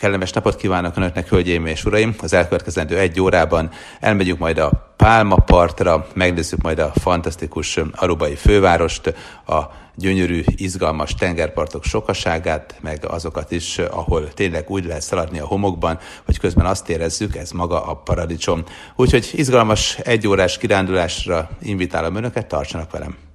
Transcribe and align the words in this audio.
Kellemes 0.00 0.32
napot 0.32 0.56
kívánok 0.56 0.96
Önöknek, 0.96 1.28
hölgyeim 1.28 1.66
és 1.66 1.84
uraim! 1.84 2.14
Az 2.22 2.32
elkövetkezendő 2.32 2.98
egy 2.98 3.20
órában 3.20 3.70
elmegyünk 4.00 4.38
majd 4.38 4.58
a 4.58 4.94
Pálma 4.96 5.36
partra, 5.36 6.06
megnézzük 6.14 6.62
majd 6.62 6.78
a 6.78 6.92
fantasztikus 6.94 7.80
arubai 7.92 8.34
fővárost, 8.34 9.14
a 9.46 9.60
gyönyörű, 9.94 10.42
izgalmas 10.56 11.14
tengerpartok 11.14 11.84
sokaságát, 11.84 12.74
meg 12.80 13.04
azokat 13.08 13.50
is, 13.50 13.78
ahol 13.78 14.28
tényleg 14.28 14.70
úgy 14.70 14.84
lehet 14.84 15.02
szaladni 15.02 15.38
a 15.38 15.46
homokban, 15.46 15.98
hogy 16.24 16.38
közben 16.38 16.66
azt 16.66 16.88
érezzük, 16.88 17.36
ez 17.36 17.50
maga 17.50 17.84
a 17.84 17.94
paradicsom. 17.94 18.64
Úgyhogy 18.96 19.30
izgalmas 19.32 19.98
egyórás 19.98 20.58
kirándulásra 20.58 21.48
invitálom 21.62 22.14
Önöket, 22.16 22.46
tartsanak 22.46 22.90
velem! 22.90 23.29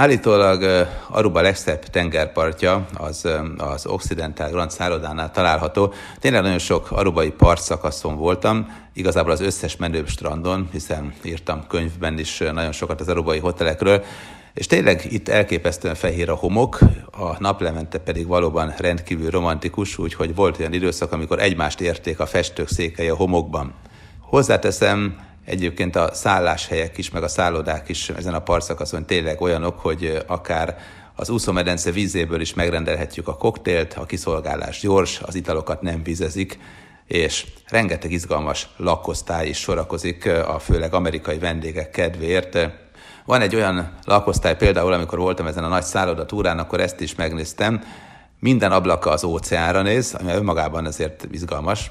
Állítólag 0.00 0.86
Aruba 1.08 1.40
legszebb 1.40 1.84
tengerpartja 1.84 2.86
az, 2.96 3.28
az 3.56 3.86
Occidental 3.86 4.50
Grand 4.50 4.70
szállodánál 4.70 5.30
található. 5.30 5.92
Tényleg 6.18 6.42
nagyon 6.42 6.58
sok 6.58 6.90
arubai 6.90 7.30
partszakaszon 7.30 8.16
voltam, 8.16 8.76
igazából 8.92 9.32
az 9.32 9.40
összes 9.40 9.76
menőbb 9.76 10.08
strandon, 10.08 10.68
hiszen 10.72 11.14
írtam 11.22 11.66
könyvben 11.66 12.18
is 12.18 12.38
nagyon 12.38 12.72
sokat 12.72 13.00
az 13.00 13.08
arubai 13.08 13.38
hotelekről, 13.38 14.04
és 14.54 14.66
tényleg 14.66 15.06
itt 15.12 15.28
elképesztően 15.28 15.94
fehér 15.94 16.30
a 16.30 16.34
homok, 16.34 16.78
a 17.10 17.36
naplemente 17.38 17.98
pedig 17.98 18.26
valóban 18.26 18.74
rendkívül 18.76 19.30
romantikus, 19.30 19.98
úgyhogy 19.98 20.34
volt 20.34 20.58
olyan 20.58 20.72
időszak, 20.72 21.12
amikor 21.12 21.38
egymást 21.38 21.80
érték 21.80 22.20
a 22.20 22.26
festők 22.26 22.68
székei 22.68 23.08
a 23.08 23.16
homokban. 23.16 23.74
Hozzáteszem, 24.20 25.28
Egyébként 25.50 25.96
a 25.96 26.14
szálláshelyek 26.14 26.98
is, 26.98 27.10
meg 27.10 27.22
a 27.22 27.28
szállodák 27.28 27.88
is 27.88 28.08
ezen 28.08 28.34
a 28.34 28.38
parszakaszon 28.38 29.06
tényleg 29.06 29.40
olyanok, 29.40 29.78
hogy 29.78 30.22
akár 30.26 30.78
az 31.14 31.30
úszómedence 31.30 31.90
vízéből 31.90 32.40
is 32.40 32.54
megrendelhetjük 32.54 33.28
a 33.28 33.36
koktélt, 33.36 33.94
a 33.94 34.06
kiszolgálás 34.06 34.80
gyors, 34.80 35.20
az 35.20 35.34
italokat 35.34 35.82
nem 35.82 36.02
vizezik, 36.02 36.58
és 37.06 37.46
rengeteg 37.68 38.12
izgalmas 38.12 38.68
lakosztály 38.76 39.48
is 39.48 39.58
sorakozik, 39.58 40.26
a 40.26 40.58
főleg 40.58 40.94
amerikai 40.94 41.38
vendégek 41.38 41.90
kedvéért. 41.90 42.58
Van 43.24 43.40
egy 43.40 43.54
olyan 43.54 43.98
lakosztály 44.04 44.56
például, 44.56 44.92
amikor 44.92 45.18
voltam 45.18 45.46
ezen 45.46 45.64
a 45.64 45.68
nagy 45.68 45.82
szállodatúrán, 45.82 46.58
akkor 46.58 46.80
ezt 46.80 47.00
is 47.00 47.14
megnéztem, 47.14 47.82
minden 48.40 48.72
ablaka 48.72 49.10
az 49.10 49.24
óceánra 49.24 49.82
néz, 49.82 50.14
ami 50.20 50.32
önmagában 50.32 50.86
azért 50.86 51.26
izgalmas, 51.30 51.90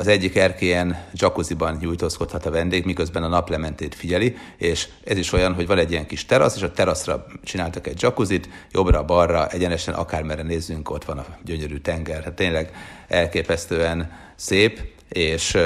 az 0.00 0.06
egyik 0.06 0.36
erkélyen 0.36 1.04
jacuzziban 1.12 1.76
nyújtózkodhat 1.80 2.46
a 2.46 2.50
vendég, 2.50 2.84
miközben 2.84 3.22
a 3.22 3.28
naplementét 3.28 3.94
figyeli, 3.94 4.36
és 4.56 4.88
ez 5.04 5.16
is 5.16 5.32
olyan, 5.32 5.54
hogy 5.54 5.66
van 5.66 5.78
egy 5.78 5.90
ilyen 5.90 6.06
kis 6.06 6.26
terasz, 6.26 6.56
és 6.56 6.62
a 6.62 6.72
teraszra 6.72 7.26
csináltak 7.42 7.86
egy 7.86 8.02
jacuzzit, 8.02 8.48
jobbra-balra, 8.70 9.48
egyenesen 9.48 9.94
akármerre 9.94 10.42
nézzünk, 10.42 10.90
ott 10.90 11.04
van 11.04 11.18
a 11.18 11.26
gyönyörű 11.44 11.78
tenger. 11.78 12.22
Hát 12.22 12.32
tényleg 12.32 12.70
elképesztően 13.08 14.12
szép, 14.36 14.80
és 15.08 15.58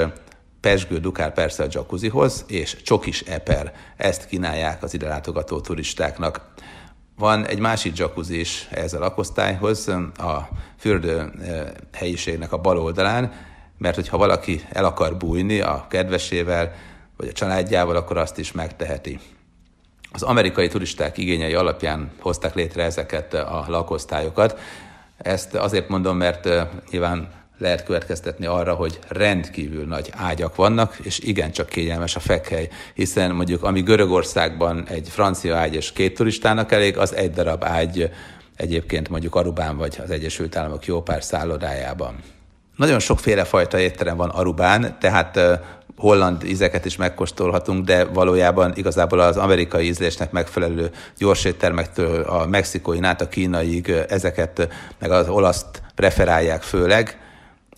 pesgő 0.59 0.99
dukál 0.99 1.31
persze 1.31 1.63
a 1.63 1.67
jacuzzihoz, 1.69 2.45
és 2.47 2.81
csokis 2.81 3.21
eper. 3.21 3.73
Ezt 3.97 4.27
kínálják 4.27 4.83
az 4.83 4.93
ide 4.93 5.07
látogató 5.07 5.59
turistáknak. 5.61 6.53
Van 7.17 7.45
egy 7.45 7.59
másik 7.59 7.97
jacuzzi 7.97 8.39
is 8.39 8.67
ez 8.71 8.93
a 8.93 8.99
lakosztályhoz, 8.99 9.87
a 10.17 10.49
fürdő 10.77 11.31
helyiségnek 11.93 12.51
a 12.51 12.57
bal 12.57 12.79
oldalán, 12.79 13.53
mert 13.77 13.95
hogyha 13.95 14.17
valaki 14.17 14.61
el 14.69 14.85
akar 14.85 15.17
bújni 15.17 15.59
a 15.59 15.85
kedvesével, 15.89 16.75
vagy 17.17 17.27
a 17.27 17.31
családjával, 17.31 17.95
akkor 17.95 18.17
azt 18.17 18.37
is 18.37 18.51
megteheti. 18.51 19.19
Az 20.11 20.23
amerikai 20.23 20.67
turisták 20.67 21.17
igényei 21.17 21.53
alapján 21.53 22.11
hozták 22.19 22.55
létre 22.55 22.83
ezeket 22.83 23.33
a 23.33 23.65
lakosztályokat. 23.67 24.59
Ezt 25.17 25.55
azért 25.55 25.89
mondom, 25.89 26.17
mert 26.17 26.49
nyilván 26.91 27.29
lehet 27.57 27.83
következtetni 27.83 28.45
arra, 28.45 28.73
hogy 28.73 28.99
rendkívül 29.07 29.85
nagy 29.85 30.09
ágyak 30.15 30.55
vannak, 30.55 30.97
és 31.03 31.19
igencsak 31.19 31.69
kényelmes 31.69 32.15
a 32.15 32.19
fekhely, 32.19 32.69
hiszen 32.93 33.31
mondjuk 33.31 33.63
ami 33.63 33.81
Görögországban 33.81 34.87
egy 34.87 35.09
francia 35.09 35.55
ágy 35.55 35.75
és 35.75 35.91
két 35.91 36.15
turistának 36.15 36.71
elég, 36.71 36.97
az 36.97 37.15
egy 37.15 37.31
darab 37.31 37.63
ágy 37.63 38.09
egyébként 38.55 39.09
mondjuk 39.09 39.35
Arubán 39.35 39.77
vagy 39.77 39.97
az 40.03 40.11
Egyesült 40.11 40.55
Államok 40.55 40.85
jó 40.85 41.01
pár 41.01 41.23
szállodájában. 41.23 42.15
Nagyon 42.75 42.99
sokféle 42.99 43.43
fajta 43.43 43.79
étterem 43.79 44.17
van 44.17 44.29
Arubán, 44.29 44.97
tehát 44.99 45.39
holland 45.97 46.43
ízeket 46.43 46.85
is 46.85 46.95
megkóstolhatunk, 46.95 47.85
de 47.85 48.03
valójában 48.03 48.71
igazából 48.75 49.19
az 49.19 49.37
amerikai 49.37 49.85
ízlésnek 49.85 50.31
megfelelő 50.31 50.91
gyorséttermektől 51.17 52.21
a 52.21 52.45
mexikói 52.45 52.99
át 53.01 53.21
a 53.21 53.27
kínaiig 53.27 53.89
ezeket, 53.89 54.67
meg 54.99 55.11
az 55.11 55.29
olaszt 55.29 55.81
preferálják 55.95 56.61
főleg, 56.61 57.19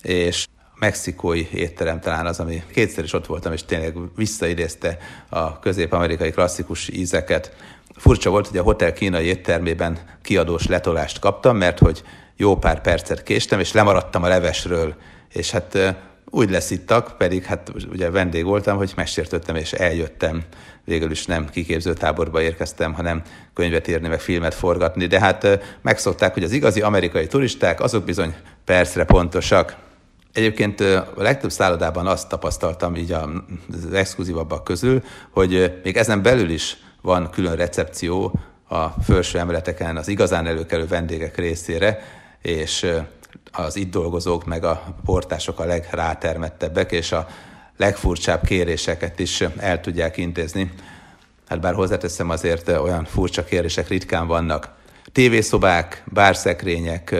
és 0.02 0.46
mexikói 0.78 1.48
étterem 1.52 2.00
talán 2.00 2.26
az, 2.26 2.40
ami 2.40 2.62
kétszer 2.72 3.04
is 3.04 3.12
ott 3.12 3.26
voltam, 3.26 3.52
és 3.52 3.64
tényleg 3.64 3.96
visszaidézte 4.16 4.98
a 5.28 5.58
közép-amerikai 5.58 6.30
klasszikus 6.30 6.88
ízeket. 6.88 7.56
Furcsa 7.96 8.30
volt, 8.30 8.46
hogy 8.46 8.58
a 8.58 8.62
hotel 8.62 8.92
kínai 8.92 9.26
éttermében 9.26 9.98
kiadós 10.22 10.66
letolást 10.66 11.18
kaptam, 11.18 11.56
mert 11.56 11.78
hogy 11.78 12.02
jó 12.40 12.56
pár 12.56 12.80
percet 12.80 13.22
késtem, 13.22 13.60
és 13.60 13.72
lemaradtam 13.72 14.22
a 14.22 14.28
levesről, 14.28 14.94
és 15.32 15.50
hát 15.50 15.96
úgy 16.30 16.50
leszittak, 16.50 17.14
pedig 17.18 17.44
hát 17.44 17.72
ugye 17.90 18.10
vendég 18.10 18.44
voltam, 18.44 18.76
hogy 18.76 18.92
megsértöttem, 18.96 19.56
és 19.56 19.72
eljöttem. 19.72 20.42
Végül 20.84 21.10
is 21.10 21.26
nem 21.26 21.48
kiképző 21.50 21.92
táborba 21.92 22.42
érkeztem, 22.42 22.92
hanem 22.92 23.22
könyvet 23.54 23.88
írni, 23.88 24.08
meg 24.08 24.20
filmet 24.20 24.54
forgatni, 24.54 25.06
de 25.06 25.20
hát 25.20 25.60
megszokták, 25.82 26.34
hogy 26.34 26.42
az 26.42 26.52
igazi 26.52 26.80
amerikai 26.80 27.26
turisták, 27.26 27.80
azok 27.80 28.04
bizony 28.04 28.34
percre 28.64 29.04
pontosak. 29.04 29.76
Egyébként 30.32 30.80
a 30.80 31.12
legtöbb 31.16 31.50
szállodában 31.50 32.06
azt 32.06 32.28
tapasztaltam 32.28 32.96
így 32.96 33.12
az 33.12 33.92
exkluzívabbak 33.92 34.64
közül, 34.64 35.02
hogy 35.30 35.80
még 35.82 35.96
ezen 35.96 36.22
belül 36.22 36.50
is 36.50 36.76
van 37.02 37.30
külön 37.30 37.56
recepció 37.56 38.40
a 38.68 38.86
felső 38.88 39.38
emeleteken 39.38 39.96
az 39.96 40.08
igazán 40.08 40.46
előkelő 40.46 40.86
vendégek 40.86 41.36
részére, 41.36 41.98
és 42.42 42.86
az 43.52 43.76
itt 43.76 43.90
dolgozók 43.90 44.44
meg 44.44 44.64
a 44.64 44.82
portások 45.04 45.60
a 45.60 45.64
legrátermettebbek, 45.64 46.92
és 46.92 47.12
a 47.12 47.26
legfurcsább 47.76 48.44
kéréseket 48.44 49.18
is 49.18 49.40
el 49.40 49.80
tudják 49.80 50.16
intézni. 50.16 50.72
Hát 51.48 51.60
bár 51.60 51.74
hozzáteszem, 51.74 52.30
azért 52.30 52.68
olyan 52.68 53.04
furcsa 53.04 53.44
kérések 53.44 53.88
ritkán 53.88 54.26
vannak. 54.26 54.68
Tévészobák, 55.12 56.02
bárszekrények, 56.06 57.14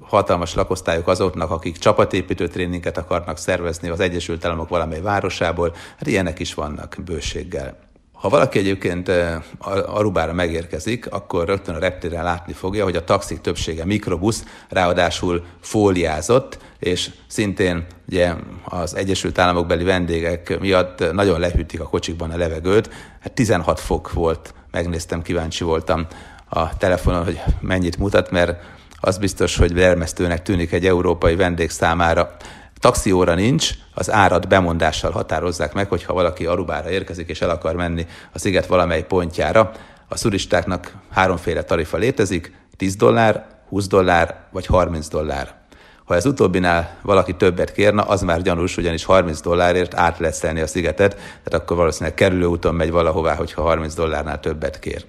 hatalmas 0.00 0.54
lakosztályok 0.54 1.08
azoknak, 1.08 1.50
akik 1.50 1.78
csapatépítő 1.78 2.48
tréninget 2.48 2.98
akarnak 2.98 3.38
szervezni 3.38 3.88
az 3.88 4.00
Egyesült 4.00 4.44
Államok 4.44 4.68
valamely 4.68 5.00
városából, 5.00 5.74
hát 5.96 6.06
ilyenek 6.06 6.38
is 6.38 6.54
vannak 6.54 6.96
bőséggel. 7.04 7.85
Ha 8.26 8.32
valaki 8.32 8.58
egyébként 8.58 9.08
eh, 9.08 9.42
Arubára 9.86 10.32
megérkezik, 10.32 11.12
akkor 11.12 11.46
rögtön 11.46 11.74
a 11.74 11.78
reptéren 11.78 12.24
látni 12.24 12.52
fogja, 12.52 12.84
hogy 12.84 12.96
a 12.96 13.04
taxik 13.04 13.40
többsége 13.40 13.84
mikrobusz, 13.84 14.44
ráadásul 14.68 15.44
fóliázott, 15.60 16.58
és 16.78 17.10
szintén 17.26 17.86
ugye 18.08 18.32
az 18.64 18.96
Egyesült 18.96 19.38
Államok 19.38 19.66
beli 19.66 19.84
vendégek 19.84 20.60
miatt 20.60 21.12
nagyon 21.12 21.40
lehűtik 21.40 21.80
a 21.80 21.88
kocsikban 21.88 22.30
a 22.30 22.36
levegőt. 22.36 22.90
Hát 23.20 23.32
16 23.32 23.80
fok 23.80 24.12
volt, 24.12 24.54
megnéztem, 24.70 25.22
kíváncsi 25.22 25.64
voltam 25.64 26.06
a 26.48 26.76
telefonon, 26.76 27.24
hogy 27.24 27.40
mennyit 27.60 27.98
mutat, 27.98 28.30
mert 28.30 28.62
az 29.00 29.18
biztos, 29.18 29.56
hogy 29.56 29.74
vermesztőnek 29.74 30.42
tűnik 30.42 30.72
egy 30.72 30.86
európai 30.86 31.36
vendég 31.36 31.70
számára. 31.70 32.36
Taxióra 32.78 33.34
nincs, 33.34 33.70
az 33.94 34.10
árat 34.10 34.48
bemondással 34.48 35.10
határozzák 35.10 35.72
meg, 35.72 35.88
hogyha 35.88 36.12
valaki 36.12 36.46
Arubára 36.46 36.90
érkezik 36.90 37.28
és 37.28 37.40
el 37.40 37.50
akar 37.50 37.74
menni 37.74 38.06
a 38.32 38.38
sziget 38.38 38.66
valamely 38.66 39.04
pontjára. 39.04 39.72
A 40.08 40.16
szuristáknak 40.16 40.92
háromféle 41.10 41.62
tarifa 41.62 41.96
létezik, 41.96 42.52
10 42.76 42.96
dollár, 42.96 43.46
20 43.68 43.86
dollár 43.86 44.46
vagy 44.50 44.66
30 44.66 45.08
dollár. 45.08 45.54
Ha 46.04 46.14
ez 46.14 46.26
utóbbinál 46.26 46.96
valaki 47.02 47.34
többet 47.34 47.72
kérna, 47.72 48.02
az 48.02 48.22
már 48.22 48.42
gyanús, 48.42 48.76
ugyanis 48.76 49.04
30 49.04 49.40
dollárért 49.40 49.94
át 49.94 50.18
lehet 50.18 50.44
a 50.62 50.66
szigetet, 50.66 51.14
tehát 51.14 51.54
akkor 51.54 51.76
valószínűleg 51.76 52.14
kerülőúton 52.14 52.74
megy 52.74 52.90
valahová, 52.90 53.34
hogyha 53.34 53.62
30 53.62 53.94
dollárnál 53.94 54.40
többet 54.40 54.78
kér. 54.78 55.04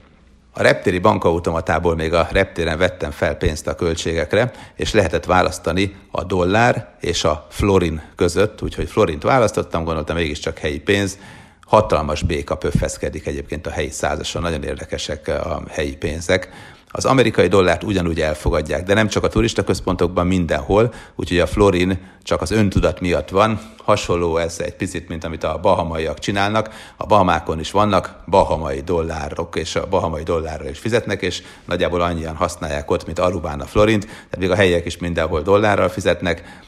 A 0.57 0.61
reptéri 0.61 0.99
bankautomatából 0.99 1.95
még 1.95 2.13
a 2.13 2.27
reptéren 2.31 2.77
vettem 2.77 3.11
fel 3.11 3.35
pénzt 3.35 3.67
a 3.67 3.75
költségekre, 3.75 4.51
és 4.75 4.93
lehetett 4.93 5.25
választani 5.25 5.95
a 6.11 6.23
dollár 6.23 6.87
és 6.99 7.23
a 7.23 7.47
florin 7.49 8.01
között, 8.15 8.61
úgyhogy 8.61 8.89
florint 8.89 9.23
választottam, 9.23 9.83
gondoltam 9.83 10.15
mégiscsak 10.15 10.57
helyi 10.57 10.79
pénz, 10.79 11.17
hatalmas 11.65 12.23
béka 12.23 12.55
pöffeszkedik 12.55 13.27
egyébként 13.27 13.67
a 13.67 13.69
helyi 13.69 13.89
százason, 13.89 14.41
nagyon 14.41 14.63
érdekesek 14.63 15.27
a 15.27 15.61
helyi 15.69 15.95
pénzek. 15.95 16.49
Az 16.91 17.05
amerikai 17.05 17.47
dollárt 17.47 17.83
ugyanúgy 17.83 18.21
elfogadják, 18.21 18.83
de 18.83 18.93
nem 18.93 19.07
csak 19.07 19.23
a 19.23 19.27
turista 19.27 19.63
központokban, 19.63 20.27
mindenhol, 20.27 20.93
úgyhogy 21.15 21.39
a 21.39 21.47
florin 21.47 21.99
csak 22.23 22.41
az 22.41 22.51
öntudat 22.51 22.99
miatt 22.99 23.29
van. 23.29 23.59
Hasonló 23.83 24.37
ez 24.37 24.59
egy 24.59 24.75
picit, 24.75 25.07
mint 25.07 25.23
amit 25.23 25.43
a 25.43 25.59
bahamaiak 25.61 26.19
csinálnak. 26.19 26.69
A 26.97 27.05
Bahamákon 27.05 27.59
is 27.59 27.71
vannak 27.71 28.23
bahamai 28.27 28.81
dollárok, 28.81 29.55
és 29.55 29.75
a 29.75 29.87
bahamai 29.87 30.23
dollárra 30.23 30.69
is 30.69 30.79
fizetnek, 30.79 31.21
és 31.21 31.43
nagyjából 31.65 32.01
annyian 32.01 32.35
használják 32.35 32.91
ott, 32.91 33.05
mint 33.05 33.19
Arubán 33.19 33.59
a 33.59 33.65
florint, 33.65 34.05
tehát 34.05 34.37
még 34.37 34.51
a 34.51 34.55
helyiek 34.55 34.85
is 34.85 34.97
mindenhol 34.97 35.41
dollárral 35.41 35.89
fizetnek, 35.89 36.61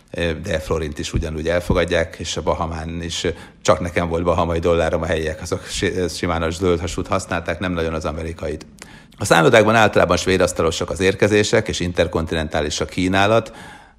de 0.44 0.60
florint 0.60 1.00
is 1.00 1.14
ugyanúgy 1.14 1.48
elfogadják, 1.48 2.16
és 2.20 2.38
a 2.38 2.42
Bahamán 2.42 3.02
is 3.02 3.28
csak 3.62 3.80
nekem 3.80 4.10
volt 4.10 4.24
bahamai 4.24 4.60
dollárom, 4.60 5.02
a 5.02 5.06
helyiek 5.06 5.42
azok 5.42 5.66
simán 6.10 6.42
a 6.42 6.50
zöld 6.50 6.80
hasút 6.80 7.08
használták, 7.08 7.60
nem 7.60 7.72
nagyon 7.72 7.94
az 7.94 8.06
amerikait. 8.06 8.66
A 9.22 9.26
szállodákban 9.26 9.76
általában 9.76 10.18
svéd 10.18 10.42
asztalosak 10.42 10.90
az 10.90 11.00
érkezések, 11.00 11.68
és 11.68 11.80
interkontinentális 11.80 12.80
a 12.80 12.86
kínálat, 12.86 13.52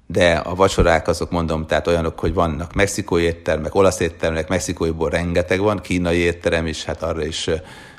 de 0.07 0.31
a 0.33 0.55
vacsorák 0.55 1.07
azok 1.07 1.31
mondom, 1.31 1.65
tehát 1.65 1.87
olyanok, 1.87 2.19
hogy 2.19 2.33
vannak 2.33 2.73
mexikói 2.73 3.23
éttermek, 3.23 3.75
olasz 3.75 3.99
éttermek, 3.99 4.47
mexikóiból 4.47 5.09
rengeteg 5.09 5.59
van, 5.59 5.79
kínai 5.79 6.17
étterem 6.17 6.65
is, 6.65 6.83
hát 6.83 7.03
arra 7.03 7.25
is 7.25 7.49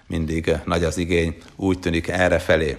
mindig 0.06 0.56
nagy 0.64 0.84
az 0.84 0.98
igény, 0.98 1.36
úgy 1.56 1.78
tűnik 1.78 2.08
erre 2.08 2.38
felé. 2.38 2.76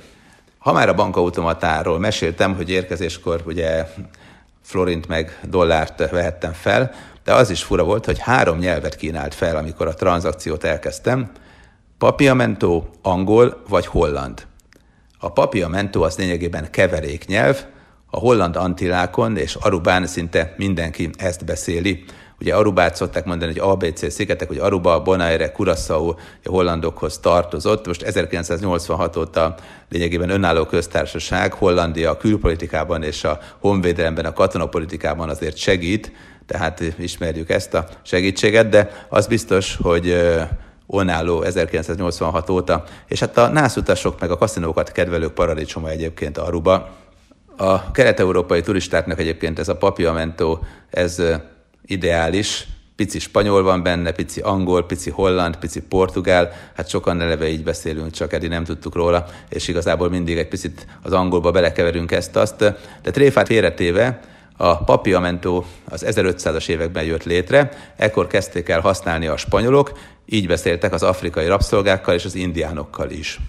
Ha 0.57 0.71
már 0.71 0.89
a 0.89 0.93
bankautomatáról 0.93 1.99
meséltem, 1.99 2.55
hogy 2.55 2.69
érkezéskor 2.69 3.41
ugye 3.45 3.87
florint 4.63 5.07
meg 5.07 5.39
dollárt 5.43 6.09
vehettem 6.09 6.53
fel, 6.53 6.91
de 7.23 7.33
az 7.33 7.49
is 7.49 7.63
fura 7.63 7.83
volt, 7.83 8.05
hogy 8.05 8.19
három 8.19 8.57
nyelvet 8.57 8.95
kínált 8.95 9.33
fel, 9.33 9.55
amikor 9.55 9.87
a 9.87 9.93
tranzakciót 9.93 10.63
elkezdtem. 10.63 11.31
Papiamento, 12.03 12.83
angol 13.01 13.61
vagy 13.69 13.85
holland. 13.85 14.47
A 15.19 15.31
papiamento 15.31 16.01
az 16.01 16.17
lényegében 16.17 16.71
keveréknyelv, 16.71 17.65
a 18.09 18.17
holland 18.17 18.55
antillákon 18.55 19.37
és 19.37 19.55
Arubán 19.55 20.07
szinte 20.07 20.53
mindenki 20.57 21.09
ezt 21.17 21.45
beszéli. 21.45 22.03
Ugye 22.39 22.55
Arubát 22.55 22.95
szokták 22.95 23.25
mondani, 23.25 23.51
hogy 23.51 23.61
ABC 23.61 24.13
szigetek, 24.13 24.47
hogy 24.47 24.57
Aruba, 24.57 25.01
Bonaire, 25.01 25.51
Curaçao 25.51 26.09
a 26.09 26.15
hollandokhoz 26.49 27.17
tartozott. 27.17 27.87
Most 27.87 28.01
1986 28.01 29.15
óta 29.15 29.55
lényegében 29.89 30.29
önálló 30.29 30.65
köztársaság, 30.65 31.53
Hollandia 31.53 32.09
a 32.09 32.17
külpolitikában 32.17 33.03
és 33.03 33.23
a 33.23 33.39
honvédelemben, 33.59 34.25
a 34.25 34.33
katonapolitikában 34.33 35.29
azért 35.29 35.57
segít, 35.57 36.11
tehát 36.45 36.83
ismerjük 36.99 37.49
ezt 37.49 37.73
a 37.73 37.87
segítséget, 38.01 38.69
de 38.69 39.07
az 39.09 39.27
biztos, 39.27 39.77
hogy 39.81 40.15
önálló 40.87 41.41
1986 41.41 42.49
óta, 42.49 42.83
és 43.07 43.19
hát 43.19 43.37
a 43.37 43.47
nászutasok 43.47 44.19
meg 44.19 44.31
a 44.31 44.37
kaszinókat 44.37 44.91
kedvelők 44.91 45.33
paradicsoma 45.33 45.89
egyébként 45.89 46.37
Aruba. 46.37 46.89
A 47.57 47.91
kelet-európai 47.91 48.61
turistáknak 48.61 49.19
egyébként 49.19 49.59
ez 49.59 49.67
a 49.67 49.77
papiamento, 49.77 50.59
ez 50.89 51.21
ideális, 51.85 52.67
pici 52.95 53.19
spanyol 53.19 53.63
van 53.63 53.83
benne, 53.83 54.11
pici 54.11 54.39
angol, 54.39 54.85
pici 54.85 55.09
holland, 55.09 55.55
pici 55.57 55.81
portugál, 55.81 56.51
hát 56.75 56.89
sokan 56.89 57.21
eleve 57.21 57.47
így 57.47 57.63
beszélünk, 57.63 58.11
csak 58.11 58.33
eddig 58.33 58.49
nem 58.49 58.63
tudtuk 58.63 58.95
róla, 58.95 59.25
és 59.49 59.67
igazából 59.67 60.09
mindig 60.09 60.37
egy 60.37 60.47
picit 60.47 60.87
az 61.01 61.13
angolba 61.13 61.51
belekeverünk 61.51 62.11
ezt-azt, 62.11 62.57
de 63.01 63.11
tréfát 63.11 63.47
félretéve, 63.47 64.19
a 64.57 64.83
papiamento 64.83 65.63
az 65.89 66.05
1500-as 66.07 66.69
években 66.69 67.03
jött 67.03 67.23
létre, 67.23 67.71
ekkor 67.95 68.27
kezdték 68.27 68.69
el 68.69 68.79
használni 68.79 69.27
a 69.27 69.37
spanyolok, 69.37 69.91
így 70.25 70.47
beszéltek 70.47 70.93
az 70.93 71.03
afrikai 71.03 71.47
rabszolgákkal 71.47 72.13
és 72.13 72.25
az 72.25 72.35
indiánokkal 72.35 73.09
is. 73.09 73.39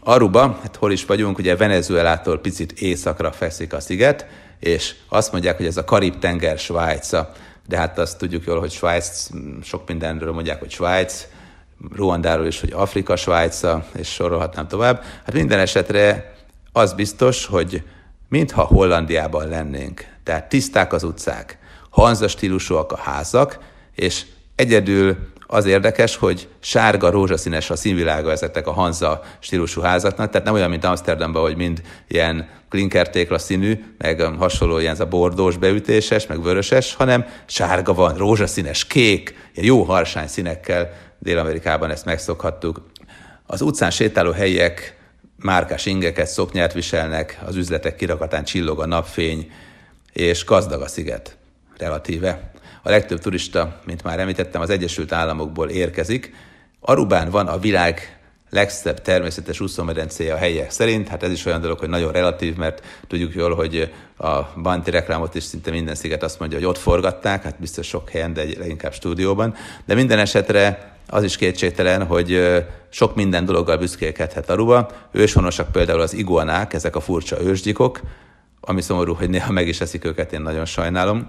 Aruba, 0.00 0.58
hát 0.62 0.76
hol 0.76 0.92
is 0.92 1.04
vagyunk, 1.04 1.38
ugye 1.38 1.56
Venezuelától 1.56 2.38
picit 2.38 2.72
északra 2.72 3.32
feszik 3.32 3.72
a 3.72 3.80
sziget, 3.80 4.26
és 4.60 4.94
azt 5.08 5.32
mondják, 5.32 5.56
hogy 5.56 5.66
ez 5.66 5.76
a 5.76 5.84
Karib-tenger 5.84 6.58
Svájca 6.58 7.32
de 7.68 7.76
hát 7.76 7.98
azt 7.98 8.18
tudjuk 8.18 8.44
jól, 8.44 8.60
hogy 8.60 8.70
Svájc, 8.70 9.28
sok 9.62 9.88
mindenről 9.88 10.32
mondják, 10.32 10.58
hogy 10.58 10.70
Svájc, 10.70 11.26
Ruandáról 11.94 12.46
is, 12.46 12.60
hogy 12.60 12.72
Afrika 12.72 13.16
Svájca, 13.16 13.84
és 13.98 14.08
sorolhatnám 14.08 14.68
tovább. 14.68 15.02
Hát 15.02 15.32
minden 15.32 15.58
esetre 15.58 16.34
az 16.72 16.92
biztos, 16.92 17.46
hogy 17.46 17.82
mintha 18.32 18.62
Hollandiában 18.62 19.48
lennénk. 19.48 20.04
Tehát 20.24 20.48
tiszták 20.48 20.92
az 20.92 21.02
utcák, 21.02 21.58
hanza 21.90 22.28
stílusúak 22.28 22.92
a 22.92 22.96
házak, 22.96 23.58
és 23.94 24.24
egyedül 24.54 25.16
az 25.46 25.66
érdekes, 25.66 26.16
hogy 26.16 26.48
sárga, 26.60 27.10
rózsaszínes 27.10 27.70
a 27.70 27.76
színvilága 27.76 28.30
ezeknek 28.30 28.66
a 28.66 28.72
Hanza 28.72 29.22
stílusú 29.38 29.80
házaknak, 29.80 30.30
tehát 30.30 30.46
nem 30.46 30.54
olyan, 30.54 30.70
mint 30.70 30.84
Amsterdamban, 30.84 31.42
hogy 31.42 31.56
mind 31.56 31.82
ilyen 32.08 32.48
klinkertékla 32.68 33.38
színű, 33.38 33.84
meg 33.98 34.20
hasonló 34.20 34.78
ilyen 34.78 34.96
a 34.96 35.06
bordós 35.06 35.56
beütéses, 35.56 36.26
meg 36.26 36.42
vöröses, 36.42 36.94
hanem 36.94 37.26
sárga 37.46 37.94
van, 37.94 38.16
rózsaszínes, 38.16 38.86
kék, 38.86 39.34
ilyen 39.54 39.66
jó 39.66 39.82
harsány 39.82 40.28
színekkel. 40.28 40.92
Dél-Amerikában 41.18 41.90
ezt 41.90 42.04
megszokhattuk. 42.04 42.82
Az 43.46 43.60
utcán 43.60 43.90
sétáló 43.90 44.30
helyiek 44.30 45.00
márkás 45.42 45.86
ingeket, 45.86 46.26
szoknyát 46.26 46.72
viselnek, 46.72 47.38
az 47.44 47.56
üzletek 47.56 47.96
kirakatán 47.96 48.44
csillog 48.44 48.80
a 48.80 48.86
napfény, 48.86 49.50
és 50.12 50.44
gazdag 50.44 50.80
a 50.80 50.88
sziget 50.88 51.36
relatíve. 51.76 52.50
A 52.82 52.90
legtöbb 52.90 53.18
turista, 53.18 53.80
mint 53.86 54.02
már 54.02 54.18
említettem, 54.18 54.60
az 54.60 54.70
Egyesült 54.70 55.12
Államokból 55.12 55.68
érkezik. 55.68 56.34
Arubán 56.80 57.30
van 57.30 57.46
a 57.46 57.58
világ 57.58 58.20
legszebb 58.50 59.02
természetes 59.02 59.60
úszómedencéje 59.60 60.34
a 60.34 60.36
helyek 60.36 60.70
szerint. 60.70 61.08
Hát 61.08 61.22
ez 61.22 61.30
is 61.30 61.44
olyan 61.46 61.60
dolog, 61.60 61.78
hogy 61.78 61.88
nagyon 61.88 62.12
relatív, 62.12 62.56
mert 62.56 62.82
tudjuk 63.06 63.34
jól, 63.34 63.54
hogy 63.54 63.92
a 64.16 64.60
Banti 64.62 64.90
reklámot 64.90 65.34
is 65.34 65.42
szinte 65.42 65.70
minden 65.70 65.94
sziget 65.94 66.22
azt 66.22 66.38
mondja, 66.38 66.58
hogy 66.58 66.66
ott 66.66 66.78
forgatták, 66.78 67.42
hát 67.42 67.60
biztos 67.60 67.86
sok 67.86 68.10
helyen, 68.10 68.32
de 68.32 68.44
leginkább 68.58 68.92
stúdióban. 68.92 69.54
De 69.84 69.94
minden 69.94 70.18
esetre 70.18 70.91
az 71.12 71.22
is 71.22 71.36
kétségtelen, 71.36 72.06
hogy 72.06 72.62
sok 72.88 73.14
minden 73.14 73.44
dologgal 73.44 73.76
büszkélkedhet 73.76 74.50
Aruba. 74.50 74.90
Őshonosak 75.10 75.72
például 75.72 76.00
az 76.00 76.14
iguanák, 76.14 76.72
ezek 76.72 76.96
a 76.96 77.00
furcsa 77.00 77.42
ősgyikok, 77.42 78.00
ami 78.60 78.80
szomorú, 78.80 79.14
hogy 79.14 79.30
néha 79.30 79.52
meg 79.52 79.68
is 79.68 79.80
eszik 79.80 80.04
őket, 80.04 80.32
én 80.32 80.40
nagyon 80.40 80.64
sajnálom. 80.64 81.28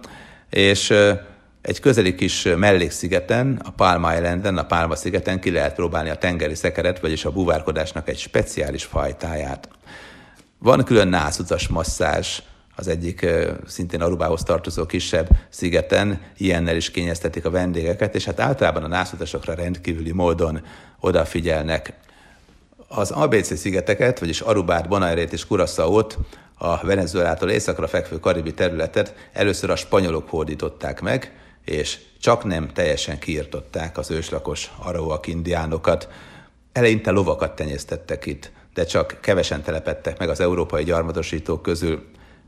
És 0.50 0.94
egy 1.62 1.80
közeli 1.80 2.16
kis 2.16 2.48
mellékszigeten, 2.58 3.62
a 3.64 3.70
Palma 3.70 4.14
Islanden, 4.14 4.58
a 4.58 4.66
Palma 4.66 4.96
szigeten 4.96 5.40
ki 5.40 5.52
lehet 5.52 5.76
próbálni 5.76 6.10
a 6.10 6.16
tengeri 6.16 6.56
szekeret, 6.56 7.00
vagyis 7.00 7.26
a 7.26 7.32
búvárkodásnak 7.32 8.10
egy 8.10 8.18
speciális 8.18 8.84
fajtáját. 8.84 9.70
Van 10.60 10.84
külön 10.84 11.08
nászutas 11.08 11.68
masszázs, 11.68 12.40
az 12.76 12.88
egyik 12.88 13.26
szintén 13.68 14.02
Arubához 14.02 14.44
tartozó 14.44 14.86
kisebb 14.86 15.28
szigeten, 15.50 16.22
ilyennel 16.38 16.76
is 16.76 16.92
kényeztetik 16.92 17.46
a 17.46 17.50
vendégeket, 17.50 18.16
és 18.16 18.26
hát 18.26 18.40
általában 18.40 18.84
a 18.84 18.88
nászutasokra 18.88 19.54
rendkívüli 19.54 20.12
módon 20.12 20.62
odafigyelnek. 21.00 21.94
Az 22.88 23.12
ABC 23.12 23.58
szigeteket, 23.58 24.20
vagyis 24.20 24.42
Arubát, 24.42 24.88
Bonairét 24.88 25.34
és 25.34 25.46
Curaçaót 25.46 26.18
a 26.58 26.86
Venezuelától 26.86 27.50
északra 27.50 27.88
fekvő 27.88 28.20
karibi 28.20 28.54
területet 28.54 29.14
először 29.34 29.70
a 29.70 29.76
spanyolok 29.76 30.30
hódították 30.30 31.02
meg, 31.02 31.32
és 31.66 32.00
csak 32.20 32.44
nem 32.44 32.70
teljesen 32.74 33.20
kiirtották 33.20 33.98
az 33.98 34.12
őslakos 34.12 34.72
arauak 34.84 35.28
indiánokat. 35.28 36.08
Eleinte 36.72 37.12
lovakat 37.12 37.56
tenyésztettek 37.56 38.26
itt, 38.26 38.52
de 38.74 38.86
csak 38.86 39.18
kevesen 39.22 39.62
telepettek 39.62 40.20
meg 40.20 40.30
az 40.30 40.40
európai 40.40 40.84
gyarmatosítók 40.84 41.62
közül. 41.62 42.06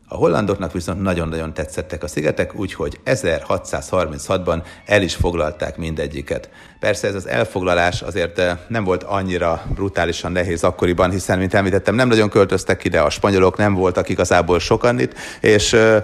A 0.07 0.15
hollandoknak 0.15 0.71
viszont 0.71 1.01
nagyon-nagyon 1.01 1.53
tetszettek 1.53 2.03
a 2.03 2.07
szigetek, 2.07 2.55
úgyhogy 2.55 2.99
1636-ban 3.05 4.63
el 4.85 5.01
is 5.01 5.15
foglalták 5.15 5.77
mindegyiket. 5.77 6.49
Persze 6.79 7.07
ez 7.07 7.15
az 7.15 7.27
elfoglalás 7.27 8.01
azért 8.01 8.39
eh, 8.39 8.57
nem 8.67 8.83
volt 8.83 9.03
annyira 9.03 9.63
brutálisan 9.75 10.31
nehéz 10.31 10.63
akkoriban, 10.63 11.11
hiszen, 11.11 11.37
mint 11.37 11.53
említettem, 11.53 11.95
nem 11.95 12.07
nagyon 12.07 12.29
költöztek 12.29 12.83
ide, 12.83 13.01
a 13.01 13.09
spanyolok 13.09 13.57
nem 13.57 13.73
voltak 13.73 14.09
igazából 14.09 14.59
sokan 14.59 14.99
itt, 14.99 15.13
és 15.41 15.73
eh, 15.73 16.03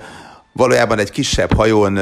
valójában 0.53 0.99
egy 0.99 1.11
kisebb 1.11 1.53
hajón 1.53 1.99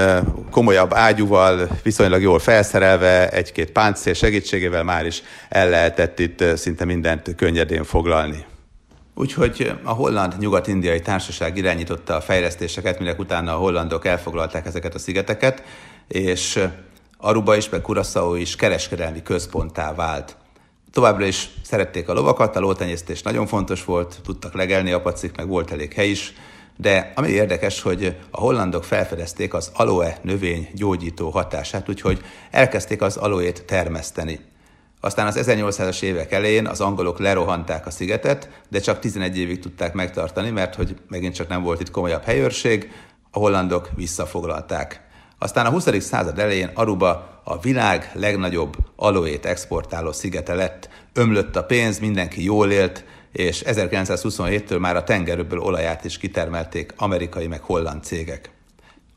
komolyabb 0.51 0.93
ágyúval, 0.93 1.67
viszonylag 1.83 2.21
jól 2.21 2.39
felszerelve, 2.39 3.29
egy-két 3.29 3.71
páncél 3.71 4.13
segítségével 4.13 4.83
már 4.83 5.05
is 5.05 5.23
el 5.49 5.69
lehetett 5.69 6.19
itt 6.19 6.43
szinte 6.55 6.85
mindent 6.85 7.35
könnyedén 7.35 7.83
foglalni. 7.83 8.45
Úgyhogy 9.19 9.71
a 9.83 9.91
holland 9.91 10.35
nyugat-indiai 10.37 10.99
társaság 10.99 11.57
irányította 11.57 12.15
a 12.15 12.21
fejlesztéseket, 12.21 12.99
minek 12.99 13.19
utána 13.19 13.53
a 13.53 13.57
hollandok 13.57 14.05
elfoglalták 14.05 14.65
ezeket 14.65 14.95
a 14.95 14.99
szigeteket, 14.99 15.63
és 16.07 16.59
Aruba 17.17 17.55
is, 17.55 17.69
meg 17.69 17.81
Curaçao 17.81 18.35
is 18.35 18.55
kereskedelmi 18.55 19.23
központtá 19.23 19.93
vált. 19.93 20.35
Továbbra 20.91 21.25
is 21.25 21.49
szerették 21.63 22.09
a 22.09 22.13
lovakat, 22.13 22.55
a 22.55 22.59
lótenyésztés 22.59 23.21
nagyon 23.21 23.47
fontos 23.47 23.85
volt, 23.85 24.19
tudtak 24.23 24.53
legelni 24.53 24.91
a 24.91 25.01
pacik, 25.01 25.35
meg 25.37 25.47
volt 25.47 25.71
elég 25.71 25.93
hely 25.93 26.09
is, 26.09 26.33
de 26.77 27.11
ami 27.15 27.27
érdekes, 27.27 27.81
hogy 27.81 28.15
a 28.31 28.39
hollandok 28.39 28.83
felfedezték 28.83 29.53
az 29.53 29.71
aloe 29.73 30.17
növény 30.21 30.69
gyógyító 30.73 31.29
hatását, 31.29 31.89
úgyhogy 31.89 32.21
elkezdték 32.51 33.01
az 33.01 33.17
aloét 33.17 33.63
termeszteni. 33.65 34.39
Aztán 34.99 35.27
az 35.27 35.39
1800-as 35.41 36.01
évek 36.01 36.31
elején 36.31 36.67
az 36.67 36.81
angolok 36.81 37.19
lerohanták 37.19 37.85
a 37.85 37.91
szigetet, 37.91 38.49
de 38.69 38.79
csak 38.79 38.99
11 38.99 39.37
évig 39.37 39.59
tudták 39.59 39.93
megtartani, 39.93 40.49
mert 40.49 40.75
hogy 40.75 40.95
megint 41.07 41.35
csak 41.35 41.47
nem 41.47 41.63
volt 41.63 41.81
itt 41.81 41.91
komolyabb 41.91 42.23
helyőrség, 42.23 42.91
a 43.31 43.39
hollandok 43.39 43.89
visszafoglalták. 43.95 45.01
Aztán 45.37 45.65
a 45.65 45.69
20. 45.69 46.01
század 46.01 46.39
elején 46.39 46.71
Aruba 46.73 47.41
a 47.43 47.59
világ 47.59 48.11
legnagyobb 48.13 48.77
aloét 48.95 49.45
exportáló 49.45 50.11
szigete 50.11 50.53
lett. 50.53 50.89
Ömlött 51.13 51.55
a 51.55 51.63
pénz, 51.63 51.99
mindenki 51.99 52.43
jól 52.43 52.71
élt, 52.71 53.03
és 53.31 53.63
1927-től 53.65 54.79
már 54.79 54.95
a 54.95 55.03
tengerőből 55.03 55.59
olaját 55.59 56.05
is 56.05 56.17
kitermelték 56.17 56.93
amerikai 56.97 57.47
meg 57.47 57.61
holland 57.61 58.03
cégek. 58.03 58.49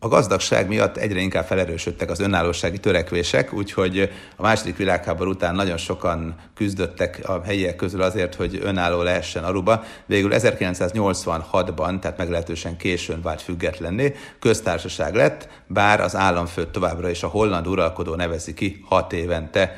A 0.05 0.09
gazdagság 0.09 0.69
miatt 0.69 0.97
egyre 0.97 1.21
inkább 1.21 1.45
felerősödtek 1.45 2.11
az 2.11 2.21
önállósági 2.21 2.79
törekvések, 2.79 3.53
úgyhogy 3.53 4.11
a 4.37 4.43
második 4.43 4.77
világháború 4.77 5.31
után 5.31 5.55
nagyon 5.55 5.77
sokan 5.77 6.35
küzdöttek 6.55 7.21
a 7.29 7.43
helyiek 7.45 7.77
közül 7.77 8.03
azért, 8.03 8.35
hogy 8.35 8.59
önálló 8.63 9.03
lehessen 9.03 9.45
Aruba. 9.45 9.85
Végül 10.07 10.31
1986-ban, 10.35 11.99
tehát 11.99 12.19
meglehetősen 12.19 12.77
későn 12.77 13.23
vált 13.23 13.43
függetlenné, 13.43 14.15
köztársaság 14.39 15.15
lett, 15.15 15.49
bár 15.67 16.01
az 16.01 16.17
államfőt 16.17 16.69
továbbra 16.69 17.11
is 17.11 17.23
a 17.23 17.29
holland 17.29 17.67
uralkodó 17.67 18.15
nevezi 18.15 18.55
ki 18.55 18.85
hat 18.89 19.13
évente. 19.13 19.75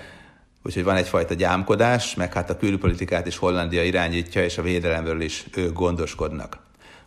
Úgyhogy 0.63 0.85
van 0.85 0.97
egyfajta 0.97 1.35
gyámkodás, 1.35 2.15
meg 2.15 2.33
hát 2.33 2.51
a 2.51 2.57
külpolitikát 2.57 3.27
is 3.27 3.37
Hollandia 3.37 3.83
irányítja, 3.83 4.45
és 4.45 4.59
a 4.59 4.63
védelemről 4.63 5.21
is 5.21 5.45
ők 5.57 5.73
gondoskodnak. 5.73 6.59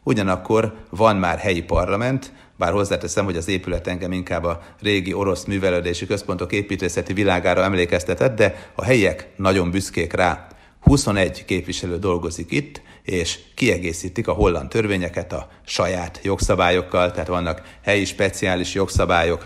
Ugyanakkor 0.03 0.73
van 0.89 1.15
már 1.15 1.37
helyi 1.37 1.61
parlament, 1.61 2.31
bár 2.57 2.71
hozzáteszem, 2.71 3.25
hogy 3.25 3.37
az 3.37 3.47
épület 3.47 3.87
engem 3.87 4.11
inkább 4.11 4.43
a 4.43 4.61
régi 4.81 5.13
orosz 5.13 5.45
művelődési 5.45 6.05
központok 6.05 6.51
építészeti 6.51 7.13
világára 7.13 7.63
emlékeztetett, 7.63 8.35
de 8.35 8.71
a 8.75 8.83
helyiek 8.83 9.27
nagyon 9.35 9.71
büszkék 9.71 10.13
rá. 10.13 10.47
21 10.81 11.45
képviselő 11.45 11.99
dolgozik 11.99 12.51
itt, 12.51 12.81
és 13.03 13.39
kiegészítik 13.55 14.27
a 14.27 14.33
holland 14.33 14.69
törvényeket 14.69 15.33
a 15.33 15.49
saját 15.65 16.19
jogszabályokkal, 16.23 17.11
tehát 17.11 17.27
vannak 17.27 17.61
helyi 17.83 18.05
speciális 18.05 18.73
jogszabályok, 18.73 19.45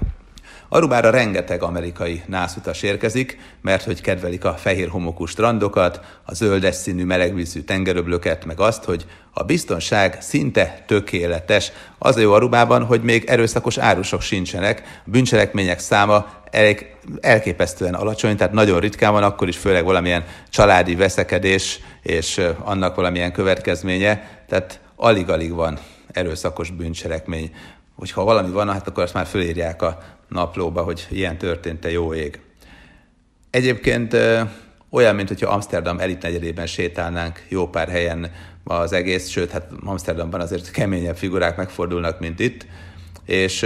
Arubára 0.73 1.09
rengeteg 1.09 1.63
amerikai 1.63 2.21
nászutas 2.27 2.81
érkezik, 2.81 3.39
mert 3.61 3.83
hogy 3.83 4.01
kedvelik 4.01 4.45
a 4.45 4.53
fehér 4.53 4.89
homokú 4.89 5.25
strandokat, 5.25 5.99
a 6.25 6.33
zöldes 6.33 6.75
színű 6.75 7.05
melegvízű 7.05 7.61
tengeröblöket, 7.61 8.45
meg 8.45 8.59
azt, 8.59 8.83
hogy 8.83 9.05
a 9.31 9.43
biztonság 9.43 10.21
szinte 10.21 10.83
tökéletes. 10.87 11.71
Az 11.97 12.15
a 12.15 12.19
jó 12.19 12.31
Arubában, 12.33 12.83
hogy 12.83 13.01
még 13.01 13.23
erőszakos 13.23 13.77
árusok 13.77 14.21
sincsenek, 14.21 15.01
a 15.05 15.09
bűncselekmények 15.09 15.79
száma 15.79 16.27
elég 16.51 16.95
elképesztően 17.21 17.93
alacsony, 17.93 18.37
tehát 18.37 18.53
nagyon 18.53 18.79
ritkán 18.79 19.11
van, 19.11 19.23
akkor 19.23 19.47
is 19.47 19.57
főleg 19.57 19.83
valamilyen 19.83 20.25
családi 20.49 20.95
veszekedés 20.95 21.79
és 22.01 22.41
annak 22.59 22.95
valamilyen 22.95 23.31
következménye, 23.31 24.43
tehát 24.47 24.79
alig-alig 24.95 25.53
van 25.53 25.79
erőszakos 26.11 26.69
bűncselekmény. 26.69 27.51
Hogyha 27.95 28.23
valami 28.23 28.51
van, 28.51 28.71
hát 28.71 28.87
akkor 28.87 29.03
azt 29.03 29.13
már 29.13 29.25
fölírják 29.25 29.81
a 29.81 30.19
naplóba, 30.31 30.81
hogy 30.81 31.07
ilyen 31.09 31.38
történt, 31.38 31.79
te 31.79 31.91
jó 31.91 32.13
ég. 32.13 32.39
Egyébként 33.50 34.17
olyan, 34.89 35.15
mint 35.15 35.27
hogyha 35.27 35.50
Amsterdam 35.50 36.00
elit 36.00 36.21
negyedében 36.21 36.67
sétálnánk 36.67 37.45
jó 37.50 37.67
pár 37.67 37.89
helyen 37.89 38.31
az 38.63 38.93
egész, 38.93 39.27
sőt, 39.29 39.51
hát 39.51 39.71
Amsterdamban 39.85 40.41
azért 40.41 40.71
keményebb 40.71 41.17
figurák 41.17 41.57
megfordulnak, 41.57 42.19
mint 42.19 42.39
itt, 42.39 42.65
és 43.25 43.63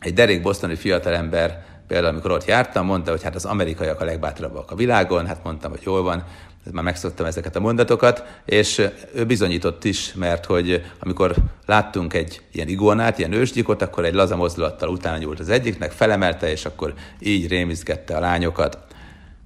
egy 0.00 0.14
derék 0.14 0.42
bosztoni 0.42 0.74
fiatalember 0.74 1.64
például 1.86 2.12
amikor 2.12 2.30
ott 2.30 2.44
jártam, 2.44 2.86
mondta, 2.86 3.10
hogy 3.10 3.22
hát 3.22 3.34
az 3.34 3.44
amerikaiak 3.44 4.00
a 4.00 4.04
legbátrabbak 4.04 4.70
a 4.70 4.74
világon, 4.74 5.26
hát 5.26 5.44
mondtam, 5.44 5.70
hogy 5.70 5.82
jól 5.84 6.02
van, 6.02 6.24
már 6.72 6.84
megszoktam 6.84 7.26
ezeket 7.26 7.56
a 7.56 7.60
mondatokat, 7.60 8.24
és 8.44 8.88
ő 9.14 9.24
bizonyított 9.24 9.84
is, 9.84 10.14
mert 10.14 10.44
hogy 10.44 10.84
amikor 10.98 11.34
láttunk 11.66 12.14
egy 12.14 12.40
ilyen 12.52 12.68
iguanát, 12.68 13.18
ilyen 13.18 13.32
ősgyikot, 13.32 13.82
akkor 13.82 14.04
egy 14.04 14.14
laza 14.14 14.36
mozdulattal 14.36 14.88
utána 14.88 15.18
nyúlt 15.18 15.40
az 15.40 15.48
egyiknek, 15.48 15.92
felemelte, 15.92 16.50
és 16.50 16.64
akkor 16.64 16.94
így 17.18 17.48
rémizgette 17.48 18.16
a 18.16 18.20
lányokat. 18.20 18.78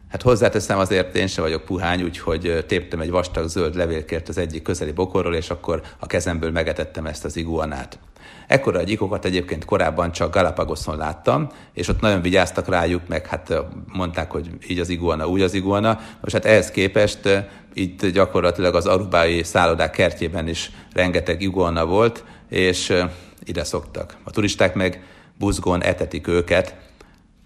Hát 0.09 0.23
hozzáteszem 0.23 0.79
azért, 0.79 1.17
én 1.17 1.27
sem 1.27 1.45
vagyok 1.45 1.65
puhány, 1.65 2.03
úgyhogy 2.03 2.65
téptem 2.67 3.01
egy 3.01 3.11
vastag 3.11 3.49
zöld 3.49 3.75
levélkért 3.75 4.29
az 4.29 4.39
egyik 4.39 4.63
közeli 4.63 4.93
bokorról, 4.93 5.35
és 5.35 5.51
akkor 5.51 5.83
a 5.99 6.07
kezemből 6.07 6.51
megetettem 6.51 7.07
ezt 7.07 7.25
az 7.25 7.37
iguanát. 7.37 7.99
Ekkora 8.49 8.83
gyíkokat 8.83 9.25
egyébként 9.25 9.65
korábban 9.65 10.13
csak 10.13 10.35
Galapagoson 10.35 10.97
láttam, 10.97 11.49
és 11.75 11.89
ott 11.89 12.01
nagyon 12.01 12.23
vigyáztak 12.23 12.69
rájuk, 12.69 13.03
meg 13.09 13.27
hát 13.27 13.55
mondták, 13.87 14.31
hogy 14.31 14.51
így 14.69 14.79
az 14.79 14.89
iguana, 14.89 15.27
úgy 15.27 15.43
az 15.43 15.55
iguana. 15.55 16.01
Most 16.21 16.35
hát 16.35 16.45
ehhez 16.45 16.71
képest 16.71 17.47
itt 17.75 18.07
gyakorlatilag 18.07 18.75
az 18.75 18.87
arubái 18.87 19.43
szállodák 19.43 19.91
kertjében 19.91 20.49
is 20.49 20.71
rengeteg 20.93 21.43
iguana 21.43 21.87
volt, 21.87 22.25
és 22.49 22.93
ide 23.45 23.65
szoktak. 23.65 24.17
A 24.25 24.31
turisták 24.31 24.75
meg 24.75 25.03
buzgón 25.39 25.83
etetik 25.83 26.27
őket, 26.27 26.75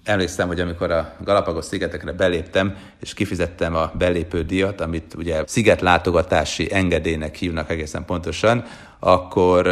Emlékszem, 0.05 0.47
hogy 0.47 0.61
amikor 0.61 0.91
a 0.91 1.15
Galapagos 1.25 1.65
szigetekre 1.65 2.13
beléptem, 2.13 2.77
és 3.01 3.15
kifizettem 3.15 3.75
a 3.75 3.93
belépő 3.99 4.43
díjat, 4.43 4.81
amit 4.81 5.15
ugye 5.15 5.43
szigetlátogatási 5.47 6.75
engedélynek 6.75 7.35
hívnak 7.35 7.71
egészen 7.71 8.05
pontosan, 8.05 8.65
akkor 8.99 9.69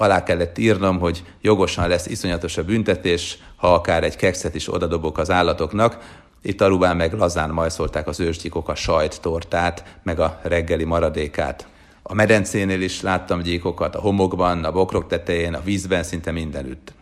alá 0.00 0.22
kellett 0.22 0.58
írnom, 0.58 0.98
hogy 0.98 1.22
jogosan 1.40 1.88
lesz 1.88 2.06
iszonyatos 2.06 2.56
a 2.56 2.64
büntetés, 2.64 3.38
ha 3.56 3.74
akár 3.74 4.04
egy 4.04 4.16
kekszet 4.16 4.54
is 4.54 4.72
odadobok 4.72 5.18
az 5.18 5.30
állatoknak. 5.30 6.18
Itt 6.42 6.60
Arubán 6.60 6.96
meg 6.96 7.12
lazán 7.12 7.50
majszolták 7.50 8.06
az 8.06 8.20
ősgyíkok 8.20 8.68
a 8.68 8.74
sajt 8.74 9.20
tortát, 9.20 9.84
meg 10.02 10.20
a 10.20 10.40
reggeli 10.42 10.84
maradékát. 10.84 11.66
A 12.02 12.14
medencénél 12.14 12.82
is 12.82 13.00
láttam 13.02 13.42
gyíkokat, 13.42 13.94
a 13.94 14.00
homokban, 14.00 14.64
a 14.64 14.72
bokrok 14.72 15.06
tetején, 15.06 15.54
a 15.54 15.62
vízben, 15.64 16.02
szinte 16.02 16.30
mindenütt. 16.30 16.92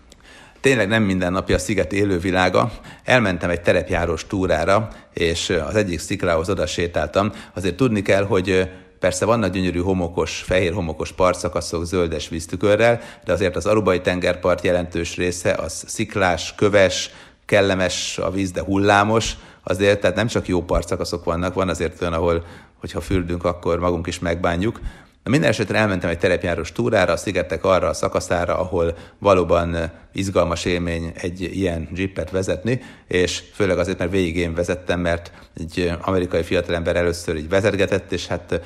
Tényleg 0.60 0.88
nem 0.88 1.02
minden 1.02 1.32
napja 1.32 1.54
a 1.54 1.58
sziget 1.58 1.92
élővilága. 1.92 2.72
Elmentem 3.04 3.50
egy 3.50 3.60
terepjárós 3.60 4.26
túrára, 4.26 4.88
és 5.14 5.50
az 5.50 5.74
egyik 5.76 5.98
sziklához 5.98 6.50
oda 6.50 6.66
sétáltam. 6.66 7.32
Azért 7.54 7.76
tudni 7.76 8.02
kell, 8.02 8.24
hogy 8.24 8.68
Persze 8.98 9.24
vannak 9.24 9.52
gyönyörű 9.52 9.80
homokos, 9.80 10.42
fehér 10.46 10.72
homokos 10.72 11.12
partszakaszok 11.12 11.84
zöldes 11.84 12.28
víztükörrel, 12.28 13.00
de 13.24 13.32
azért 13.32 13.56
az 13.56 13.66
Arubai 13.66 14.00
tengerpart 14.00 14.64
jelentős 14.64 15.16
része 15.16 15.52
az 15.52 15.84
sziklás, 15.86 16.54
köves, 16.54 17.10
kellemes 17.46 18.18
a 18.18 18.30
víz, 18.30 18.50
de 18.50 18.62
hullámos, 18.62 19.32
azért, 19.62 20.00
tehát 20.00 20.16
nem 20.16 20.26
csak 20.26 20.48
jó 20.48 20.62
partszakaszok 20.62 21.24
vannak, 21.24 21.54
van 21.54 21.68
azért 21.68 22.00
olyan, 22.00 22.12
ahol, 22.12 22.44
hogyha 22.80 23.00
fürdünk, 23.00 23.44
akkor 23.44 23.78
magunk 23.78 24.06
is 24.06 24.18
megbánjuk, 24.18 24.80
Na 25.28 25.34
minden 25.34 25.52
esetre 25.52 25.78
elmentem 25.78 26.10
egy 26.10 26.18
terepjárós 26.18 26.72
túrára, 26.72 27.12
a 27.12 27.16
szigetek 27.16 27.64
arra 27.64 27.88
a 27.88 27.92
szakaszára, 27.92 28.58
ahol 28.58 28.96
valóban 29.18 29.76
izgalmas 30.12 30.64
élmény 30.64 31.12
egy 31.14 31.40
ilyen 31.40 31.88
jeepet 31.94 32.30
vezetni, 32.30 32.80
és 33.08 33.42
főleg 33.52 33.78
azért, 33.78 33.98
mert 33.98 34.10
végig 34.10 34.36
én 34.36 34.54
vezettem, 34.54 35.00
mert 35.00 35.32
egy 35.56 35.92
amerikai 36.00 36.42
fiatalember 36.42 36.96
először 36.96 37.36
így 37.36 37.48
vezetgetett, 37.48 38.12
és 38.12 38.26
hát 38.26 38.60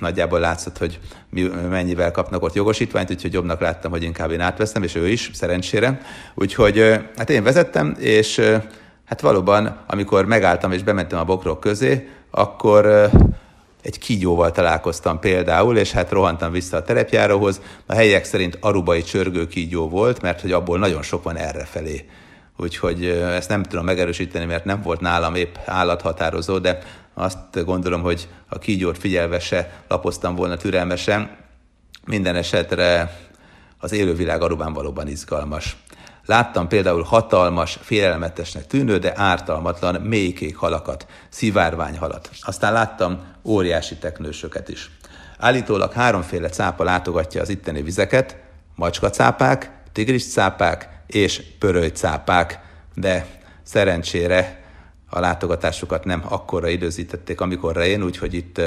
nagyjából 0.00 0.40
látszott, 0.40 0.78
hogy 0.78 0.98
mennyivel 1.68 2.10
kapnak 2.10 2.42
ott 2.42 2.54
jogosítványt, 2.54 3.10
úgyhogy 3.10 3.32
jobbnak 3.32 3.60
láttam, 3.60 3.90
hogy 3.90 4.02
inkább 4.02 4.30
én 4.30 4.40
átveszem, 4.40 4.82
és 4.82 4.94
ő 4.94 5.08
is, 5.08 5.30
szerencsére. 5.32 6.00
Úgyhogy 6.34 6.78
hát 7.16 7.30
én 7.30 7.42
vezettem, 7.42 7.96
és 7.98 8.40
hát 9.04 9.20
valóban, 9.20 9.84
amikor 9.86 10.24
megálltam 10.24 10.72
és 10.72 10.82
bementem 10.82 11.18
a 11.18 11.24
bokrok 11.24 11.60
közé, 11.60 12.08
akkor 12.30 13.10
egy 13.86 13.98
kígyóval 13.98 14.50
találkoztam 14.50 15.18
például, 15.18 15.76
és 15.76 15.92
hát 15.92 16.10
rohantam 16.10 16.52
vissza 16.52 16.76
a 16.76 16.82
terepjáróhoz. 16.82 17.60
A 17.86 17.94
helyek 17.94 18.24
szerint 18.24 18.58
arubai 18.60 19.02
csörgő 19.02 19.46
kígyó 19.46 19.88
volt, 19.88 20.22
mert 20.22 20.40
hogy 20.40 20.52
abból 20.52 20.78
nagyon 20.78 21.02
sok 21.02 21.22
van 21.22 21.36
errefelé. 21.36 22.04
Úgyhogy 22.56 23.04
ezt 23.06 23.48
nem 23.48 23.62
tudom 23.62 23.84
megerősíteni, 23.84 24.44
mert 24.44 24.64
nem 24.64 24.82
volt 24.82 25.00
nálam 25.00 25.34
épp 25.34 25.54
állathatározó, 25.64 26.58
de 26.58 26.78
azt 27.14 27.64
gondolom, 27.64 28.02
hogy 28.02 28.28
a 28.48 28.58
kígyót 28.58 28.98
figyelve 28.98 29.38
se 29.38 29.82
lapoztam 29.88 30.34
volna 30.34 30.56
türelmesen. 30.56 31.36
Minden 32.06 32.34
esetre 32.34 33.18
az 33.78 33.92
élővilág 33.92 34.42
Arubán 34.42 34.72
valóban 34.72 35.08
izgalmas. 35.08 35.76
Láttam 36.26 36.68
például 36.68 37.02
hatalmas, 37.02 37.78
félelmetesnek 37.82 38.66
tűnő, 38.66 38.98
de 38.98 39.12
ártalmatlan 39.16 40.00
mélykék 40.00 40.56
halakat, 40.56 41.06
szivárványhalat. 41.28 42.30
Aztán 42.40 42.72
láttam 42.72 43.24
óriási 43.44 43.96
teknősöket 43.96 44.68
is. 44.68 44.90
Állítólag 45.38 45.92
háromféle 45.92 46.48
cápa 46.48 46.84
látogatja 46.84 47.40
az 47.40 47.48
itteni 47.48 47.82
vizeket, 47.82 48.36
macskacápák, 48.74 49.70
tigriscápák 49.92 50.88
és 51.06 51.42
pörölycápák, 51.58 52.60
de 52.94 53.26
szerencsére 53.62 54.64
a 55.10 55.20
látogatásukat 55.20 56.04
nem 56.04 56.24
akkora 56.28 56.68
időzítették, 56.68 57.40
amikor 57.40 57.76
én, 57.76 58.02
úgyhogy 58.02 58.34
itt 58.34 58.60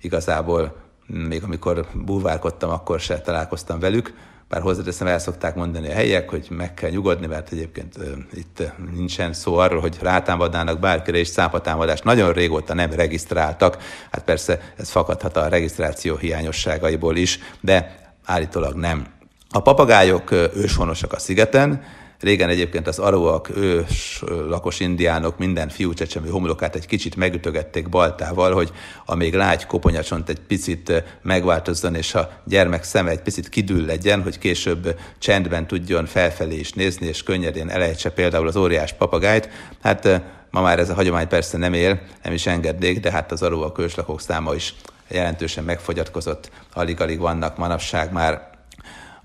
igazából 0.00 0.76
még 1.06 1.42
amikor 1.42 1.86
búvárkodtam, 1.94 2.70
akkor 2.70 3.00
se 3.00 3.20
találkoztam 3.20 3.78
velük, 3.78 4.14
bár 4.48 4.60
hozzáteszem, 4.60 5.06
el 5.06 5.18
szokták 5.18 5.54
mondani 5.54 5.88
a 5.88 5.92
helyiek, 5.92 6.30
hogy 6.30 6.46
meg 6.50 6.74
kell 6.74 6.90
nyugodni, 6.90 7.26
mert 7.26 7.52
egyébként 7.52 7.98
itt 8.32 8.62
nincsen 8.94 9.32
szó 9.32 9.56
arról, 9.56 9.80
hogy 9.80 9.96
rátámadnának 10.00 10.78
bárkire, 10.78 11.18
és 11.18 11.28
szápatámadást 11.28 12.04
nagyon 12.04 12.32
régóta 12.32 12.74
nem 12.74 12.92
regisztráltak. 12.92 13.78
Hát 14.10 14.24
persze 14.24 14.72
ez 14.76 14.90
fakadhat 14.90 15.36
a 15.36 15.48
regisztráció 15.48 16.16
hiányosságaiból 16.16 17.16
is, 17.16 17.38
de 17.60 17.98
állítólag 18.24 18.74
nem. 18.74 19.06
A 19.50 19.62
papagájok 19.62 20.30
őshonosak 20.30 21.12
a 21.12 21.18
szigeten, 21.18 21.82
Régen 22.20 22.48
egyébként 22.48 22.86
az 22.86 22.98
aruak, 22.98 23.56
ős 23.56 24.22
lakos 24.48 24.80
indiánok 24.80 25.38
minden 25.38 25.68
fiú 25.68 25.92
csecsemő 25.92 26.28
homlokát 26.28 26.74
egy 26.74 26.86
kicsit 26.86 27.16
megütögették 27.16 27.88
baltával, 27.88 28.52
hogy 28.52 28.72
a 29.04 29.14
még 29.14 29.34
lágy 29.34 29.66
koponyacsont 29.66 30.28
egy 30.28 30.40
picit 30.40 31.04
megváltozzon, 31.22 31.94
és 31.94 32.14
a 32.14 32.30
gyermek 32.44 32.84
szeme 32.84 33.10
egy 33.10 33.22
picit 33.22 33.48
kidül 33.48 33.84
legyen, 33.86 34.22
hogy 34.22 34.38
később 34.38 34.98
csendben 35.18 35.66
tudjon 35.66 36.06
felfelé 36.06 36.56
is 36.56 36.72
nézni, 36.72 37.06
és 37.06 37.22
könnyedén 37.22 37.68
elejtse 37.68 38.10
például 38.10 38.46
az 38.46 38.56
óriás 38.56 38.92
papagájt. 38.92 39.48
Hát 39.82 40.22
ma 40.50 40.60
már 40.60 40.78
ez 40.78 40.90
a 40.90 40.94
hagyomány 40.94 41.28
persze 41.28 41.58
nem 41.58 41.72
él, 41.72 42.00
nem 42.22 42.32
is 42.32 42.46
engednék, 42.46 43.00
de 43.00 43.10
hát 43.10 43.32
az 43.32 43.42
aruak 43.42 43.78
őslakók 43.78 44.20
száma 44.20 44.54
is 44.54 44.74
jelentősen 45.08 45.64
megfogyatkozott, 45.64 46.50
alig-alig 46.72 47.18
vannak 47.18 47.56
manapság 47.56 48.12
már 48.12 48.54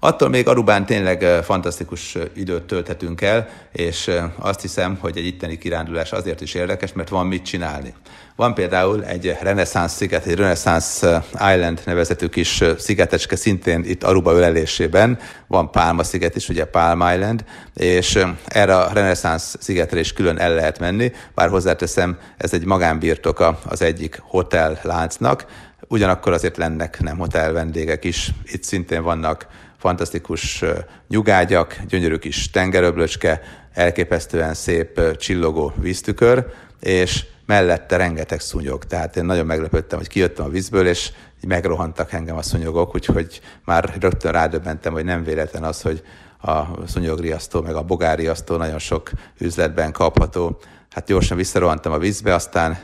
Attól 0.03 0.29
még 0.29 0.47
Arubán 0.47 0.85
tényleg 0.85 1.23
fantasztikus 1.43 2.17
időt 2.35 2.63
tölthetünk 2.63 3.21
el, 3.21 3.47
és 3.71 4.11
azt 4.39 4.61
hiszem, 4.61 4.97
hogy 4.99 5.17
egy 5.17 5.25
itteni 5.25 5.57
kirándulás 5.57 6.11
azért 6.11 6.41
is 6.41 6.53
érdekes, 6.53 6.93
mert 6.93 7.09
van 7.09 7.27
mit 7.27 7.45
csinálni. 7.45 7.93
Van 8.35 8.53
például 8.53 9.05
egy 9.05 9.37
Renaissance 9.41 9.95
sziget, 9.95 10.25
egy 10.25 10.35
Renaissance 10.35 11.23
Island 11.33 11.81
nevezetű 11.85 12.27
kis 12.27 12.63
szigetecske 12.77 13.35
szintén 13.35 13.83
itt 13.85 14.03
Aruba 14.03 14.33
ölelésében, 14.33 15.19
van 15.47 15.71
Palma 15.71 16.03
sziget 16.03 16.35
is, 16.35 16.49
ugye 16.49 16.65
Palm 16.65 17.01
Island, 17.13 17.45
és 17.73 18.25
erre 18.45 18.77
a 18.77 18.93
Renaissance 18.93 19.57
szigetre 19.59 19.99
is 19.99 20.13
külön 20.13 20.37
el 20.37 20.53
lehet 20.53 20.79
menni, 20.79 21.11
bár 21.35 21.49
hozzáteszem, 21.49 22.17
ez 22.37 22.53
egy 22.53 22.65
magánbirtoka 22.65 23.59
az 23.65 23.81
egyik 23.81 24.19
hotel 24.21 24.79
láncnak, 24.83 25.45
ugyanakkor 25.87 26.33
azért 26.33 26.57
lennek 26.57 27.01
nem 27.01 27.17
hotel 27.17 27.51
vendégek 27.51 28.03
is, 28.03 28.31
itt 28.45 28.63
szintén 28.63 29.03
vannak 29.03 29.47
fantasztikus 29.81 30.63
nyugágyak, 31.07 31.79
gyönyörű 31.87 32.17
kis 32.17 32.49
tengeröblöcske, 32.49 33.41
elképesztően 33.73 34.53
szép 34.53 35.17
csillogó 35.17 35.73
víztükör, 35.75 36.45
és 36.79 37.25
mellette 37.45 37.95
rengeteg 37.97 38.39
szúnyog. 38.39 38.85
Tehát 38.85 39.15
én 39.15 39.25
nagyon 39.25 39.45
meglepődtem, 39.45 39.97
hogy 39.97 40.07
kijöttem 40.07 40.45
a 40.45 40.49
vízből, 40.49 40.87
és 40.87 41.11
megrohantak 41.47 42.11
engem 42.11 42.37
a 42.37 42.41
szúnyogok, 42.41 42.95
úgyhogy 42.95 43.41
már 43.65 43.93
rögtön 43.99 44.31
rádöbbentem, 44.31 44.93
hogy 44.93 45.05
nem 45.05 45.23
véletlen 45.23 45.63
az, 45.63 45.81
hogy 45.81 46.03
a 46.41 46.87
szúnyogriasztó, 46.87 47.61
meg 47.61 47.75
a 47.75 47.83
bogáriasztó 47.83 48.55
nagyon 48.55 48.79
sok 48.79 49.09
üzletben 49.37 49.91
kapható. 49.91 50.59
Hát 50.89 51.05
gyorsan 51.05 51.37
visszarohantam 51.37 51.91
a 51.91 51.97
vízbe, 51.97 52.33
aztán 52.33 52.77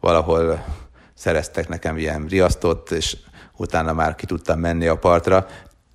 valahol 0.00 0.64
szereztek 1.14 1.68
nekem 1.68 1.96
ilyen 1.96 2.26
riasztót, 2.26 2.90
és 2.90 3.16
utána 3.56 3.92
már 3.92 4.14
ki 4.14 4.26
tudtam 4.26 4.58
menni 4.58 4.86
a 4.86 4.98
partra. 4.98 5.46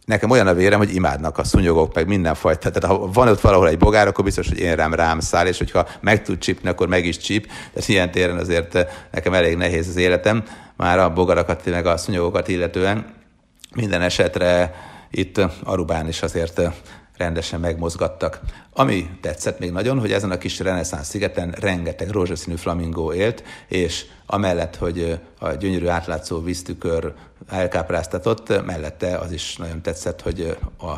Nekem 0.06 0.30
olyan 0.30 0.48
a 0.48 0.54
vérem, 0.54 0.80
hogy 0.80 0.96
imádnak 0.96 1.38
a 1.38 1.44
szúnyogok, 1.44 1.94
meg 1.94 2.08
mindenfajta. 2.08 2.72
Tehát 2.72 2.98
ha 2.98 3.08
van 3.12 3.28
ott 3.28 3.42
valahol 3.42 3.68
egy 3.68 3.78
bogár, 3.78 4.08
akkor 4.08 4.24
biztos, 4.24 4.48
hogy 4.48 4.60
én 4.60 4.76
rám 4.76 4.94
rám 4.94 5.20
száll, 5.20 5.48
és 5.48 5.58
hogyha 5.58 5.88
meg 6.02 6.24
tud 6.24 6.38
csípni, 6.38 6.70
akkor 6.70 6.88
meg 6.88 7.06
is 7.06 7.18
csíp. 7.18 7.48
Tehát 7.74 7.90
ilyen 7.90 8.12
téren 8.12 8.38
azért 8.38 8.76
eh, 8.76 8.88
nekem 9.12 9.34
elég 9.34 9.58
nehéz 9.58 9.88
az 9.88 9.96
életem, 9.96 10.44
már 10.76 11.00
a 11.00 11.14
bogarakat, 11.14 11.66
meg 11.66 11.86
a 11.86 11.98
szúnyogokat 11.98 12.48
illetően. 12.48 13.14
Minden 13.76 14.02
esetre 14.02 14.76
itt 15.12 15.42
Arubán 15.64 16.08
is 16.08 16.22
azért 16.22 16.60
eh, 16.60 16.74
rendesen 17.18 17.60
megmozgattak. 17.60 18.40
Ami 18.74 19.10
tetszett 19.22 19.60
még 19.60 19.72
nagyon, 19.72 20.00
hogy 20.00 20.12
ezen 20.12 20.32
a 20.32 20.38
kis 20.38 20.60
reneszánsz 20.60 21.08
szigeten 21.08 21.52
rengeteg 21.52 22.10
rózsaszínű 22.10 22.56
flamingó 22.56 23.14
élt, 23.14 23.44
és 23.68 24.06
amellett, 24.26 24.76
hogy 24.76 25.20
a 25.40 25.52
gyönyörű 25.52 25.88
átlátszó 25.88 26.42
víztükör 26.42 27.14
elkápráztatott, 27.50 28.66
mellette 28.66 29.18
az 29.18 29.32
is 29.32 29.56
nagyon 29.56 29.82
tetszett, 29.82 30.22
hogy 30.22 30.58
a 30.80 30.94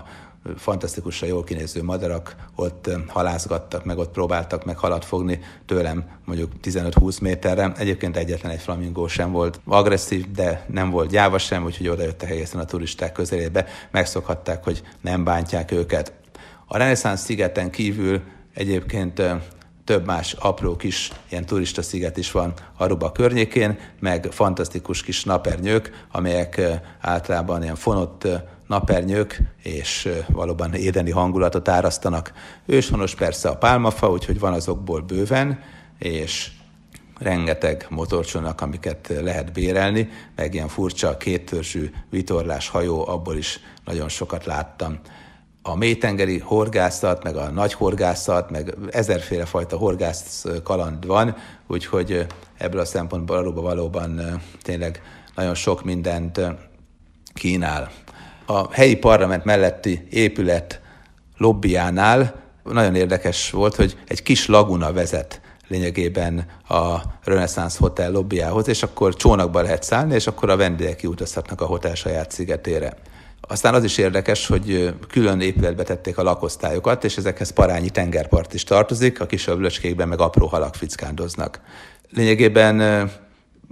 fantasztikusan 0.57 1.27
jól 1.27 1.43
kinéző 1.43 1.83
madarak 1.83 2.35
ott 2.55 2.89
halászgattak, 3.07 3.85
meg 3.85 3.97
ott 3.97 4.11
próbáltak 4.11 4.65
meg 4.65 4.77
halat 4.77 5.05
fogni 5.05 5.39
tőlem 5.65 6.05
mondjuk 6.25 6.51
15-20 6.63 7.21
méterre. 7.21 7.71
Egyébként 7.77 8.17
egyetlen 8.17 8.51
egy 8.51 8.59
flamingó 8.59 9.07
sem 9.07 9.31
volt 9.31 9.59
agresszív, 9.65 10.31
de 10.31 10.65
nem 10.67 10.89
volt 10.89 11.09
gyáva 11.09 11.37
sem, 11.37 11.63
úgyhogy 11.63 11.87
oda 11.87 12.03
jöttek 12.03 12.29
egészen 12.29 12.59
a 12.59 12.65
turisták 12.65 13.11
közelébe, 13.11 13.65
megszokhatták, 13.91 14.63
hogy 14.63 14.81
nem 15.01 15.23
bántják 15.23 15.71
őket. 15.71 16.13
A 16.65 16.77
reneszánsz 16.77 17.23
szigeten 17.23 17.71
kívül 17.71 18.21
egyébként 18.53 19.21
több 19.83 20.05
más 20.05 20.33
apró 20.33 20.75
kis 20.75 21.11
ilyen 21.29 21.45
turista 21.45 21.81
sziget 21.81 22.17
is 22.17 22.31
van 22.31 22.53
Aruba 22.77 23.11
környékén, 23.11 23.79
meg 23.99 24.27
fantasztikus 24.31 25.03
kis 25.03 25.23
napernyők, 25.23 26.05
amelyek 26.11 26.61
általában 26.99 27.63
ilyen 27.63 27.75
fonott 27.75 28.27
napernyők, 28.67 29.41
és 29.63 30.09
valóban 30.27 30.73
édeni 30.73 31.11
hangulatot 31.11 31.67
árasztanak. 31.67 32.33
Őshonos 32.65 33.15
persze 33.15 33.49
a 33.49 33.57
pálmafa, 33.57 34.11
úgyhogy 34.11 34.39
van 34.39 34.53
azokból 34.53 35.01
bőven, 35.01 35.59
és 35.99 36.51
rengeteg 37.19 37.85
motorcsónak, 37.89 38.61
amiket 38.61 39.13
lehet 39.21 39.53
bérelni, 39.53 40.09
meg 40.35 40.53
ilyen 40.53 40.67
furcsa 40.67 41.17
kéttörzsű 41.17 41.89
vitorlás 42.09 42.69
hajó, 42.69 43.07
abból 43.07 43.37
is 43.37 43.59
nagyon 43.85 44.09
sokat 44.09 44.45
láttam 44.45 44.99
a 45.67 45.75
mélytengeri 45.75 46.39
horgászat, 46.39 47.23
meg 47.23 47.35
a 47.35 47.49
nagy 47.49 47.73
horgászat, 47.73 48.51
meg 48.51 48.75
ezerféle 48.91 49.45
fajta 49.45 49.77
horgász 49.77 50.45
kaland 50.63 51.05
van, 51.05 51.35
úgyhogy 51.67 52.25
ebből 52.57 52.79
a 52.79 52.85
szempontból 52.85 53.37
Aruba 53.37 53.61
valóban 53.61 54.41
tényleg 54.61 55.01
nagyon 55.35 55.55
sok 55.55 55.83
mindent 55.83 56.41
kínál. 57.33 57.91
A 58.49 58.73
helyi 58.73 58.95
parlament 58.95 59.43
melletti 59.43 60.07
épület 60.09 60.81
lobbyánál 61.37 62.41
nagyon 62.63 62.95
érdekes 62.95 63.51
volt, 63.51 63.75
hogy 63.75 63.97
egy 64.07 64.23
kis 64.23 64.45
laguna 64.45 64.93
vezet 64.93 65.41
lényegében 65.67 66.45
a 66.67 66.95
Renaissance 67.23 67.77
Hotel 67.79 68.11
lobbyához, 68.11 68.67
és 68.67 68.83
akkor 68.83 69.15
csónakba 69.15 69.61
lehet 69.61 69.83
szállni, 69.83 70.13
és 70.13 70.27
akkor 70.27 70.49
a 70.49 70.55
vendégek 70.55 70.95
kiutazhatnak 70.95 71.61
a 71.61 71.65
hotel 71.65 71.95
saját 71.95 72.31
szigetére. 72.31 72.93
Aztán 73.41 73.73
az 73.73 73.83
is 73.83 73.97
érdekes, 73.97 74.47
hogy 74.47 74.93
külön 75.07 75.41
épületbe 75.41 75.83
tették 75.83 76.17
a 76.17 76.23
lakosztályokat, 76.23 77.03
és 77.03 77.17
ezekhez 77.17 77.49
parányi 77.49 77.89
tengerpart 77.89 78.53
is 78.53 78.63
tartozik, 78.63 79.21
a 79.21 79.25
kis 79.25 79.47
öblöcskékben 79.47 80.07
meg 80.07 80.19
apró 80.19 80.47
halak 80.47 80.75
fickándoznak. 80.75 81.61
Lényegében 82.09 83.09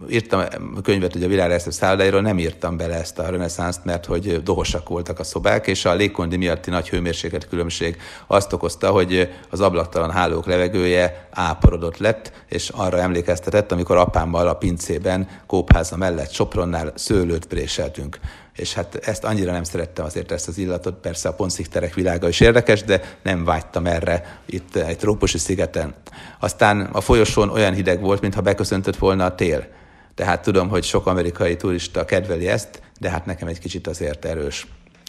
írtam 0.10 0.44
a 0.76 0.82
könyvet 0.82 1.14
hogy 1.14 1.24
a 1.24 1.28
világlegszebb 1.28 1.74
szállodáiról, 1.74 2.22
nem 2.22 2.40
írtam 2.40 2.78
bele 2.78 2.96
ezt 2.96 3.20
a 3.20 3.30
reneszánszt, 3.30 3.86
mert 3.86 4.06
hogy 4.06 4.44
dohosak 4.44 4.90
voltak 4.90 5.20
a 5.20 5.24
szobák, 5.24 5.68
és 5.68 5.86
a 5.86 5.94
légkondi 5.94 6.38
miatti 6.38 6.70
nagy 6.70 6.90
hőmérséklet 6.90 7.48
különbség 7.48 7.98
azt 8.28 8.54
okozta, 8.54 8.92
hogy 8.92 9.30
az 9.50 9.62
ablaktalan 9.62 10.12
hálók 10.12 10.46
levegője 10.46 11.28
áporodott 11.32 11.98
lett, 11.98 12.32
és 12.50 12.70
arra 12.70 12.98
emlékeztetett, 12.98 13.72
amikor 13.72 13.98
apámmal 13.98 14.48
a 14.48 14.54
pincében, 14.54 15.28
kópháza 15.48 15.98
mellett 15.98 16.32
Sopronnál 16.32 16.92
szőlőt 16.96 17.46
préseltünk 17.46 18.20
és 18.56 18.74
hát 18.74 18.96
ezt 18.96 19.24
annyira 19.24 19.52
nem 19.52 19.64
szerettem 19.64 20.06
azért 20.06 20.32
ezt 20.32 20.48
az 20.48 20.58
illatot, 20.58 20.94
persze 20.94 21.30
a 21.30 21.34
pontszikterek 21.34 21.94
világa 21.94 22.28
is 22.28 22.40
érdekes, 22.40 22.84
de 22.84 23.02
nem 23.24 23.44
vágytam 23.44 23.86
erre 23.86 24.40
itt 24.46 24.76
egy 24.76 24.98
trópusi 24.98 25.38
szigeten. 25.38 25.94
Aztán 26.40 26.82
a 26.82 27.02
folyosón 27.02 27.50
olyan 27.50 27.74
hideg 27.74 28.02
volt, 28.02 28.22
mintha 28.22 28.42
beköszöntött 28.42 28.98
volna 28.98 29.26
a 29.26 29.36
tél. 29.36 29.68
Tehát 30.16 30.42
tudom, 30.42 30.68
hogy 30.70 30.84
sok 30.84 31.08
amerikai 31.08 31.56
turista 31.56 32.06
kedveli 32.06 32.48
ezt, 32.48 32.82
de 33.00 33.10
hát 33.10 33.26
nekem 33.26 33.48
egy 33.48 33.60
kicsit 33.60 33.88
azért 33.88 34.26
erős. 34.26 34.68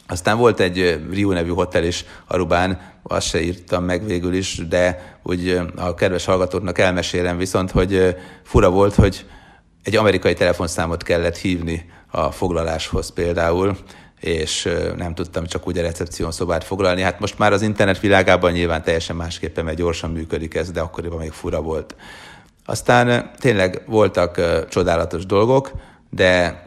Aztán 0.08 0.38
volt 0.38 0.60
egy 0.60 1.06
Rio 1.10 1.32
nevű 1.32 1.50
hotel 1.50 1.84
is 1.84 2.04
Arubán, 2.26 2.80
azt 3.02 3.26
se 3.26 3.40
írtam 3.40 3.84
meg 3.84 4.06
végül 4.06 4.34
is, 4.34 4.66
de 4.68 5.16
úgy 5.22 5.60
a 5.76 5.94
kedves 5.94 6.24
hallgatóknak 6.24 6.78
elmesélem 6.78 7.36
viszont, 7.36 7.70
hogy 7.70 8.16
fura 8.44 8.70
volt, 8.70 8.94
hogy 8.94 9.26
egy 9.82 9.96
amerikai 9.96 10.34
telefonszámot 10.34 11.02
kellett 11.02 11.36
hívni 11.36 11.90
a 12.10 12.30
foglaláshoz 12.30 13.12
például, 13.12 13.76
és 14.20 14.68
nem 14.96 15.14
tudtam 15.14 15.46
csak 15.46 15.66
úgy 15.66 15.78
a 15.78 15.82
recepción 15.82 16.32
szobát 16.32 16.64
foglalni. 16.64 17.00
Hát 17.00 17.20
most 17.20 17.38
már 17.38 17.52
az 17.52 17.62
internet 17.62 18.00
világában 18.00 18.52
nyilván 18.52 18.82
teljesen 18.82 19.16
másképpen, 19.16 19.64
mert 19.64 19.76
gyorsan 19.76 20.10
működik 20.10 20.54
ez, 20.54 20.70
de 20.70 20.80
akkoriban 20.80 21.18
még 21.18 21.32
fura 21.32 21.60
volt. 21.60 21.94
Aztán 22.66 23.30
tényleg 23.38 23.82
voltak 23.86 24.40
csodálatos 24.68 25.26
dolgok, 25.26 25.72
de 26.10 26.64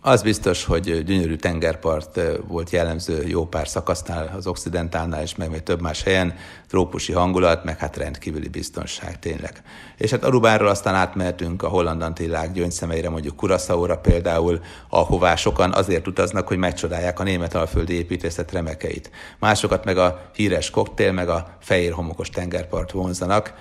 Az 0.00 0.22
biztos, 0.22 0.64
hogy 0.64 1.04
gyönyörű 1.04 1.36
tengerpart 1.36 2.20
volt 2.46 2.70
jellemző 2.70 3.26
jó 3.26 3.46
pár 3.46 3.68
szakasznál, 3.68 4.34
az 4.36 4.46
Occidentálnál 4.46 5.22
és 5.22 5.34
meg 5.34 5.50
még 5.50 5.62
több 5.62 5.80
más 5.80 6.02
helyen, 6.02 6.34
trópusi 6.68 7.12
hangulat, 7.12 7.64
meg 7.64 7.78
hát 7.78 7.96
rendkívüli 7.96 8.48
biztonság 8.48 9.18
tényleg. 9.18 9.62
És 9.96 10.10
hát 10.10 10.24
Arubáról 10.24 10.68
aztán 10.68 10.94
átmehetünk 10.94 11.62
a 11.62 11.68
holland 11.68 12.02
antillák 12.02 12.52
gyöngyszemeire, 12.52 13.10
mondjuk 13.10 13.36
Kuraszaóra 13.36 13.98
például, 13.98 14.60
ahová 14.88 15.34
sokan 15.34 15.72
azért 15.72 16.06
utaznak, 16.06 16.48
hogy 16.48 16.58
megcsodálják 16.58 17.20
a 17.20 17.22
német 17.22 17.54
alföldi 17.54 17.94
építészet 17.94 18.52
remekeit. 18.52 19.10
Másokat 19.38 19.84
meg 19.84 19.98
a 19.98 20.30
híres 20.34 20.70
koktél, 20.70 21.12
meg 21.12 21.28
a 21.28 21.56
fehér 21.60 21.92
homokos 21.92 22.30
tengerpart 22.30 22.90
vonzanak, 22.90 23.54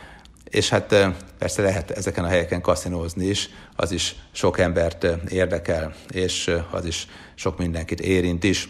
és 0.50 0.70
hát 0.70 0.96
persze 1.38 1.62
lehet 1.62 1.92
ezeken 1.92 2.24
a 2.24 2.28
helyeken 2.28 2.62
kaszinózni 2.62 3.26
is, 3.26 3.50
az 3.76 3.92
is 3.92 4.16
sok 4.32 4.60
embert 4.60 5.08
érdekel, 5.30 5.94
és 6.10 6.52
az 6.72 6.86
is 6.86 7.08
sok 7.36 7.58
mindenkit 7.58 8.00
érint 8.00 8.44
is. 8.44 8.70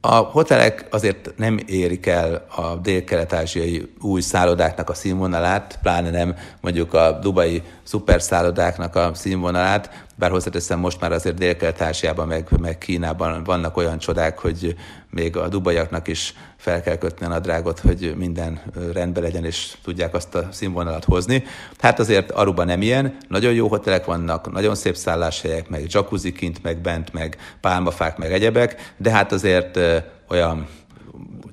A 0.00 0.14
hotelek 0.14 0.86
azért 0.90 1.32
nem 1.36 1.58
érik 1.66 2.06
el 2.06 2.46
a 2.56 2.76
dél-kelet-ázsiai 2.76 3.92
új 4.00 4.20
szállodáknak 4.20 4.90
a 4.90 4.94
színvonalát, 4.94 5.78
pláne 5.82 6.10
nem 6.10 6.36
mondjuk 6.60 6.94
a 6.94 7.18
dubai 7.22 7.62
szuperszállodáknak 7.82 8.96
a 8.96 9.10
színvonalát, 9.14 10.06
bár 10.14 10.30
hozzáteszem 10.30 10.78
most 10.78 11.00
már 11.00 11.12
azért 11.12 11.38
Dél-Kelet-Ázsiában, 11.38 12.26
meg, 12.26 12.48
meg 12.60 12.78
Kínában 12.78 13.44
vannak 13.44 13.76
olyan 13.76 13.98
csodák, 13.98 14.38
hogy 14.38 14.76
még 15.10 15.36
a 15.36 15.48
dubaiaknak 15.48 16.08
is 16.08 16.34
fel 16.56 16.82
kell 16.82 16.96
kötni 16.96 17.26
a 17.26 17.28
nadrágot, 17.28 17.78
hogy 17.78 18.14
minden 18.16 18.60
rendben 18.92 19.22
legyen, 19.22 19.44
és 19.44 19.76
tudják 19.84 20.14
azt 20.14 20.34
a 20.34 20.48
színvonalat 20.52 21.04
hozni. 21.04 21.44
Hát 21.78 21.98
azért 21.98 22.30
Aruba 22.30 22.64
nem 22.64 22.82
ilyen, 22.82 23.16
nagyon 23.28 23.52
jó 23.52 23.68
hotelek 23.68 24.04
vannak, 24.04 24.52
nagyon 24.52 24.74
szép 24.74 24.96
szálláshelyek, 24.96 25.68
meg 25.68 25.84
jacuzzi 25.88 26.32
kint, 26.32 26.62
meg 26.62 26.80
bent, 26.80 27.12
meg 27.12 27.36
pálmafák, 27.60 28.16
meg 28.16 28.32
egyebek, 28.32 28.94
de 28.96 29.10
hát 29.10 29.32
azért 29.32 29.78
olyan 30.28 30.68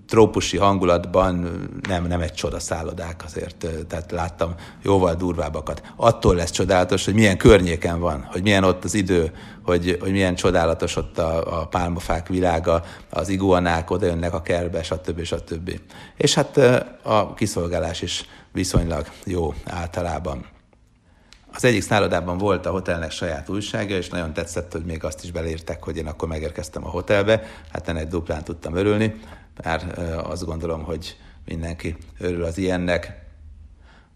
trópusi 0.07 0.57
hangulatban 0.57 1.49
nem, 1.87 2.05
nem 2.05 2.21
egy 2.21 2.33
csoda 2.33 2.59
szállodák 2.59 3.23
azért, 3.25 3.67
tehát 3.87 4.11
láttam 4.11 4.55
jóval 4.81 5.15
durvábbakat. 5.15 5.81
Attól 5.95 6.35
lesz 6.35 6.51
csodálatos, 6.51 7.05
hogy 7.05 7.13
milyen 7.13 7.37
környéken 7.37 7.99
van, 7.99 8.27
hogy 8.31 8.41
milyen 8.41 8.63
ott 8.63 8.83
az 8.83 8.93
idő, 8.93 9.31
hogy, 9.63 9.97
hogy 10.01 10.11
milyen 10.11 10.35
csodálatos 10.35 10.95
ott 10.95 11.17
a, 11.17 11.61
a 11.61 11.67
pálmafák 11.67 12.27
világa, 12.27 12.83
az 13.09 13.29
iguanák 13.29 13.89
oda 13.89 14.05
jönnek 14.05 14.33
a 14.33 14.41
kerbe, 14.41 14.83
stb. 14.83 15.23
stb. 15.23 15.79
És 16.17 16.33
hát 16.33 16.57
a 17.03 17.33
kiszolgálás 17.33 18.01
is 18.01 18.25
viszonylag 18.51 19.07
jó 19.25 19.53
általában. 19.65 20.45
Az 21.53 21.65
egyik 21.65 21.81
szállodában 21.81 22.37
volt 22.37 22.65
a 22.65 22.71
hotelnek 22.71 23.11
saját 23.11 23.49
újsága, 23.49 23.95
és 23.95 24.09
nagyon 24.09 24.33
tetszett, 24.33 24.71
hogy 24.71 24.85
még 24.85 25.03
azt 25.03 25.23
is 25.23 25.31
belírtek, 25.31 25.83
hogy 25.83 25.97
én 25.97 26.07
akkor 26.07 26.27
megérkeztem 26.27 26.85
a 26.85 26.89
hotelbe. 26.89 27.43
Hát 27.71 27.87
ennek 27.87 28.07
duplán 28.07 28.43
tudtam 28.43 28.75
örülni, 28.75 29.15
mert 29.63 29.97
azt 30.23 30.45
gondolom, 30.45 30.83
hogy 30.83 31.17
mindenki 31.45 31.95
örül 32.19 32.43
az 32.43 32.57
ilyennek. 32.57 33.23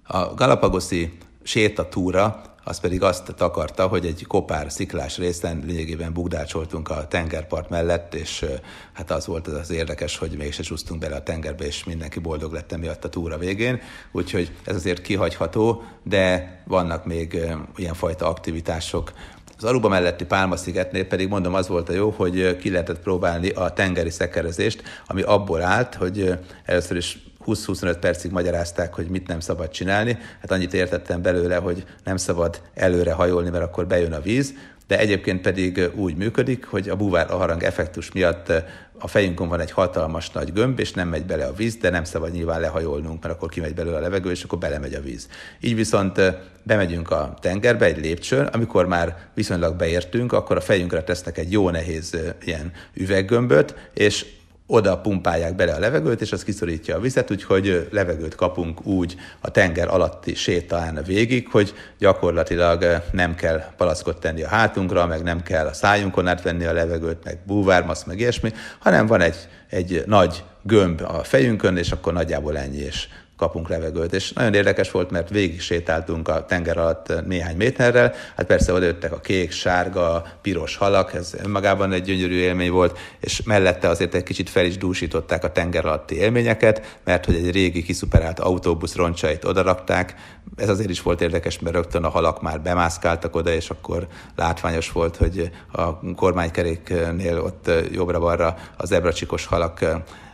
A 0.03 0.33
Galapagoszi 0.33 1.17
sétatúra 1.43 2.49
az 2.63 2.79
pedig 2.79 3.03
azt 3.03 3.33
takarta, 3.35 3.87
hogy 3.87 4.05
egy 4.05 4.25
kopár 4.27 4.71
sziklás 4.71 5.17
részen 5.17 5.63
lényegében 5.65 6.13
bugdácsoltunk 6.13 6.89
a 6.89 7.07
tengerpart 7.07 7.69
mellett, 7.69 8.13
és 8.13 8.45
hát 8.93 9.11
az 9.11 9.25
volt 9.25 9.47
az, 9.47 9.53
az 9.53 9.69
érdekes, 9.69 10.17
hogy 10.17 10.37
mégse 10.37 10.63
csúsztunk 10.63 10.99
bele 10.99 11.15
a 11.15 11.23
tengerbe, 11.23 11.65
és 11.65 11.83
mindenki 11.83 12.19
boldog 12.19 12.53
lett 12.53 12.71
emiatt 12.71 13.05
a 13.05 13.09
túra 13.09 13.37
végén. 13.37 13.81
Úgyhogy 14.11 14.51
ez 14.63 14.75
azért 14.75 15.01
kihagyható, 15.01 15.83
de 16.03 16.63
vannak 16.65 17.05
még 17.05 17.39
ilyenfajta 17.75 18.27
aktivitások, 18.27 19.13
az 19.61 19.65
Aruba 19.65 19.89
melletti 19.89 20.25
Pálma-szigetnél 20.25 21.07
pedig 21.07 21.27
mondom 21.27 21.53
az 21.53 21.67
volt 21.67 21.89
a 21.89 21.93
jó, 21.93 22.09
hogy 22.09 22.57
ki 22.57 22.69
lehetett 22.69 22.99
próbálni 22.99 23.49
a 23.49 23.69
tengeri 23.69 24.09
szekerezést, 24.09 24.83
ami 25.07 25.21
abból 25.21 25.61
állt, 25.61 25.95
hogy 25.95 26.33
először 26.65 26.97
is 26.97 27.23
20-25 27.45 27.97
percig 27.99 28.31
magyarázták, 28.31 28.93
hogy 28.93 29.07
mit 29.07 29.27
nem 29.27 29.39
szabad 29.39 29.69
csinálni. 29.69 30.17
Hát 30.41 30.51
annyit 30.51 30.73
értettem 30.73 31.21
belőle, 31.21 31.55
hogy 31.55 31.83
nem 32.03 32.17
szabad 32.17 32.61
előre 32.73 33.13
hajolni, 33.13 33.49
mert 33.49 33.63
akkor 33.63 33.87
bejön 33.87 34.13
a 34.13 34.21
víz, 34.21 34.53
de 34.89 34.99
egyébként 34.99 35.41
pedig 35.41 35.89
úgy 35.95 36.15
működik, 36.15 36.65
hogy 36.65 36.89
a 36.89 36.95
búvár 36.95 37.27
harang 37.27 37.63
effektus 37.63 38.11
miatt 38.11 38.51
a 38.99 39.07
fejünkön 39.07 39.47
van 39.47 39.59
egy 39.59 39.71
hatalmas 39.71 40.29
nagy 40.29 40.53
gömb, 40.53 40.79
és 40.79 40.91
nem 40.91 41.07
megy 41.07 41.25
bele 41.25 41.45
a 41.45 41.53
víz, 41.53 41.75
de 41.75 41.89
nem 41.89 42.03
szabad 42.03 42.31
nyilván 42.31 42.59
lehajolnunk, 42.59 43.23
mert 43.23 43.35
akkor 43.35 43.49
kimegy 43.49 43.73
belőle 43.73 43.97
a 43.97 43.99
levegő, 43.99 44.29
és 44.29 44.43
akkor 44.43 44.57
belemegy 44.59 44.93
a 44.93 45.01
víz. 45.01 45.27
Így 45.59 45.75
viszont 45.75 46.21
bemegyünk 46.63 47.11
a 47.11 47.33
tengerbe 47.41 47.85
egy 47.85 47.97
lépcsőn, 47.97 48.45
amikor 48.45 48.87
már 48.87 49.17
viszonylag 49.33 49.75
beértünk, 49.75 50.33
akkor 50.33 50.57
a 50.57 50.61
fejünkre 50.61 51.03
tesznek 51.03 51.37
egy 51.37 51.51
jó 51.51 51.69
nehéz 51.69 52.17
ilyen 52.45 52.71
üveggömböt, 52.93 53.75
és 53.93 54.25
oda 54.71 54.97
pumpálják 54.97 55.55
bele 55.55 55.73
a 55.73 55.79
levegőt, 55.79 56.21
és 56.21 56.31
az 56.31 56.43
kiszorítja 56.43 56.95
a 56.95 56.99
vizet, 56.99 57.31
úgyhogy 57.31 57.87
levegőt 57.91 58.35
kapunk 58.35 58.85
úgy 58.85 59.15
a 59.39 59.51
tenger 59.51 59.87
alatti 59.87 60.35
sétán 60.35 60.99
végig, 61.05 61.47
hogy 61.51 61.73
gyakorlatilag 61.99 63.03
nem 63.11 63.35
kell 63.35 63.63
palackot 63.77 64.19
tenni 64.19 64.43
a 64.43 64.47
hátunkra, 64.47 65.05
meg 65.05 65.23
nem 65.23 65.43
kell 65.43 65.65
a 65.65 65.73
szájunkon 65.73 66.27
átvenni 66.27 66.65
a 66.65 66.73
levegőt, 66.73 67.23
meg 67.23 67.39
búvármasz, 67.45 68.03
meg 68.03 68.19
ilyesmi, 68.19 68.53
hanem 68.79 69.05
van 69.05 69.21
egy, 69.21 69.37
egy 69.69 70.03
nagy 70.05 70.43
gömb 70.63 71.01
a 71.01 71.23
fejünkön, 71.23 71.77
és 71.77 71.91
akkor 71.91 72.13
nagyjából 72.13 72.57
ennyi, 72.57 72.77
és 72.77 73.07
kapunk 73.39 73.69
levegőt. 73.69 74.13
És 74.13 74.33
nagyon 74.33 74.53
érdekes 74.53 74.91
volt, 74.91 75.11
mert 75.11 75.29
végig 75.29 75.61
sétáltunk 75.61 76.27
a 76.27 76.45
tenger 76.45 76.77
alatt 76.77 77.25
néhány 77.25 77.55
méterrel, 77.55 78.13
hát 78.35 78.45
persze 78.45 78.73
oda 78.73 78.85
jöttek 78.85 79.11
a 79.11 79.19
kék, 79.19 79.51
sárga, 79.51 80.25
piros 80.41 80.75
halak, 80.75 81.13
ez 81.13 81.33
önmagában 81.43 81.91
egy 81.91 82.03
gyönyörű 82.03 82.35
élmény 82.35 82.71
volt, 82.71 82.97
és 83.19 83.41
mellette 83.43 83.87
azért 83.87 84.13
egy 84.15 84.23
kicsit 84.23 84.49
fel 84.49 84.65
is 84.65 84.77
dúsították 84.77 85.43
a 85.43 85.51
tenger 85.51 85.85
alatti 85.85 86.15
élményeket, 86.15 86.99
mert 87.03 87.25
hogy 87.25 87.35
egy 87.35 87.51
régi 87.51 87.83
kiszuperált 87.83 88.39
autóbusz 88.39 88.95
roncsait 88.95 89.45
odarakták, 89.45 90.15
ez 90.55 90.69
azért 90.69 90.89
is 90.89 91.01
volt 91.01 91.21
érdekes, 91.21 91.59
mert 91.59 91.75
rögtön 91.75 92.03
a 92.03 92.09
halak 92.09 92.41
már 92.41 92.61
bemászkáltak 92.61 93.35
oda, 93.35 93.51
és 93.51 93.69
akkor 93.69 94.07
látványos 94.35 94.91
volt, 94.91 95.15
hogy 95.15 95.49
a 95.71 96.13
kormánykeréknél 96.15 97.39
ott 97.39 97.71
jobbra-balra 97.91 98.55
az 98.77 98.91
ebracsikos 98.91 99.45
halak 99.45 99.85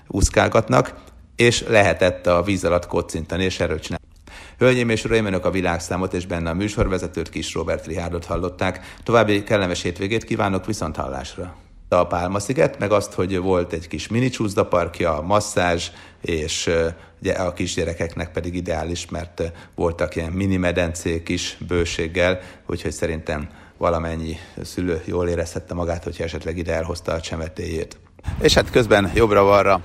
úszkálgatnak, 0.07 0.93
és 1.35 1.63
lehetett 1.67 2.27
a 2.27 2.43
víz 2.43 2.65
alatt 2.65 2.87
kocintani, 2.87 3.43
és 3.43 3.59
erről 3.59 3.79
csinálni. 3.79 4.05
Hölgyeim 4.57 4.89
és 4.89 5.03
uraim, 5.03 5.25
önök 5.25 5.45
a 5.45 5.51
világszámot 5.51 6.13
és 6.13 6.25
benne 6.25 6.49
a 6.49 6.53
műsorvezetőt 6.53 7.29
Kis 7.29 7.53
Robert 7.53 7.85
Rihárdot 7.85 8.25
hallották. 8.25 8.95
További 9.03 9.43
kellemes 9.43 9.81
hétvégét 9.81 10.23
kívánok 10.23 10.65
viszont 10.65 10.95
hallásra. 10.95 11.55
A 11.89 12.07
Pálma-sziget, 12.07 12.79
meg 12.79 12.91
azt, 12.91 13.13
hogy 13.13 13.37
volt 13.37 13.73
egy 13.73 13.87
kis 13.87 14.07
mini 14.07 14.29
parkja, 14.69 15.21
masszázs, 15.21 15.89
és 16.21 16.69
a 17.37 17.53
kisgyerekeknek 17.53 18.31
pedig 18.31 18.55
ideális, 18.55 19.09
mert 19.09 19.51
voltak 19.75 20.15
ilyen 20.15 20.31
mini 20.31 20.57
medencék 20.57 21.29
is 21.29 21.57
bőséggel, 21.67 22.39
úgyhogy 22.65 22.91
szerintem 22.91 23.49
valamennyi 23.77 24.37
szülő 24.63 25.01
jól 25.05 25.27
érezhette 25.27 25.73
magát, 25.73 26.03
hogyha 26.03 26.23
esetleg 26.23 26.57
ide 26.57 26.73
elhozta 26.73 27.11
a 27.11 27.21
csemetéjét. 27.21 27.97
És 28.41 28.53
hát 28.53 28.69
közben 28.69 29.11
jobbra-balra 29.15 29.81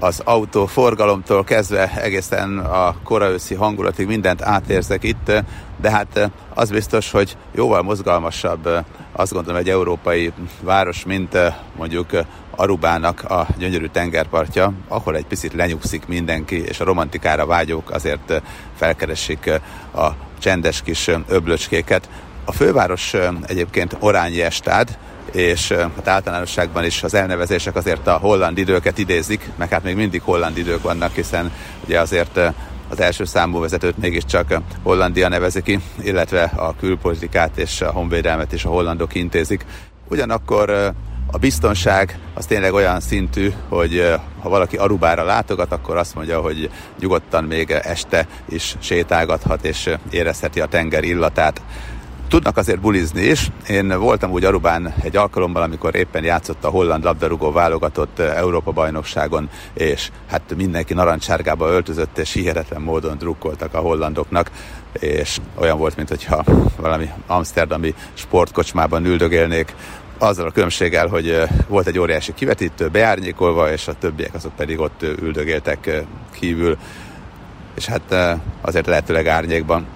az 0.00 0.20
autó 0.24 0.66
forgalomtól 0.66 1.44
kezdve 1.44 1.92
egészen 1.96 2.58
a 2.58 2.94
koraőszi 3.02 3.54
hangulatig 3.54 4.06
mindent 4.06 4.42
átérzek 4.42 5.04
itt, 5.04 5.32
de 5.80 5.90
hát 5.90 6.30
az 6.54 6.70
biztos, 6.70 7.10
hogy 7.10 7.36
jóval 7.54 7.82
mozgalmasabb 7.82 8.68
azt 9.12 9.32
gondolom 9.32 9.60
egy 9.60 9.68
európai 9.68 10.32
város, 10.60 11.04
mint 11.04 11.38
mondjuk 11.76 12.10
Arubának 12.56 13.24
a 13.24 13.46
gyönyörű 13.58 13.86
tengerpartja, 13.86 14.72
ahol 14.88 15.16
egy 15.16 15.26
picit 15.26 15.52
lenyugszik 15.52 16.06
mindenki, 16.06 16.64
és 16.64 16.80
a 16.80 16.84
romantikára 16.84 17.46
vágyók 17.46 17.90
azért 17.90 18.42
felkeresik 18.76 19.50
a 19.94 20.08
csendes 20.38 20.82
kis 20.82 21.10
öblöcskéket. 21.28 22.08
A 22.44 22.52
főváros 22.52 23.14
egyébként 23.46 23.96
Orányi 23.98 24.42
Estád, 24.42 24.98
és 25.32 25.72
hát 25.72 26.08
általánosságban 26.08 26.84
is 26.84 27.02
az 27.02 27.14
elnevezések 27.14 27.76
azért 27.76 28.06
a 28.06 28.16
holland 28.16 28.58
időket 28.58 28.98
idézik, 28.98 29.50
meg 29.56 29.68
hát 29.68 29.82
még 29.82 29.96
mindig 29.96 30.22
holland 30.22 30.58
idők 30.58 30.82
vannak, 30.82 31.14
hiszen 31.14 31.52
ugye 31.84 32.00
azért 32.00 32.40
az 32.90 33.00
első 33.00 33.24
számú 33.24 33.60
vezetőt 33.60 33.98
mégiscsak 33.98 34.60
Hollandia 34.82 35.28
nevezi 35.28 35.62
ki, 35.62 35.78
illetve 36.02 36.42
a 36.42 36.74
külpolitikát 36.76 37.56
és 37.56 37.80
a 37.80 37.90
honvédelmet 37.90 38.52
is 38.52 38.64
a 38.64 38.68
hollandok 38.68 39.14
intézik. 39.14 39.64
Ugyanakkor 40.08 40.70
a 41.32 41.38
biztonság 41.38 42.18
az 42.34 42.46
tényleg 42.46 42.72
olyan 42.72 43.00
szintű, 43.00 43.52
hogy 43.68 44.14
ha 44.40 44.48
valaki 44.48 44.76
Arubára 44.76 45.24
látogat, 45.24 45.72
akkor 45.72 45.96
azt 45.96 46.14
mondja, 46.14 46.40
hogy 46.40 46.70
nyugodtan 47.00 47.44
még 47.44 47.70
este 47.70 48.26
is 48.48 48.76
sétálgathat 48.80 49.64
és 49.64 49.90
érezheti 50.10 50.60
a 50.60 50.66
tenger 50.66 51.04
illatát. 51.04 51.60
Tudnak 52.30 52.56
azért 52.56 52.80
bulizni 52.80 53.22
is. 53.22 53.50
Én 53.68 53.98
voltam 53.98 54.30
úgy 54.30 54.44
Arubán 54.44 54.94
egy 55.02 55.16
alkalommal, 55.16 55.62
amikor 55.62 55.94
éppen 55.94 56.24
játszott 56.24 56.64
a 56.64 56.68
holland 56.68 57.04
labdarúgó 57.04 57.52
válogatott 57.52 58.18
eh, 58.18 58.36
Európa 58.36 58.72
bajnokságon, 58.72 59.48
és 59.74 60.10
hát 60.28 60.54
mindenki 60.56 60.94
narancsárgába 60.94 61.68
öltözött, 61.68 62.18
és 62.18 62.32
hihetetlen 62.32 62.80
módon 62.80 63.18
drukkoltak 63.18 63.74
a 63.74 63.78
hollandoknak, 63.78 64.50
és 64.92 65.38
olyan 65.54 65.78
volt, 65.78 65.96
mintha 65.96 66.44
valami 66.76 67.10
amsterdami 67.26 67.94
sportkocsmában 68.14 69.04
üldögélnék 69.04 69.74
azzal 70.18 70.46
a 70.46 70.50
különbséggel, 70.50 71.06
hogy 71.06 71.42
volt 71.68 71.86
egy 71.86 71.98
óriási 71.98 72.34
kivetítő 72.34 72.88
beárnyékolva, 72.88 73.72
és 73.72 73.88
a 73.88 73.98
többiek 73.98 74.34
azok 74.34 74.56
pedig 74.56 74.78
ott 74.78 75.02
üldögéltek 75.02 76.04
kívül, 76.32 76.78
és 77.74 77.86
hát 77.86 78.38
azért 78.60 78.86
lehetőleg 78.86 79.26
árnyékban. 79.26 79.86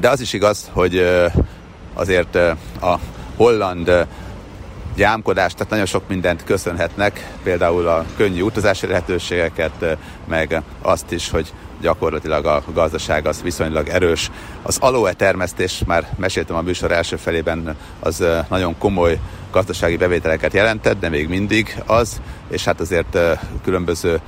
De 0.00 0.08
az 0.08 0.20
is 0.20 0.32
igaz, 0.32 0.70
hogy 0.72 1.06
azért 1.94 2.34
a 2.80 2.98
holland 3.36 4.06
gyámkodást, 4.96 5.56
tehát 5.56 5.70
nagyon 5.70 5.86
sok 5.86 6.08
mindent 6.08 6.44
köszönhetnek, 6.44 7.30
például 7.42 7.88
a 7.88 8.04
könnyű 8.16 8.40
utazási 8.40 8.86
lehetőségeket, 8.86 9.96
meg 10.28 10.62
azt 10.82 11.12
is, 11.12 11.30
hogy 11.30 11.52
gyakorlatilag 11.80 12.46
a 12.46 12.62
gazdaság 12.72 13.26
az 13.26 13.42
viszonylag 13.42 13.88
erős. 13.88 14.30
Az 14.62 14.78
aloe 14.80 15.12
termesztés, 15.12 15.82
már 15.86 16.08
meséltem 16.16 16.56
a 16.56 16.62
műsor 16.62 16.92
első 16.92 17.16
felében, 17.16 17.76
az 18.00 18.24
nagyon 18.48 18.78
komoly 18.78 19.18
gazdasági 19.50 19.96
bevételeket 19.96 20.52
jelentett, 20.52 21.00
de 21.00 21.08
még 21.08 21.28
mindig 21.28 21.82
az, 21.86 22.20
és 22.48 22.64
hát 22.64 22.80
azért 22.80 23.18
különböző 23.64 24.20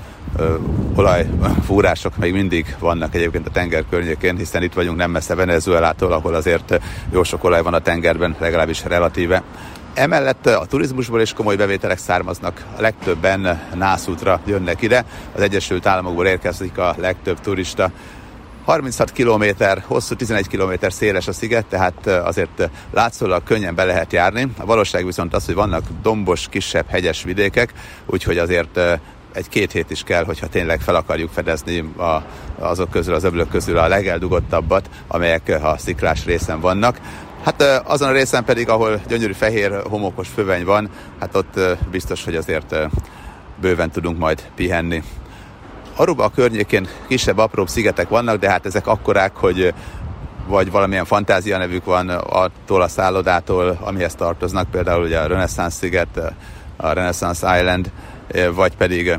olajfúrások 0.95 2.17
még 2.23 2.33
mindig 2.33 2.77
vannak 2.79 3.15
egyébként 3.15 3.47
a 3.47 3.51
tenger 3.51 3.85
környékén, 3.91 4.37
hiszen 4.37 4.63
itt 4.63 4.73
vagyunk 4.73 4.97
nem 4.97 5.11
messze 5.11 5.35
Venezuelától, 5.35 6.13
ahol 6.13 6.35
azért 6.35 6.81
jó 7.13 7.23
sok 7.23 7.45
olaj 7.45 7.63
van 7.63 7.75
a 7.75 7.79
tengerben, 7.79 8.37
legalábbis 8.39 8.85
relatíve. 8.85 9.43
Emellett 9.95 10.47
a 10.47 10.67
turizmusból 10.67 11.21
is 11.21 11.33
komoly 11.33 11.57
bevételek 11.57 11.99
származnak, 11.99 12.65
a 12.77 12.81
legtöbben 12.81 13.61
nászútra 13.75 14.41
jönnek 14.47 14.83
ide, 14.83 15.05
az 15.35 15.41
Egyesült 15.41 15.87
Államokból 15.87 16.27
érkezik 16.27 16.79
a 16.79 16.95
legtöbb 16.99 17.41
turista. 17.41 17.91
36 18.65 19.13
km 19.13 19.45
hosszú, 19.87 20.15
11 20.15 20.49
km 20.49 20.73
széles 20.89 21.29
a 21.29 21.33
sziget, 21.33 21.67
tehát 21.67 22.07
azért 22.07 22.71
látszólag 22.91 23.43
könnyen 23.43 23.75
be 23.75 23.85
lehet 23.85 24.13
járni. 24.13 24.47
A 24.59 24.65
valóság 24.65 25.05
viszont 25.05 25.35
az, 25.35 25.45
hogy 25.45 25.55
vannak 25.55 25.83
dombos, 26.03 26.47
kisebb, 26.51 26.89
hegyes 26.89 27.23
vidékek, 27.23 27.73
úgyhogy 28.07 28.39
azért 28.39 28.81
egy-két 29.33 29.73
hét 29.73 29.91
is 29.91 30.03
kell, 30.03 30.25
hogyha 30.25 30.47
tényleg 30.47 30.81
fel 30.81 30.95
akarjuk 30.95 31.31
fedezni 31.31 31.79
a, 31.97 32.23
azok 32.59 32.91
közül, 32.91 33.15
az 33.15 33.25
öblök 33.25 33.49
közül 33.49 33.79
a 33.79 33.89
legeldugottabbat, 33.89 34.91
amelyek 35.07 35.59
a 35.63 35.79
sziklás 35.79 36.25
részen 36.25 36.61
vannak. 36.61 37.01
Hát 37.45 37.83
azon 37.85 38.09
a 38.09 38.13
részen 38.13 38.45
pedig, 38.45 38.69
ahol 38.69 39.01
gyönyörű 39.09 39.33
fehér 39.33 39.83
homokos 39.89 40.29
föveny 40.29 40.65
van, 40.65 40.91
hát 41.21 41.37
ott 41.37 41.61
biztos, 41.91 42.25
hogy 42.25 42.37
azért 42.37 42.77
bőven 43.61 43.91
tudunk 43.91 44.19
majd 44.19 44.43
pihenni. 44.55 45.03
Aruba 45.97 46.25
a 46.25 46.31
környékén 46.31 46.89
kisebb, 47.07 47.39
apróbb 47.39 47.69
szigetek 47.69 48.09
vannak, 48.09 48.39
de 48.39 48.51
hát 48.51 48.67
ezek 48.67 48.87
akkorák, 48.87 49.37
hogy 49.37 49.75
vagy 50.47 50.71
valamilyen 50.71 51.05
fantázia 51.05 51.59
nevük 51.59 51.85
van 51.85 52.09
attól 52.09 52.83
a 52.83 52.89
szállodától, 52.89 53.79
amihez 53.81 54.15
tartoznak, 54.15 54.71
például 54.71 55.05
ugye 55.05 55.19
a 55.19 55.27
Renaissance 55.27 55.77
sziget, 55.77 56.21
a 56.77 56.93
Renaissance 56.93 57.59
Island, 57.59 57.91
vagy 58.55 58.77
pedig 58.77 59.19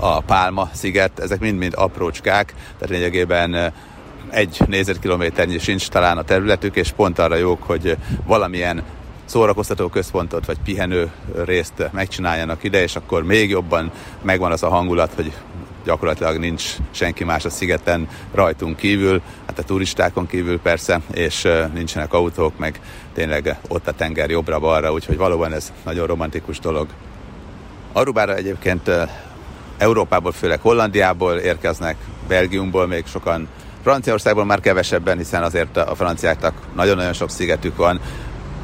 a 0.00 0.20
Pálma 0.20 0.70
sziget, 0.72 1.18
ezek 1.18 1.40
mind-mind 1.40 1.72
aprócskák, 1.76 2.54
tehát 2.78 2.88
lényegében 2.88 3.72
egy 4.30 4.60
négyzetkilométernyi 4.66 5.58
sincs 5.58 5.88
talán 5.88 6.18
a 6.18 6.22
területük, 6.22 6.76
és 6.76 6.90
pont 6.90 7.18
arra 7.18 7.36
jók, 7.36 7.62
hogy 7.62 7.96
valamilyen 8.26 8.82
szórakoztató 9.24 9.88
központot 9.88 10.46
vagy 10.46 10.58
pihenő 10.64 11.10
részt 11.44 11.88
megcsináljanak 11.92 12.64
ide, 12.64 12.82
és 12.82 12.96
akkor 12.96 13.24
még 13.24 13.50
jobban 13.50 13.90
megvan 14.22 14.52
az 14.52 14.62
a 14.62 14.68
hangulat, 14.68 15.12
hogy 15.14 15.32
gyakorlatilag 15.84 16.38
nincs 16.38 16.76
senki 16.90 17.24
más 17.24 17.44
a 17.44 17.50
szigeten 17.50 18.08
rajtunk 18.34 18.76
kívül, 18.76 19.22
hát 19.46 19.58
a 19.58 19.62
turistákon 19.62 20.26
kívül 20.26 20.60
persze, 20.60 21.00
és 21.12 21.48
nincsenek 21.74 22.12
autók, 22.12 22.58
meg 22.58 22.80
tényleg 23.14 23.58
ott 23.68 23.88
a 23.88 23.92
tenger 23.92 24.30
jobbra-balra, 24.30 24.92
úgyhogy 24.92 25.16
valóban 25.16 25.52
ez 25.52 25.72
nagyon 25.84 26.06
romantikus 26.06 26.58
dolog. 26.58 26.86
Arubára 27.96 28.34
egyébként 28.34 28.90
Európából, 29.78 30.32
főleg 30.32 30.60
Hollandiából 30.60 31.36
érkeznek, 31.36 31.96
Belgiumból 32.28 32.86
még 32.86 33.06
sokan 33.06 33.48
Franciaországból 33.82 34.44
már 34.44 34.60
kevesebben, 34.60 35.18
hiszen 35.18 35.42
azért 35.42 35.76
a 35.76 35.94
franciáknak 35.94 36.54
nagyon-nagyon 36.74 37.12
sok 37.12 37.30
szigetük 37.30 37.76
van. 37.76 38.00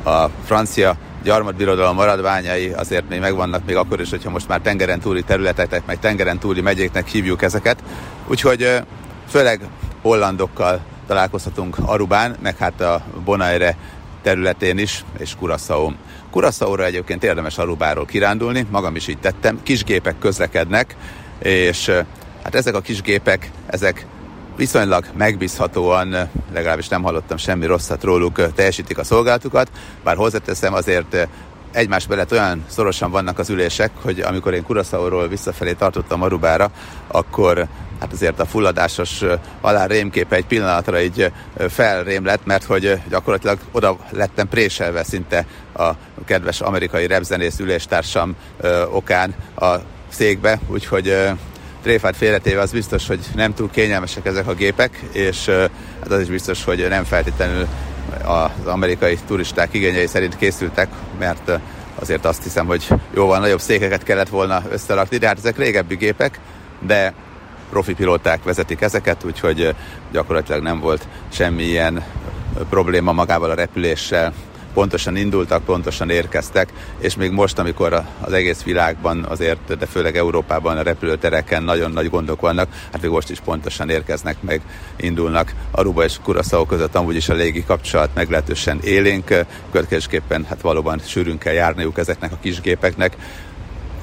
A 0.04 0.26
francia 0.44 0.96
gyarmatbirodalom 1.22 1.94
maradványai 1.94 2.68
azért 2.68 3.08
még 3.08 3.20
megvannak 3.20 3.64
még 3.66 3.76
akkor 3.76 4.00
is, 4.00 4.10
hogyha 4.10 4.30
most 4.30 4.48
már 4.48 4.60
tengeren 4.60 5.00
túli 5.00 5.22
területeknek, 5.22 5.86
meg 5.86 5.98
tengeren 5.98 6.38
túli 6.38 6.60
megyéknek 6.60 7.06
hívjuk 7.06 7.42
ezeket. 7.42 7.82
Úgyhogy 8.26 8.82
főleg 9.28 9.60
hollandokkal 10.02 10.80
találkozhatunk 11.06 11.76
Arubán, 11.84 12.36
meg 12.42 12.56
hát 12.56 12.80
a 12.80 13.02
Bonaire 13.24 13.76
területén 14.22 14.78
is, 14.78 15.04
és 15.18 15.34
Curaçao. 15.34 15.92
Curaçao-ra 16.30 16.84
egyébként 16.84 17.24
érdemes 17.24 17.58
Arubáról 17.58 18.04
kirándulni, 18.04 18.66
magam 18.70 18.96
is 18.96 19.08
így 19.08 19.18
tettem. 19.18 19.62
Kisgépek 19.62 20.18
közlekednek, 20.18 20.96
és 21.38 21.88
hát 22.42 22.54
ezek 22.54 22.74
a 22.74 22.80
kisgépek, 22.80 23.50
ezek 23.66 24.06
viszonylag 24.56 25.04
megbízhatóan, 25.16 26.28
legalábbis 26.52 26.88
nem 26.88 27.02
hallottam 27.02 27.36
semmi 27.36 27.66
rosszat 27.66 28.04
róluk, 28.04 28.54
teljesítik 28.54 28.98
a 28.98 29.04
szolgálatukat, 29.04 29.70
bár 30.04 30.16
hozzáteszem 30.16 30.74
azért 30.74 31.28
egymás 31.72 32.06
mellett 32.06 32.32
olyan 32.32 32.64
szorosan 32.68 33.10
vannak 33.10 33.38
az 33.38 33.50
ülések, 33.50 33.90
hogy 34.02 34.20
amikor 34.20 34.54
én 34.54 34.62
Kuraszauról 34.62 35.28
visszafelé 35.28 35.72
tartottam 35.72 36.22
Arubára, 36.22 36.70
akkor 37.06 37.66
hát 38.00 38.12
azért 38.12 38.40
a 38.40 38.46
fulladásos 38.46 39.22
alá 39.60 39.86
rémképe 39.86 40.36
egy 40.36 40.46
pillanatra 40.46 41.00
így 41.00 41.32
felrém 41.68 42.24
lett, 42.24 42.46
mert 42.46 42.64
hogy 42.64 43.00
gyakorlatilag 43.08 43.58
oda 43.72 43.96
lettem 44.10 44.48
préselve 44.48 45.04
szinte 45.04 45.46
a 45.74 45.90
kedves 46.24 46.60
amerikai 46.60 47.06
repzenész 47.06 47.58
üléstársam 47.58 48.36
okán 48.90 49.34
a 49.56 49.74
székbe, 50.08 50.60
úgyhogy 50.66 51.16
tréfát 51.82 52.16
félretéve 52.16 52.60
az 52.60 52.72
biztos, 52.72 53.06
hogy 53.06 53.20
nem 53.34 53.54
túl 53.54 53.70
kényelmesek 53.70 54.26
ezek 54.26 54.46
a 54.46 54.54
gépek, 54.54 55.02
és 55.12 55.46
hát 56.00 56.10
az 56.10 56.20
is 56.20 56.28
biztos, 56.28 56.64
hogy 56.64 56.86
nem 56.88 57.04
feltétlenül 57.04 57.66
az 58.24 58.66
amerikai 58.66 59.18
turisták 59.26 59.74
igényei 59.74 60.06
szerint 60.06 60.36
készültek, 60.36 60.88
mert 61.18 61.50
azért 61.94 62.24
azt 62.24 62.42
hiszem, 62.42 62.66
hogy 62.66 62.88
jóval 63.14 63.38
nagyobb 63.38 63.60
székeket 63.60 64.02
kellett 64.02 64.28
volna 64.28 64.62
összerakni, 64.70 65.16
de 65.16 65.26
hát 65.26 65.38
ezek 65.38 65.56
régebbi 65.56 65.94
gépek, 65.96 66.40
de 66.80 67.12
profi 67.70 67.94
pilóták 67.94 68.42
vezetik 68.44 68.80
ezeket, 68.80 69.24
úgyhogy 69.24 69.74
gyakorlatilag 70.12 70.62
nem 70.62 70.80
volt 70.80 71.08
semmilyen 71.28 72.04
probléma 72.68 73.12
magával 73.12 73.50
a 73.50 73.54
repüléssel, 73.54 74.32
pontosan 74.74 75.16
indultak, 75.16 75.64
pontosan 75.64 76.10
érkeztek, 76.10 76.72
és 76.98 77.16
még 77.16 77.30
most, 77.30 77.58
amikor 77.58 78.02
az 78.20 78.32
egész 78.32 78.62
világban 78.62 79.24
azért, 79.24 79.76
de 79.78 79.86
főleg 79.86 80.16
Európában 80.16 80.76
a 80.76 80.82
repülőtereken 80.82 81.62
nagyon 81.62 81.90
nagy 81.90 82.10
gondok 82.10 82.40
vannak, 82.40 82.68
hát 82.92 83.02
még 83.02 83.10
most 83.10 83.30
is 83.30 83.40
pontosan 83.40 83.88
érkeznek, 83.88 84.36
meg 84.42 84.60
indulnak. 84.96 85.54
Aruba 85.70 86.04
és 86.04 86.16
Curaçao 86.22 86.66
között 86.66 86.94
amúgy 86.94 87.16
is 87.16 87.28
a 87.28 87.34
légi 87.34 87.64
kapcsolat 87.64 88.10
meglehetősen 88.14 88.80
élénk, 88.82 89.34
következésképpen 89.72 90.44
hát 90.48 90.60
valóban 90.60 90.98
sűrűn 90.98 91.38
kell 91.38 91.52
járniuk 91.52 91.98
ezeknek 91.98 92.32
a 92.32 92.38
kisgépeknek. 92.40 93.16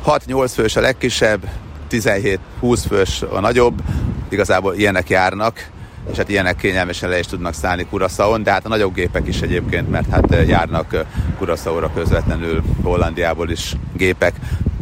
6-8 0.05 0.51
fős 0.53 0.75
a 0.75 0.81
legkisebb, 0.81 1.49
17-20 1.89 2.83
fős 2.87 3.21
a 3.21 3.39
nagyobb, 3.39 3.81
igazából 4.29 4.75
ilyenek 4.75 5.09
járnak, 5.09 5.69
és 6.11 6.17
hát 6.17 6.29
ilyenek 6.29 6.55
kényelmesen 6.55 7.09
le 7.09 7.19
is 7.19 7.25
tudnak 7.25 7.53
szállni 7.53 7.85
Kuraszaon, 7.85 8.43
de 8.43 8.51
hát 8.51 8.65
a 8.65 8.69
nagyobb 8.69 8.93
gépek 8.93 9.27
is 9.27 9.41
egyébként, 9.41 9.89
mert 9.89 10.09
hát 10.09 10.31
eh, 10.31 10.47
járnak 10.47 10.93
eh, 10.93 11.05
Kuraszaóra 11.37 11.91
közvetlenül 11.93 12.63
Hollandiából 12.83 13.49
is 13.49 13.75
gépek, 13.93 14.33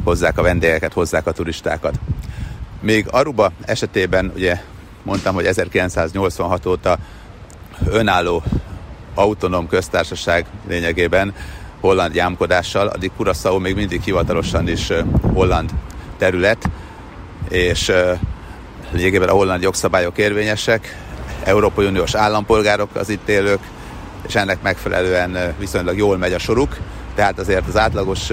hozzák 0.03 0.37
a 0.37 0.41
vendégeket, 0.41 0.93
hozzák 0.93 1.27
a 1.27 1.31
turistákat. 1.31 1.99
Még 2.81 3.05
Aruba 3.09 3.51
esetében 3.65 4.31
ugye 4.35 4.61
mondtam, 5.03 5.33
hogy 5.33 5.45
1986 5.45 6.65
óta 6.65 6.97
önálló 7.89 8.43
autonóm 9.13 9.67
köztársaság 9.67 10.45
lényegében 10.67 11.33
holland 11.79 12.15
jámkodással, 12.15 12.87
addig 12.87 13.11
Kuraszau 13.17 13.59
még 13.59 13.75
mindig 13.75 14.01
hivatalosan 14.01 14.67
is 14.67 14.89
eh, 14.89 15.03
holland 15.33 15.69
terület, 16.17 16.69
és 17.49 17.91
lényegében 18.91 19.29
a 19.29 19.33
holland 19.33 19.61
jogszabályok 19.61 20.17
érvényesek, 20.17 21.04
Európai 21.43 21.85
Uniós 21.85 22.15
állampolgárok 22.15 22.95
az 22.95 23.09
itt 23.09 23.29
élők, 23.29 23.59
és 24.27 24.35
ennek 24.35 24.61
megfelelően 24.61 25.55
viszonylag 25.59 25.97
jól 25.97 26.17
megy 26.17 26.33
a 26.33 26.39
soruk, 26.39 26.77
tehát 27.15 27.39
azért 27.39 27.67
az 27.67 27.77
átlagos 27.77 28.29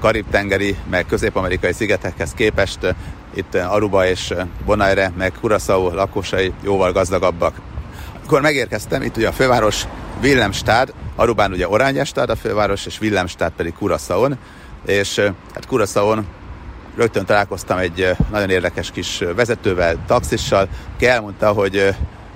karib-tengeri, 0.00 0.76
meg 0.90 1.06
közép-amerikai 1.06 1.72
szigetekhez 1.72 2.32
képest 2.32 2.94
itt 3.34 3.54
Aruba 3.54 4.06
és 4.06 4.34
Bonaire, 4.64 5.12
meg 5.18 5.32
Curaçao 5.40 5.94
lakosai 5.94 6.52
jóval 6.62 6.92
gazdagabbak. 6.92 7.54
Akkor 8.24 8.40
megérkeztem, 8.40 9.02
itt 9.02 9.16
ugye 9.16 9.28
a 9.28 9.32
főváros 9.32 9.84
Willemstad, 10.22 10.92
Arubán 11.16 11.52
ugye 11.52 11.68
Orányestad 11.68 12.30
a 12.30 12.36
főváros, 12.36 12.86
és 12.86 13.00
Willemstad 13.00 13.52
pedig 13.56 13.74
Curaçaon, 13.78 14.38
és 14.86 15.18
hát 15.54 15.64
Curaçaon 15.66 16.26
rögtön 16.96 17.24
találkoztam 17.24 17.78
egy 17.78 18.16
nagyon 18.30 18.50
érdekes 18.50 18.90
kis 18.90 19.22
vezetővel, 19.36 19.96
taxissal, 20.06 20.68
aki 20.94 21.06
elmondta, 21.06 21.52
hogy 21.52 21.94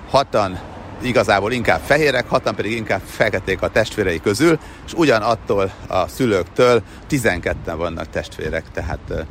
hatan 0.09 0.59
igazából 1.01 1.51
inkább 1.51 1.79
fehérek, 1.79 2.29
hatan 2.29 2.55
pedig 2.55 2.71
inkább 2.71 3.01
feketék 3.05 3.61
a 3.61 3.69
testvérei 3.69 4.19
közül, 4.19 4.59
és 4.85 4.93
ugyanattól 4.93 5.71
a 5.87 6.07
szülőktől 6.07 6.81
12 7.07 7.75
vannak 7.75 8.09
testvérek, 8.09 8.63
tehát 8.73 9.25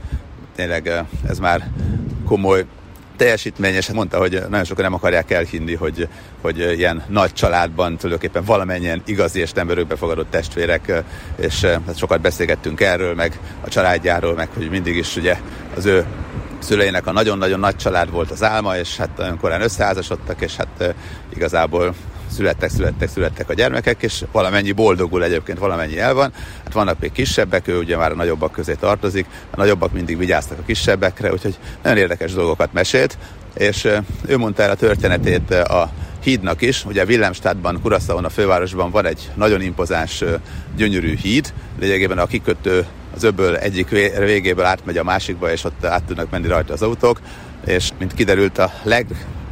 tényleg 0.57 1.05
ez 1.29 1.39
már 1.39 1.71
komoly 2.27 2.67
teljesítmény, 3.21 3.75
és 3.75 3.91
mondta, 3.91 4.19
hogy 4.19 4.43
nagyon 4.49 4.65
sokan 4.65 4.85
nem 4.85 4.95
akarják 4.95 5.31
elhinni, 5.31 5.75
hogy, 5.75 6.09
hogy 6.41 6.59
ilyen 6.59 7.03
nagy 7.09 7.33
családban 7.33 7.97
tulajdonképpen 7.97 8.45
valamennyien 8.45 9.03
igazi 9.05 9.41
és 9.41 9.53
nem 9.53 9.69
örökbefogadott 9.69 10.31
testvérek, 10.31 11.03
és 11.37 11.65
hát 11.65 11.97
sokat 11.97 12.21
beszélgettünk 12.21 12.81
erről, 12.81 13.15
meg 13.15 13.39
a 13.61 13.69
családjáról, 13.69 14.35
meg 14.35 14.49
hogy 14.55 14.71
mindig 14.71 14.97
is 14.97 15.17
ugye 15.17 15.37
az 15.77 15.85
ő 15.85 16.05
szüleinek 16.59 17.07
a 17.07 17.13
nagyon-nagyon 17.13 17.61
nagy 17.61 17.77
család 17.77 18.11
volt 18.11 18.31
az 18.31 18.43
álma, 18.43 18.77
és 18.77 18.97
hát 18.97 19.17
nagyon 19.17 19.39
korán 19.39 19.63
összeházasodtak, 19.63 20.41
és 20.41 20.57
hát 20.57 20.95
igazából 21.35 21.95
születtek, 22.31 22.71
születtek, 22.71 23.09
születtek 23.09 23.49
a 23.51 23.55
gyermekek, 23.55 24.03
és 24.03 24.25
valamennyi 24.33 24.73
boldogul 24.73 25.25
egyébként, 25.25 25.59
valamennyi 25.59 25.99
el 25.99 26.15
van. 26.15 26.33
Hát 26.65 26.73
vannak 26.73 27.01
még 27.01 27.13
kisebbek, 27.13 27.69
ő 27.69 27.79
ugye 27.79 27.97
már 27.97 28.11
a 28.11 28.15
nagyobbak 28.15 28.53
közé 28.53 28.75
tartozik, 28.75 29.27
a 29.51 29.57
nagyobbak 29.57 29.93
mindig 29.93 30.19
vigyáztak 30.19 30.59
a 30.59 30.63
kisebbekre, 30.67 31.33
úgyhogy 31.33 31.59
nagyon 31.83 31.99
érdekes 31.99 32.33
dolgokat 32.33 32.73
mesélt, 32.73 33.19
és 33.55 33.89
ő 34.27 34.37
mondta 34.37 34.63
el 34.63 34.71
a 34.71 34.75
történetét 34.75 35.51
a 35.51 35.91
hídnak 36.23 36.63
is. 36.63 36.85
Ugye 36.85 37.05
Willemstadtban, 37.05 37.81
Kuraszaon, 37.83 38.25
a 38.25 38.29
fővárosban 38.29 38.91
van 38.91 39.07
egy 39.07 39.31
nagyon 39.35 39.61
impozáns, 39.61 40.25
gyönyörű 40.77 41.17
híd, 41.17 41.53
lényegében 41.79 42.19
a 42.19 42.27
kikötő 42.27 42.87
az 43.15 43.23
öböl 43.23 43.57
egyik 43.57 43.89
végéből 44.19 44.65
átmegy 44.65 44.97
a 44.97 45.05
másikba, 45.05 45.53
és 45.53 45.65
ott 45.65 45.85
át 45.85 46.03
tudnak 46.03 46.31
menni 46.31 46.47
rajta 46.47 46.73
az 46.73 46.83
autók, 46.83 47.21
és 47.67 47.91
mint 47.99 48.15
kiderült 48.15 48.59
a 48.59 48.73
leg 48.83 49.07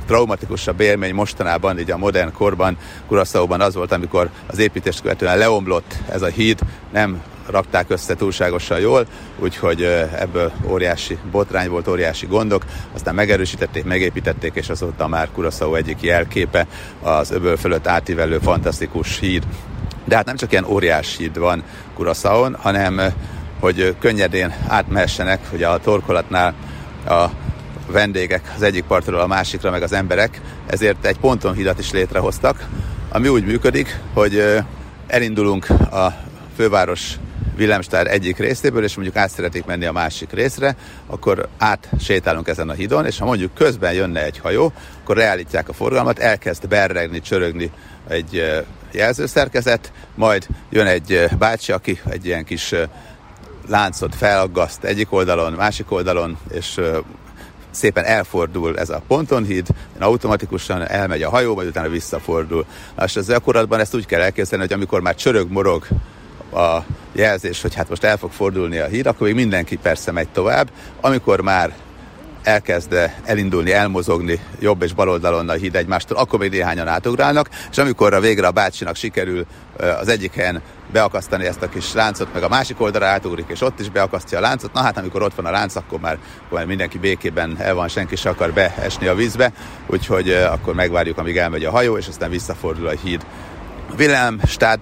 traumatikusabb 0.08 0.80
élmény 0.80 1.14
mostanában, 1.14 1.78
így 1.78 1.90
a 1.90 1.96
modern 1.96 2.32
korban, 2.32 2.76
Kuraszauban 3.06 3.60
az 3.60 3.74
volt, 3.74 3.92
amikor 3.92 4.30
az 4.46 4.58
építést 4.58 5.00
követően 5.00 5.38
leomlott 5.38 5.94
ez 6.10 6.22
a 6.22 6.26
híd, 6.26 6.58
nem 6.92 7.22
rakták 7.50 7.90
össze 7.90 8.14
túlságosan 8.14 8.80
jól, 8.80 9.06
úgyhogy 9.38 9.82
ebből 10.18 10.52
óriási 10.66 11.18
botrány 11.30 11.68
volt, 11.68 11.88
óriási 11.88 12.26
gondok, 12.26 12.64
aztán 12.94 13.14
megerősítették, 13.14 13.84
megépítették, 13.84 14.54
és 14.54 14.68
azóta 14.68 15.08
már 15.08 15.28
Kuraszau 15.32 15.74
egyik 15.74 16.02
jelképe 16.02 16.66
az 17.02 17.30
öböl 17.30 17.56
fölött 17.56 17.86
átívelő 17.86 18.38
fantasztikus 18.38 19.18
híd. 19.18 19.42
De 20.04 20.16
hát 20.16 20.26
nem 20.26 20.36
csak 20.36 20.52
ilyen 20.52 20.64
óriás 20.64 21.16
híd 21.16 21.38
van 21.38 21.62
Kuraszaon, 21.94 22.54
hanem 22.54 23.00
hogy 23.60 23.96
könnyedén 24.00 24.54
átmehessenek, 24.68 25.40
hogy 25.50 25.62
a 25.62 25.78
torkolatnál 25.78 26.54
a 27.06 27.26
vendégek 27.90 28.52
az 28.56 28.62
egyik 28.62 28.84
partról 28.84 29.20
a 29.20 29.26
másikra, 29.26 29.70
meg 29.70 29.82
az 29.82 29.92
emberek, 29.92 30.40
ezért 30.66 31.06
egy 31.06 31.18
ponton 31.18 31.54
hidat 31.54 31.78
is 31.78 31.90
létrehoztak, 31.90 32.68
ami 33.08 33.28
úgy 33.28 33.44
működik, 33.44 33.98
hogy 34.12 34.44
elindulunk 35.06 35.68
a 35.70 36.14
főváros 36.56 37.14
Villemstár 37.56 38.06
egyik 38.06 38.38
részéből, 38.38 38.84
és 38.84 38.94
mondjuk 38.94 39.16
át 39.16 39.30
szeretik 39.30 39.64
menni 39.64 39.84
a 39.84 39.92
másik 39.92 40.32
részre, 40.32 40.76
akkor 41.06 41.48
át 41.58 41.88
sétálunk 42.00 42.48
ezen 42.48 42.68
a 42.68 42.72
hidon, 42.72 43.06
és 43.06 43.18
ha 43.18 43.24
mondjuk 43.24 43.54
közben 43.54 43.92
jönne 43.92 44.24
egy 44.24 44.38
hajó, 44.38 44.72
akkor 45.02 45.16
reállítják 45.16 45.68
a 45.68 45.72
forgalmat, 45.72 46.18
elkezd 46.18 46.68
berregni, 46.68 47.20
csörögni 47.20 47.70
egy 48.08 48.62
jelzőszerkezet, 48.92 49.92
majd 50.14 50.46
jön 50.70 50.86
egy 50.86 51.28
bácsi, 51.38 51.72
aki 51.72 52.00
egy 52.10 52.26
ilyen 52.26 52.44
kis 52.44 52.74
láncot 53.68 54.14
felaggaszt 54.14 54.84
egyik 54.84 55.12
oldalon, 55.12 55.52
másik 55.52 55.90
oldalon, 55.92 56.38
és 56.50 56.80
szépen 57.78 58.04
elfordul 58.04 58.78
ez 58.78 58.90
a 58.90 59.02
pontonhíd, 59.06 59.66
automatikusan 59.98 60.88
elmegy 60.88 61.22
a 61.22 61.30
hajó, 61.30 61.54
majd 61.54 61.68
utána 61.68 61.88
visszafordul. 61.88 62.64
És 63.04 63.16
az 63.16 63.26
gyakorlatban 63.26 63.80
ezt 63.80 63.94
úgy 63.94 64.06
kell 64.06 64.20
elképzelni, 64.20 64.64
hogy 64.64 64.72
amikor 64.72 65.00
már 65.00 65.14
csörög, 65.14 65.50
morog 65.50 65.86
a 66.52 66.78
jelzés, 67.12 67.62
hogy 67.62 67.74
hát 67.74 67.88
most 67.88 68.04
el 68.04 68.16
fog 68.16 68.30
fordulni 68.30 68.78
a 68.78 68.86
híd, 68.86 69.06
akkor 69.06 69.26
még 69.26 69.36
mindenki 69.36 69.76
persze 69.76 70.12
megy 70.12 70.28
tovább. 70.28 70.70
Amikor 71.00 71.40
már 71.40 71.74
elkezd 72.42 73.10
elindulni, 73.24 73.72
elmozogni 73.72 74.40
jobb 74.58 74.82
és 74.82 74.92
bal 74.92 75.08
oldalon 75.08 75.48
a 75.48 75.52
híd 75.52 75.74
egymástól, 75.74 76.16
akkor 76.16 76.38
még 76.38 76.50
néhányan 76.50 76.88
átugrálnak, 76.88 77.48
és 77.70 77.78
amikor 77.78 78.14
a 78.14 78.20
végre 78.20 78.46
a 78.46 78.50
bácsinak 78.50 78.96
sikerül 78.96 79.46
az 80.00 80.08
egyik 80.08 80.34
helyen 80.34 80.62
beakasztani 80.92 81.44
ezt 81.46 81.62
a 81.62 81.68
kis 81.68 81.92
láncot, 81.92 82.32
meg 82.32 82.42
a 82.42 82.48
másik 82.48 82.80
oldalra 82.80 83.06
átugrik, 83.06 83.48
és 83.48 83.60
ott 83.60 83.80
is 83.80 83.90
beakasztja 83.90 84.38
a 84.38 84.40
láncot. 84.40 84.72
Na 84.72 84.80
hát, 84.80 84.98
amikor 84.98 85.22
ott 85.22 85.34
van 85.34 85.46
a 85.46 85.50
lánc, 85.50 85.76
akkor 85.76 86.00
már, 86.00 86.18
akkor 86.44 86.58
már 86.58 86.66
mindenki 86.66 86.98
békében 86.98 87.56
el 87.58 87.74
van, 87.74 87.88
senki 87.88 88.16
se 88.16 88.28
akar 88.28 88.52
beesni 88.52 89.06
a 89.06 89.14
vízbe, 89.14 89.52
úgyhogy 89.86 90.30
akkor 90.30 90.74
megvárjuk, 90.74 91.18
amíg 91.18 91.36
elmegy 91.36 91.64
a 91.64 91.70
hajó, 91.70 91.96
és 91.96 92.08
aztán 92.08 92.30
visszafordul 92.30 92.86
a 92.86 92.94
híd. 93.02 93.26
Wilhelmstad 93.98 94.78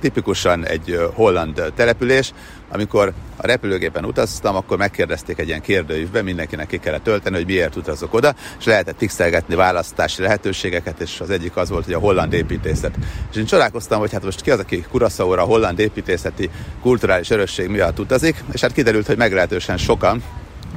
tipikusan 0.00 0.66
egy 0.66 1.10
holland 1.14 1.72
település, 1.76 2.32
amikor 2.72 3.12
a 3.36 3.46
repülőgépen 3.46 4.04
utaztam, 4.04 4.56
akkor 4.56 4.76
megkérdezték 4.78 5.38
egy 5.38 5.48
ilyen 5.48 5.60
kérdőívben, 5.60 6.24
mindenkinek 6.24 6.66
ki 6.66 6.78
kellett 6.78 7.02
tölteni, 7.02 7.36
hogy 7.36 7.46
miért 7.46 7.76
utazok 7.76 8.14
oda, 8.14 8.34
és 8.58 8.64
lehetett 8.64 8.96
tixelgetni 8.96 9.54
választási 9.54 10.22
lehetőségeket, 10.22 11.00
és 11.00 11.20
az 11.20 11.30
egyik 11.30 11.56
az 11.56 11.70
volt, 11.70 11.84
hogy 11.84 11.94
a 11.94 11.98
holland 11.98 12.32
építészet. 12.32 12.94
És 13.30 13.36
én 13.36 13.44
csodálkoztam, 13.44 13.98
hogy 14.00 14.12
hát 14.12 14.24
most 14.24 14.40
ki 14.40 14.50
az, 14.50 14.58
aki 14.58 14.84
Kuraszaura 14.90 15.42
a 15.42 15.46
holland 15.46 15.78
építészeti 15.78 16.50
kulturális 16.82 17.30
örökség 17.30 17.68
miatt 17.68 17.98
utazik, 17.98 18.44
és 18.52 18.60
hát 18.60 18.72
kiderült, 18.72 19.06
hogy 19.06 19.16
meglehetősen 19.16 19.76
sokan, 19.76 20.22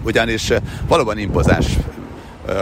ugyanis 0.04 0.52
valóban 0.88 1.18
impozáns 1.18 1.66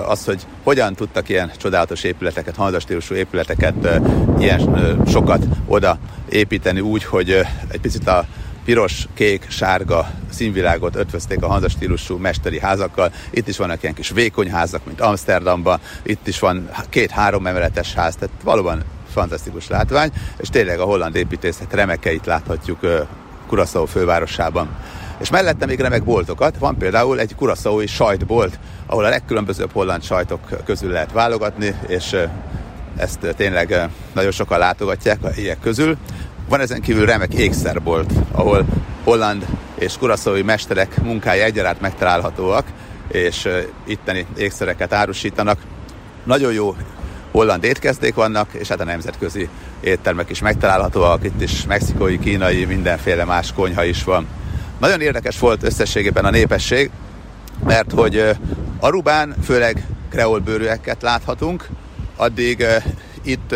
az, 0.07 0.25
hogy 0.25 0.45
hogyan 0.63 0.95
tudtak 0.95 1.29
ilyen 1.29 1.51
csodálatos 1.57 2.03
épületeket, 2.03 2.55
hanzastílusú 2.55 3.15
épületeket 3.15 4.01
ilyen 4.39 5.01
sokat 5.07 5.43
oda 5.65 5.97
építeni 6.29 6.79
úgy, 6.79 7.03
hogy 7.03 7.29
egy 7.67 7.79
picit 7.81 8.07
a 8.07 8.25
piros, 8.65 9.07
kék, 9.13 9.45
sárga 9.49 10.09
színvilágot 10.29 10.95
ötvözték 10.95 11.43
a 11.43 11.47
hanzastílusú 11.47 12.17
mesteri 12.17 12.59
házakkal. 12.59 13.11
Itt 13.29 13.47
is 13.47 13.57
vannak 13.57 13.83
ilyen 13.83 13.95
kis 13.95 14.09
vékony 14.09 14.51
házak, 14.51 14.85
mint 14.85 15.01
Amsterdamban, 15.01 15.79
itt 16.03 16.27
is 16.27 16.39
van 16.39 16.69
két-három 16.89 17.47
emeletes 17.47 17.93
ház, 17.93 18.15
tehát 18.15 18.35
valóban 18.43 18.83
fantasztikus 19.11 19.67
látvány, 19.67 20.11
és 20.37 20.49
tényleg 20.49 20.79
a 20.79 20.83
holland 20.83 21.15
építészet 21.15 21.73
remekeit 21.73 22.25
láthatjuk 22.25 22.79
Kuraszau 23.47 23.85
fővárosában. 23.85 24.69
És 25.19 25.29
mellette 25.29 25.65
még 25.65 25.79
remek 25.79 26.03
boltokat, 26.03 26.57
van 26.57 26.77
például 26.77 27.19
egy 27.19 27.35
kuraszaui 27.35 27.87
sajtbolt, 27.87 28.59
ahol 28.85 29.05
a 29.05 29.09
legkülönbözőbb 29.09 29.71
holland 29.71 30.03
sajtok 30.03 30.63
közül 30.65 30.91
lehet 30.91 31.11
válogatni, 31.11 31.75
és 31.87 32.15
ezt 32.97 33.33
tényleg 33.37 33.89
nagyon 34.13 34.31
sokan 34.31 34.59
látogatják 34.59 35.23
a 35.23 35.29
ilyek 35.35 35.59
közül. 35.59 35.97
Van 36.49 36.59
ezen 36.59 36.81
kívül 36.81 37.05
remek 37.05 37.33
ékszerbolt, 37.33 38.13
ahol 38.31 38.65
holland 39.03 39.45
és 39.75 39.97
kuraszói 39.97 40.41
mesterek 40.41 41.01
munkái 41.01 41.39
egyaránt 41.39 41.81
megtalálhatóak, 41.81 42.65
és 43.07 43.47
itteni 43.85 44.25
ékszereket 44.37 44.93
árusítanak. 44.93 45.59
Nagyon 46.23 46.53
jó 46.53 46.75
holland 47.31 47.63
étkezdék 47.63 48.13
vannak, 48.15 48.49
és 48.53 48.67
hát 48.67 48.79
a 48.79 48.83
nemzetközi 48.83 49.49
éttermek 49.79 50.29
is 50.29 50.41
megtalálhatóak, 50.41 51.23
itt 51.23 51.41
is 51.41 51.65
mexikói, 51.65 52.19
kínai, 52.19 52.65
mindenféle 52.65 53.25
más 53.25 53.53
konyha 53.53 53.83
is 53.83 54.03
van. 54.03 54.27
Nagyon 54.79 55.01
érdekes 55.01 55.39
volt 55.39 55.63
összességében 55.63 56.25
a 56.25 56.29
népesség, 56.29 56.89
mert 57.65 57.91
hogy 57.91 58.29
Arubán 58.79 59.35
főleg 59.43 59.85
kreolbőrűeket 60.09 61.01
láthatunk, 61.01 61.67
addig 62.15 62.65
itt 63.23 63.55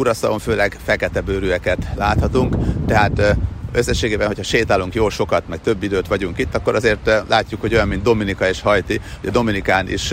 Kuraszaon 0.00 0.38
főleg 0.38 0.76
fekete 0.84 1.20
bőrűeket 1.20 1.86
láthatunk, 1.96 2.56
tehát 2.86 3.36
összességében, 3.72 4.26
hogyha 4.26 4.42
sétálunk 4.42 4.94
jó 4.94 5.08
sokat, 5.08 5.48
meg 5.48 5.60
több 5.60 5.82
időt 5.82 6.06
vagyunk 6.06 6.38
itt, 6.38 6.54
akkor 6.54 6.74
azért 6.74 7.10
látjuk, 7.28 7.60
hogy 7.60 7.74
olyan, 7.74 7.88
mint 7.88 8.02
Dominika 8.02 8.48
és 8.48 8.60
Hajti, 8.60 9.00
a 9.26 9.30
Dominikán 9.30 9.88
is 9.88 10.12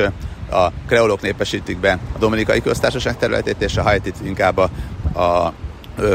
a 0.51 0.71
kreolok 0.87 1.21
népesítik 1.21 1.77
be 1.77 1.99
a 2.15 2.17
Dominikai 2.17 2.61
köztársaság 2.61 3.17
területét, 3.17 3.61
és 3.61 3.77
a 3.77 3.81
Hajtit 3.81 4.15
inkább 4.23 4.57
a, 4.57 4.69
a 5.19 5.53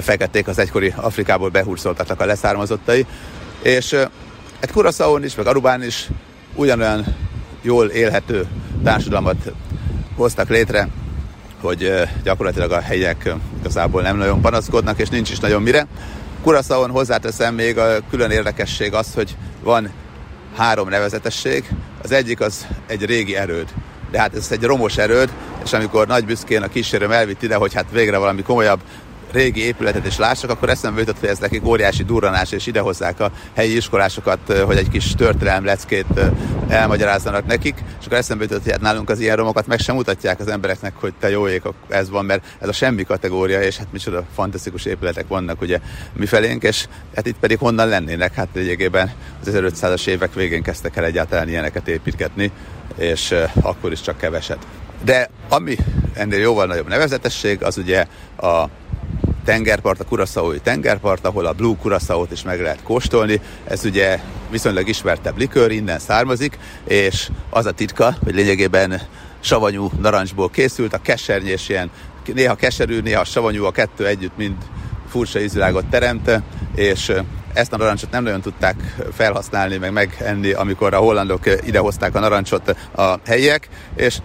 feketék 0.00 0.48
az 0.48 0.58
egykori 0.58 0.94
Afrikából 0.96 1.48
behurcoltattak 1.48 2.20
a 2.20 2.24
leszármazottai. 2.24 3.06
És 3.62 3.92
egy 4.60 4.70
Kuraszaon 4.70 5.24
is, 5.24 5.34
meg 5.34 5.46
Arubán 5.46 5.82
is 5.82 6.08
ugyanolyan 6.54 7.16
jól 7.62 7.86
élhető 7.86 8.46
társadalmat 8.84 9.52
hoztak 10.16 10.48
létre, 10.48 10.88
hogy 11.62 11.92
gyakorlatilag 12.22 12.72
a 12.72 12.80
helyek 12.80 13.34
igazából 13.62 14.02
nem 14.02 14.16
nagyon 14.16 14.40
panaszkodnak, 14.40 14.98
és 14.98 15.08
nincs 15.08 15.30
is 15.30 15.38
nagyon 15.38 15.62
mire. 15.62 15.86
Kuraszaon 16.42 16.90
hozzáteszem 16.90 17.54
még 17.54 17.78
a 17.78 17.96
külön 18.10 18.30
érdekesség 18.30 18.94
az, 18.94 19.14
hogy 19.14 19.36
van 19.62 19.90
három 20.56 20.88
nevezetesség. 20.88 21.68
Az 22.02 22.12
egyik 22.12 22.40
az 22.40 22.66
egy 22.86 23.04
régi 23.04 23.36
erőd. 23.36 23.68
De 24.10 24.20
hát 24.20 24.34
ez 24.34 24.48
egy 24.50 24.62
romos 24.62 24.96
erőd, 24.96 25.30
és 25.64 25.72
amikor 25.72 26.06
nagy 26.06 26.24
büszkén 26.24 26.62
a 26.62 26.68
kísérőm 26.68 27.10
elvitt 27.10 27.42
ide, 27.42 27.54
hogy 27.54 27.74
hát 27.74 27.86
végre 27.92 28.16
valami 28.16 28.42
komolyabb 28.42 28.80
régi 29.32 29.64
épületet 29.64 30.06
és 30.06 30.18
lássak, 30.18 30.50
akkor 30.50 30.68
eszembe 30.68 31.00
jutott, 31.00 31.18
hogy 31.18 31.28
ez 31.28 31.38
nekik 31.38 31.66
óriási 31.66 32.02
durranás, 32.02 32.52
és 32.52 32.66
idehozzák 32.66 33.20
a 33.20 33.32
helyi 33.54 33.76
iskolásokat, 33.76 34.52
hogy 34.64 34.76
egy 34.76 34.88
kis 34.88 35.14
történelem 35.14 35.64
leckét 35.64 36.06
elmagyarázzanak 36.68 37.46
nekik, 37.46 37.74
és 38.00 38.06
akkor 38.06 38.18
eszembe 38.18 38.44
jutott, 38.44 38.62
hogy 38.62 38.72
hát 38.72 38.80
nálunk 38.80 39.10
az 39.10 39.20
ilyen 39.20 39.36
romokat 39.36 39.66
meg 39.66 39.78
sem 39.78 39.94
mutatják 39.94 40.40
az 40.40 40.48
embereknek, 40.48 40.92
hogy 40.96 41.12
te 41.20 41.30
jó 41.30 41.48
ég, 41.48 41.62
ez 41.88 42.10
van, 42.10 42.24
mert 42.24 42.44
ez 42.58 42.68
a 42.68 42.72
semmi 42.72 43.02
kategória, 43.02 43.62
és 43.62 43.76
hát 43.76 43.92
micsoda 43.92 44.24
fantasztikus 44.34 44.84
épületek 44.84 45.28
vannak 45.28 45.60
ugye 45.60 45.78
mi 46.12 46.26
felénk, 46.26 46.62
és 46.62 46.86
hát 47.14 47.26
itt 47.26 47.38
pedig 47.40 47.58
honnan 47.58 47.88
lennének, 47.88 48.34
hát 48.34 48.48
lényegében 48.54 49.12
az 49.40 49.52
1500-as 49.52 50.06
évek 50.06 50.34
végén 50.34 50.62
kezdtek 50.62 50.96
el 50.96 51.04
egyáltalán 51.04 51.48
ilyeneket 51.48 51.88
építgetni, 51.88 52.52
és 52.96 53.34
akkor 53.60 53.92
is 53.92 54.00
csak 54.00 54.16
keveset. 54.16 54.66
De 55.04 55.30
ami 55.48 55.76
ennél 56.12 56.38
jóval 56.40 56.66
nagyobb 56.66 56.88
nevezetesség, 56.88 57.62
az 57.62 57.76
ugye 57.76 58.06
a 58.36 58.64
tengerpart, 59.44 60.00
a 60.00 60.04
kuraszaói 60.04 60.58
tengerpart, 60.58 61.26
ahol 61.26 61.46
a 61.46 61.52
Blue 61.52 61.76
Curaçao-t 61.80 62.32
is 62.32 62.42
meg 62.42 62.60
lehet 62.60 62.82
kóstolni. 62.82 63.40
Ez 63.64 63.84
ugye 63.84 64.18
viszonylag 64.50 64.88
ismertebb 64.88 65.38
likőr, 65.38 65.70
innen 65.70 65.98
származik, 65.98 66.58
és 66.84 67.30
az 67.50 67.66
a 67.66 67.72
titka, 67.72 68.14
hogy 68.24 68.34
lényegében 68.34 69.00
savanyú 69.40 69.90
narancsból 70.00 70.50
készült, 70.50 70.94
a 70.94 71.02
kesernyés 71.02 71.68
ilyen 71.68 71.90
néha 72.34 72.54
keserű, 72.54 73.00
néha 73.00 73.24
savanyú, 73.24 73.64
a 73.64 73.70
kettő 73.70 74.06
együtt 74.06 74.36
mind 74.36 74.56
furcsa 75.08 75.40
ízvilágot 75.40 75.86
teremt, 75.86 76.42
és 76.74 77.12
ezt 77.52 77.72
a 77.72 77.76
narancsot 77.76 78.10
nem 78.10 78.22
nagyon 78.22 78.40
tudták 78.40 78.96
felhasználni, 79.12 79.76
meg 79.76 79.92
megenni, 79.92 80.52
amikor 80.52 80.94
a 80.94 80.98
hollandok 80.98 81.40
idehozták 81.66 82.14
a 82.14 82.20
narancsot 82.20 82.76
a 82.94 83.18
helyiek, 83.26 83.68
és 83.96 84.18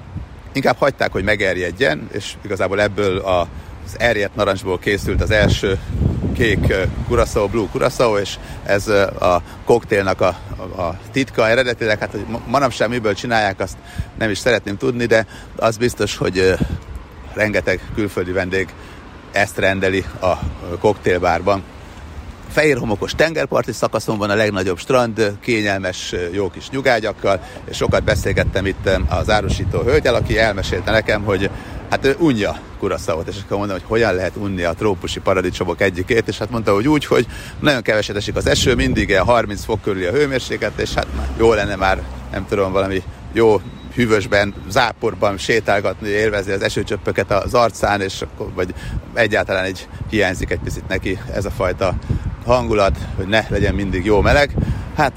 inkább 0.54 0.78
hagyták, 0.78 1.12
hogy 1.12 1.24
megerjedjen, 1.24 2.10
és 2.12 2.34
igazából 2.44 2.82
ebből 2.82 3.18
a 3.18 3.48
az 3.88 4.00
erjedt 4.00 4.36
narancsból 4.36 4.80
készült 4.80 5.22
az 5.22 5.32
első 5.32 5.80
kék 6.36 6.74
Curaçao, 7.08 7.48
Blue 7.48 7.68
Curaçao, 7.72 8.18
és 8.18 8.38
ez 8.64 8.88
a 8.88 9.42
koktélnak 9.66 10.22
a, 10.22 10.38
a, 10.58 10.82
a 10.82 11.00
titka 11.12 11.48
eredetileg, 11.48 12.00
hát 12.00 12.12
hogy 12.12 12.26
manapság 12.48 12.90
miből 12.90 13.14
csinálják, 13.14 13.60
azt 13.60 13.78
nem 14.18 14.30
is 14.30 14.38
szeretném 14.38 14.78
tudni, 14.78 15.06
de 15.06 15.26
az 15.56 15.78
biztos, 15.78 16.18
hogy 16.18 16.54
rengeteg 17.34 17.82
külföldi 17.96 18.32
vendég 18.32 18.74
ezt 19.32 19.58
rendeli 19.58 20.06
a 20.22 20.34
koktélbárban. 20.80 21.64
Fehér 22.50 22.78
homokos 22.78 23.12
tengerparti 23.16 23.72
szakaszon 23.72 24.18
van 24.18 24.30
a 24.30 24.36
legnagyobb 24.36 24.78
strand, 24.78 25.38
kényelmes, 25.42 26.16
jó 26.32 26.50
kis 26.50 26.70
nyugágyakkal, 26.70 27.40
és 27.70 27.78
sokat 27.78 28.04
beszélgettem 28.04 28.66
itt 28.66 28.90
az 29.10 29.30
árusító 29.30 29.80
hölgyel, 29.80 30.16
aki 30.16 30.40
elmesélte 30.40 30.92
nekem, 30.92 31.24
hogy 31.24 31.50
hát 31.90 32.06
ő 32.06 32.16
unja 32.20 32.60
kuraszavot, 32.80 33.28
és 33.28 33.36
akkor 33.44 33.58
mondom, 33.58 33.78
hogy 33.78 33.88
hogyan 33.88 34.14
lehet 34.14 34.36
unni 34.36 34.64
a 34.64 34.74
trópusi 34.74 35.20
paradicsomok 35.20 35.82
egyikét, 35.82 36.28
és 36.28 36.38
hát 36.38 36.50
mondta, 36.50 36.74
hogy 36.74 36.88
úgy, 36.88 37.06
hogy 37.06 37.28
nagyon 37.60 37.82
keveset 37.82 38.16
esik 38.16 38.36
az 38.36 38.48
eső, 38.48 38.76
mindig 38.76 39.18
30 39.18 39.64
fok 39.64 39.82
körüli 39.82 40.06
a 40.06 40.12
hőmérséklet, 40.12 40.80
és 40.80 40.94
hát 40.94 41.08
jó 41.38 41.54
lenne 41.54 41.76
már, 41.76 42.02
nem 42.32 42.46
tudom, 42.50 42.72
valami 42.72 43.04
jó 43.34 43.62
hűvösben, 43.96 44.54
záporban 44.70 45.38
sétálgatni, 45.38 46.08
élvezni 46.08 46.52
az 46.52 46.62
esőcsöppöket 46.62 47.32
az 47.32 47.54
arcán, 47.54 48.02
és 48.02 48.22
akkor, 48.22 48.54
vagy 48.54 48.74
egyáltalán 49.14 49.64
egy 49.64 49.88
hiányzik 50.10 50.52
egy 50.52 50.60
picit 50.60 50.88
neki 50.88 51.20
ez 51.34 51.46
a 51.46 51.52
fajta 51.52 51.96
hangulat, 52.48 52.98
hogy 53.16 53.28
ne 53.28 53.46
legyen 53.50 53.76
mindig 53.76 54.06
jó 54.06 54.22
meleg. 54.22 54.52
Hát 54.96 55.14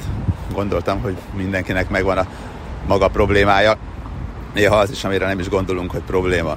gondoltam, 0.52 1.00
hogy 1.00 1.16
mindenkinek 1.36 1.88
megvan 1.88 2.18
a 2.18 2.26
maga 2.86 3.08
problémája, 3.08 3.76
néha 4.54 4.76
az 4.76 4.90
is, 4.90 5.04
amire 5.04 5.26
nem 5.26 5.38
is 5.38 5.48
gondolunk, 5.48 5.90
hogy 5.90 6.02
probléma. 6.02 6.56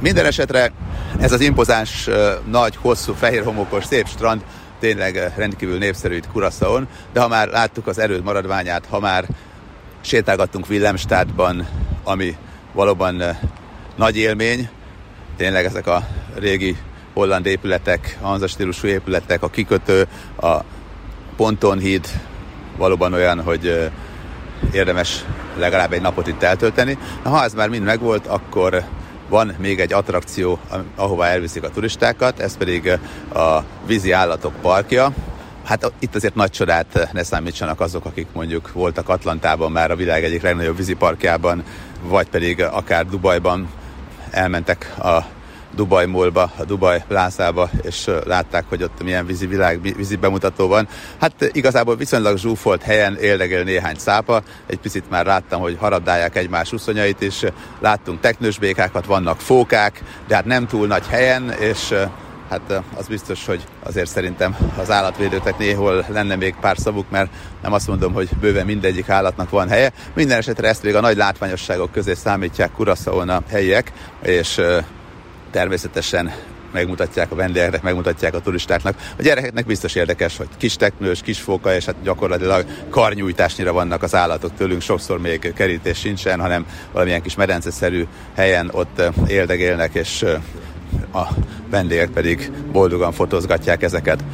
Minden 0.00 0.26
esetre 0.26 0.72
ez 1.20 1.32
az 1.32 1.40
impozáns, 1.40 2.08
nagy, 2.50 2.76
hosszú, 2.76 3.14
fehér 3.14 3.44
homokos, 3.44 3.84
szép 3.84 4.06
strand 4.06 4.44
tényleg 4.80 5.32
rendkívül 5.36 5.78
népszerű 5.78 6.14
itt 6.14 6.28
Kuraszaon, 6.32 6.88
de 7.12 7.20
ha 7.20 7.28
már 7.28 7.48
láttuk 7.48 7.86
az 7.86 7.98
erőd 7.98 8.24
maradványát, 8.24 8.86
ha 8.90 9.00
már 9.00 9.24
sétálgattunk 10.00 10.68
Willemstadtban, 10.68 11.68
ami 12.04 12.36
valóban 12.72 13.22
nagy 13.96 14.16
élmény, 14.16 14.68
tényleg 15.36 15.64
ezek 15.64 15.86
a 15.86 16.06
régi 16.34 16.76
holland 17.18 17.46
épületek, 17.46 18.18
hanza 18.20 18.46
stílusú 18.46 18.86
épületek, 18.86 19.42
a 19.42 19.48
kikötő, 19.48 20.06
a 20.40 20.56
pontonhíd 21.36 22.06
valóban 22.76 23.12
olyan, 23.12 23.42
hogy 23.42 23.90
érdemes 24.72 25.24
legalább 25.56 25.92
egy 25.92 26.00
napot 26.00 26.26
itt 26.26 26.42
eltölteni. 26.42 26.98
Na, 27.24 27.30
ha 27.30 27.44
ez 27.44 27.54
már 27.54 27.68
mind 27.68 27.84
megvolt, 27.84 28.26
akkor 28.26 28.84
van 29.28 29.54
még 29.58 29.80
egy 29.80 29.92
attrakció, 29.92 30.58
ahová 30.96 31.26
elviszik 31.26 31.62
a 31.62 31.70
turistákat, 31.70 32.40
ez 32.40 32.56
pedig 32.56 32.98
a 33.34 33.62
vízi 33.86 34.12
állatok 34.12 34.52
parkja. 34.60 35.12
Hát 35.64 35.92
itt 35.98 36.14
azért 36.14 36.34
nagy 36.34 36.50
csodát 36.50 37.08
ne 37.12 37.22
számítsanak 37.22 37.80
azok, 37.80 38.04
akik 38.04 38.26
mondjuk 38.32 38.72
voltak 38.72 39.08
Atlantában 39.08 39.72
már 39.72 39.90
a 39.90 39.96
világ 39.96 40.24
egyik 40.24 40.42
legnagyobb 40.42 40.76
víziparkjában, 40.76 41.62
vagy 42.02 42.28
pedig 42.28 42.62
akár 42.62 43.06
Dubajban 43.06 43.68
elmentek 44.30 44.94
a 44.98 45.36
Dubaj 45.78 46.06
Mallba, 46.06 46.52
a 46.56 46.64
Dubaj 46.64 47.04
Plázába, 47.08 47.70
és 47.82 48.10
látták, 48.24 48.64
hogy 48.68 48.82
ott 48.82 49.02
milyen 49.02 49.26
vízi 49.26 49.46
világ, 49.46 49.94
vízi 49.96 50.16
bemutató 50.16 50.66
van. 50.68 50.88
Hát 51.20 51.50
igazából 51.52 51.96
viszonylag 51.96 52.38
zsúfolt 52.38 52.82
helyen 52.82 53.16
éldegél 53.16 53.62
néhány 53.64 53.96
szápa, 53.98 54.42
egy 54.66 54.78
picit 54.78 55.10
már 55.10 55.26
láttam, 55.26 55.60
hogy 55.60 55.76
harabdálják 55.80 56.36
egymás 56.36 56.72
uszonyait 56.72 57.20
is, 57.20 57.44
láttunk 57.80 58.20
teknős 58.20 58.58
békákat, 58.58 59.06
vannak 59.06 59.40
fókák, 59.40 60.02
de 60.26 60.34
hát 60.34 60.44
nem 60.44 60.66
túl 60.66 60.86
nagy 60.86 61.06
helyen, 61.06 61.50
és 61.50 61.94
hát 62.50 62.82
az 62.96 63.06
biztos, 63.06 63.46
hogy 63.46 63.64
azért 63.82 64.10
szerintem 64.10 64.56
az 64.78 64.90
állatvédőknek 64.90 65.58
néhol 65.58 66.04
lenne 66.08 66.36
még 66.36 66.54
pár 66.60 66.76
szavuk, 66.78 67.10
mert 67.10 67.30
nem 67.62 67.72
azt 67.72 67.86
mondom, 67.86 68.12
hogy 68.12 68.28
bőven 68.40 68.66
mindegyik 68.66 69.08
állatnak 69.08 69.50
van 69.50 69.68
helye. 69.68 69.92
Minden 70.14 70.38
esetre 70.38 70.68
ezt 70.68 70.82
még 70.82 70.94
a 70.94 71.00
nagy 71.00 71.16
látványosságok 71.16 71.92
közé 71.92 72.14
számítják 72.14 72.72
Kuraszaon 72.72 73.28
a 73.28 73.42
helyiek, 73.48 73.92
és 74.22 74.60
természetesen 75.50 76.32
megmutatják 76.72 77.30
a 77.30 77.34
vendégeknek, 77.34 77.82
megmutatják 77.82 78.34
a 78.34 78.40
turistáknak. 78.40 78.94
A 79.18 79.22
gyerekeknek 79.22 79.66
biztos 79.66 79.94
érdekes, 79.94 80.36
hogy 80.36 80.48
kis 80.56 80.76
teknős, 80.76 81.20
kis 81.20 81.40
fóka, 81.40 81.74
és 81.74 81.84
hát 81.84 82.02
gyakorlatilag 82.02 82.64
karnyújtásnyira 82.90 83.72
vannak 83.72 84.02
az 84.02 84.14
állatok 84.14 84.54
tőlünk, 84.56 84.80
sokszor 84.80 85.20
még 85.20 85.52
kerítés 85.54 85.98
sincsen, 85.98 86.40
hanem 86.40 86.66
valamilyen 86.92 87.22
kis 87.22 87.34
medenceszerű 87.34 88.06
helyen 88.34 88.70
ott 88.72 89.02
éldegélnek, 89.26 89.94
és 89.94 90.24
a 91.12 91.22
vendégek 91.70 92.10
pedig 92.10 92.50
boldogan 92.72 93.12
fotózgatják 93.12 93.82
ezeket. 93.82 94.24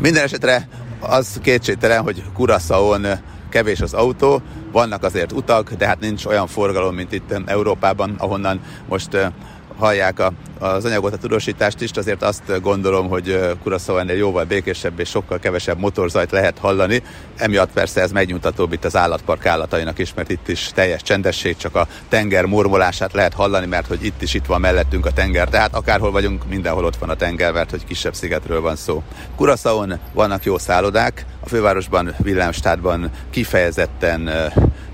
Minden 0.00 0.24
esetre 0.24 0.68
az 1.00 1.38
kétségtelen, 1.42 2.02
hogy 2.02 2.22
Kuraszaon 2.34 3.06
kevés 3.50 3.80
az 3.80 3.94
autó, 3.94 4.42
vannak 4.72 5.04
azért 5.04 5.32
utak, 5.32 5.72
de 5.72 5.86
hát 5.86 6.00
nincs 6.00 6.24
olyan 6.24 6.46
forgalom, 6.46 6.94
mint 6.94 7.12
itt 7.12 7.34
Európában, 7.46 8.14
ahonnan 8.18 8.60
most 8.88 9.32
hallják 9.78 10.18
a, 10.18 10.32
az 10.58 10.84
anyagot, 10.84 11.12
a 11.12 11.16
tudósítást 11.16 11.80
is, 11.80 11.90
azért 11.94 12.22
azt 12.22 12.60
gondolom, 12.60 13.08
hogy 13.08 13.40
Kuraszó 13.62 13.98
ennél 13.98 14.16
jóval 14.16 14.44
békésebb 14.44 15.00
és 15.00 15.08
sokkal 15.08 15.38
kevesebb 15.38 15.78
motorzajt 15.78 16.30
lehet 16.30 16.58
hallani. 16.58 17.02
Emiatt 17.36 17.72
persze 17.72 18.00
ez 18.00 18.12
megnyugtatóbb 18.12 18.72
itt 18.72 18.84
az 18.84 18.96
állatpark 18.96 19.46
állatainak 19.46 19.98
is, 19.98 20.14
mert 20.14 20.30
itt 20.30 20.48
is 20.48 20.70
teljes 20.74 21.02
csendesség, 21.02 21.56
csak 21.56 21.74
a 21.74 21.86
tenger 22.08 22.44
mormolását 22.44 23.12
lehet 23.12 23.34
hallani, 23.34 23.66
mert 23.66 23.86
hogy 23.86 24.04
itt 24.04 24.22
is 24.22 24.34
itt 24.34 24.46
van 24.46 24.60
mellettünk 24.60 25.06
a 25.06 25.12
tenger. 25.12 25.48
Tehát 25.48 25.74
akárhol 25.74 26.10
vagyunk, 26.10 26.48
mindenhol 26.48 26.84
ott 26.84 26.96
van 26.96 27.10
a 27.10 27.16
tenger, 27.16 27.52
mert 27.52 27.70
hogy 27.70 27.84
kisebb 27.84 28.14
szigetről 28.14 28.60
van 28.60 28.76
szó. 28.76 29.02
Kuraszaon 29.36 29.98
vannak 30.12 30.44
jó 30.44 30.58
szállodák, 30.58 31.24
a 31.40 31.48
fővárosban, 31.48 32.14
Villámstádban 32.18 33.10
kifejezetten 33.30 34.30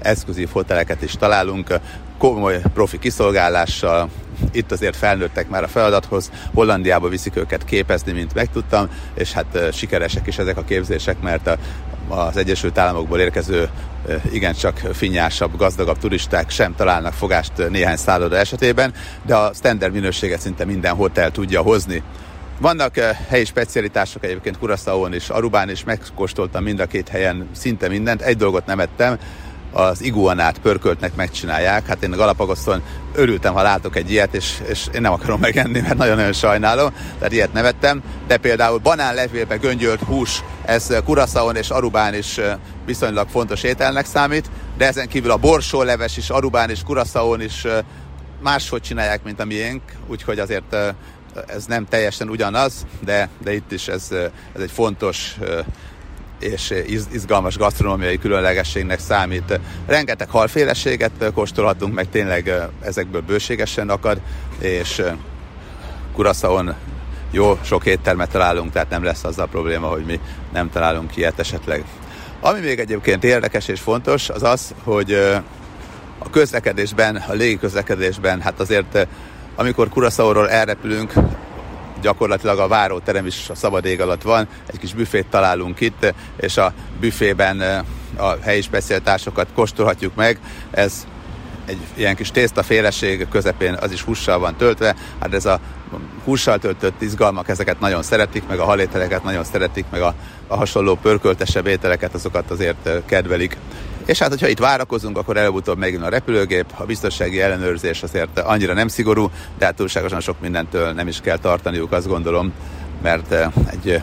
exkluzív 0.02 0.48
hoteleket 0.52 1.02
is 1.02 1.12
találunk, 1.12 1.78
komoly 2.18 2.60
profi 2.74 2.98
kiszolgálással, 2.98 4.08
itt 4.52 4.72
azért 4.72 4.96
felnőttek 4.96 5.48
már 5.48 5.62
a 5.62 5.68
feladathoz, 5.68 6.30
Hollandiába 6.54 7.08
viszik 7.08 7.36
őket 7.36 7.64
képezni, 7.64 8.12
mint 8.12 8.34
megtudtam, 8.34 8.88
és 9.14 9.32
hát 9.32 9.58
sikeresek 9.72 10.26
is 10.26 10.38
ezek 10.38 10.56
a 10.56 10.64
képzések, 10.64 11.20
mert 11.20 11.46
a, 11.46 11.58
az 12.08 12.36
Egyesült 12.36 12.78
Államokból 12.78 13.20
érkező 13.20 13.68
igencsak 14.32 14.78
finnyásabb, 14.92 15.56
gazdagabb 15.56 15.98
turisták 15.98 16.50
sem 16.50 16.74
találnak 16.74 17.12
fogást 17.12 17.52
néhány 17.70 17.96
szálloda 17.96 18.36
esetében, 18.36 18.94
de 19.26 19.34
a 19.34 19.52
standard 19.54 19.92
minőséget 19.92 20.40
szinte 20.40 20.64
minden 20.64 20.94
hotel 20.94 21.30
tudja 21.30 21.62
hozni. 21.62 22.02
Vannak 22.60 22.96
helyi 23.28 23.44
specialitások 23.44 24.24
egyébként 24.24 24.58
Kuraszaón 24.58 25.12
és 25.12 25.28
Arubán 25.28 25.70
is, 25.70 25.84
megkóstoltam 25.84 26.62
mind 26.62 26.80
a 26.80 26.86
két 26.86 27.08
helyen 27.08 27.48
szinte 27.52 27.88
mindent. 27.88 28.22
Egy 28.22 28.36
dolgot 28.36 28.66
nem 28.66 28.80
ettem, 28.80 29.18
az 29.74 30.02
iguanát 30.02 30.58
pörköltnek 30.58 31.14
megcsinálják. 31.14 31.86
Hát 31.86 32.02
én 32.02 32.12
a 32.12 32.16
Galapagoszon 32.16 32.82
örültem, 33.14 33.54
ha 33.54 33.62
látok 33.62 33.96
egy 33.96 34.10
ilyet, 34.10 34.34
és, 34.34 34.62
és 34.68 34.86
én 34.94 35.00
nem 35.00 35.12
akarom 35.12 35.40
megenni, 35.40 35.80
mert 35.80 35.96
nagyon-nagyon 35.96 36.32
sajnálom, 36.32 36.92
tehát 37.18 37.32
ilyet 37.32 37.52
nevettem. 37.52 38.02
De 38.26 38.36
például 38.36 38.78
banánlevélbe 38.78 39.56
göngyölt 39.56 40.00
hús, 40.00 40.42
ez 40.64 40.96
Kuraszaon 41.04 41.56
és 41.56 41.70
Arubán 41.70 42.14
is 42.14 42.40
viszonylag 42.86 43.28
fontos 43.28 43.62
ételnek 43.62 44.06
számít, 44.06 44.50
de 44.76 44.86
ezen 44.86 45.08
kívül 45.08 45.30
a 45.30 45.36
borsóleves 45.36 46.16
is 46.16 46.30
Arubán 46.30 46.70
és 46.70 46.82
Kuraszaon 46.82 47.40
is 47.40 47.66
máshogy 48.42 48.82
csinálják, 48.82 49.24
mint 49.24 49.40
a 49.40 49.44
miénk, 49.44 49.82
úgyhogy 50.06 50.38
azért 50.38 50.76
ez 51.46 51.64
nem 51.66 51.86
teljesen 51.88 52.28
ugyanaz, 52.28 52.86
de, 53.04 53.28
de 53.42 53.54
itt 53.54 53.72
is 53.72 53.88
ez, 53.88 54.08
ez 54.54 54.60
egy 54.60 54.70
fontos 54.70 55.36
és 56.44 56.74
izgalmas 57.12 57.56
gasztronómiai 57.56 58.18
különlegességnek 58.18 58.98
számít. 58.98 59.60
Rengeteg 59.86 60.30
halféleséget 60.30 61.30
kóstolhatunk, 61.34 61.94
meg 61.94 62.08
tényleg 62.10 62.52
ezekből 62.80 63.20
bőségesen 63.20 63.88
akad, 63.88 64.20
és 64.58 65.02
Kuraszaon 66.12 66.74
jó 67.30 67.58
sok 67.62 67.86
éttermet 67.86 68.30
találunk, 68.30 68.72
tehát 68.72 68.90
nem 68.90 69.04
lesz 69.04 69.24
az 69.24 69.38
a 69.38 69.46
probléma, 69.46 69.86
hogy 69.86 70.04
mi 70.04 70.20
nem 70.52 70.70
találunk 70.70 71.16
ilyet 71.16 71.38
esetleg. 71.38 71.84
Ami 72.40 72.60
még 72.60 72.78
egyébként 72.78 73.24
érdekes 73.24 73.68
és 73.68 73.80
fontos, 73.80 74.28
az 74.28 74.42
az, 74.42 74.74
hogy 74.82 75.12
a 76.18 76.30
közlekedésben, 76.30 77.16
a 77.16 77.32
légi 77.32 77.58
közlekedésben, 77.58 78.40
hát 78.40 78.60
azért 78.60 79.06
amikor 79.54 79.88
Kuraszauról 79.88 80.50
elrepülünk, 80.50 81.12
gyakorlatilag 82.04 82.58
a 82.58 82.68
váróterem 82.68 83.26
is 83.26 83.48
a 83.48 83.54
szabad 83.54 83.84
ég 83.84 84.00
alatt 84.00 84.22
van, 84.22 84.48
egy 84.66 84.78
kis 84.78 84.94
büfét 84.94 85.26
találunk 85.26 85.80
itt, 85.80 86.14
és 86.36 86.56
a 86.56 86.72
büfében 87.00 87.84
a 88.16 88.36
helyi 88.42 88.60
specialitásokat 88.60 89.46
kóstolhatjuk 89.54 90.14
meg. 90.14 90.38
Ez 90.70 91.06
egy 91.66 91.78
ilyen 91.94 92.16
kis 92.16 92.30
tésztaféleség 92.30 93.28
közepén 93.28 93.76
az 93.80 93.92
is 93.92 94.02
hússal 94.02 94.38
van 94.38 94.56
töltve, 94.56 94.94
hát 95.20 95.34
ez 95.34 95.44
a 95.44 95.60
hússal 96.24 96.58
töltött 96.58 97.02
izgalmak, 97.02 97.48
ezeket 97.48 97.80
nagyon 97.80 98.02
szeretik, 98.02 98.46
meg 98.48 98.58
a 98.58 98.64
halételeket 98.64 99.24
nagyon 99.24 99.44
szeretik, 99.44 99.84
meg 99.90 100.00
a, 100.00 100.14
a 100.46 100.56
hasonló 100.56 100.94
pörköltesebb 100.94 101.66
ételeket, 101.66 102.14
azokat 102.14 102.50
azért 102.50 102.90
kedvelik. 103.06 103.56
És 104.06 104.18
hát, 104.18 104.28
hogyha 104.28 104.48
itt 104.48 104.58
várakozunk, 104.58 105.18
akkor 105.18 105.36
előbb-utóbb 105.36 105.78
megint 105.78 106.02
a 106.02 106.08
repülőgép, 106.08 106.66
a 106.76 106.84
biztonsági 106.84 107.40
ellenőrzés 107.40 108.02
azért 108.02 108.38
annyira 108.38 108.72
nem 108.72 108.88
szigorú, 108.88 109.30
de 109.58 109.64
hát 109.64 109.74
túlságosan 109.74 110.20
sok 110.20 110.40
mindentől 110.40 110.92
nem 110.92 111.08
is 111.08 111.20
kell 111.20 111.38
tartaniuk, 111.38 111.92
azt 111.92 112.08
gondolom, 112.08 112.52
mert 113.02 113.34
egy 113.70 114.02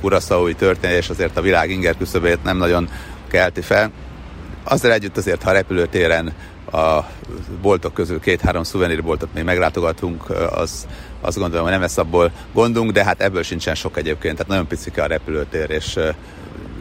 kuraszaui 0.00 0.54
történés 0.54 1.08
azért 1.08 1.36
a 1.36 1.40
világ 1.40 1.70
inger 1.70 1.96
küszöbét 1.96 2.42
nem 2.42 2.56
nagyon 2.56 2.88
kelti 3.28 3.60
fel. 3.60 3.90
Azzal 4.64 4.92
együtt 4.92 5.16
azért, 5.16 5.42
ha 5.42 5.50
a 5.50 5.52
repülőtéren 5.52 6.32
a 6.72 7.00
boltok 7.62 7.94
közül 7.94 8.20
két-három 8.20 8.62
szuvenírboltot 8.62 9.34
még 9.34 9.44
meglátogatunk, 9.44 10.30
az 10.50 10.86
azt 11.20 11.38
gondolom, 11.38 11.62
hogy 11.62 11.72
nem 11.72 11.80
lesz 11.80 11.98
abból 11.98 12.32
gondunk, 12.52 12.90
de 12.90 13.04
hát 13.04 13.20
ebből 13.20 13.42
sincsen 13.42 13.74
sok 13.74 13.96
egyébként, 13.96 14.34
tehát 14.34 14.50
nagyon 14.50 14.66
picike 14.66 15.02
a 15.02 15.06
repülőtér, 15.06 15.70
és 15.70 15.98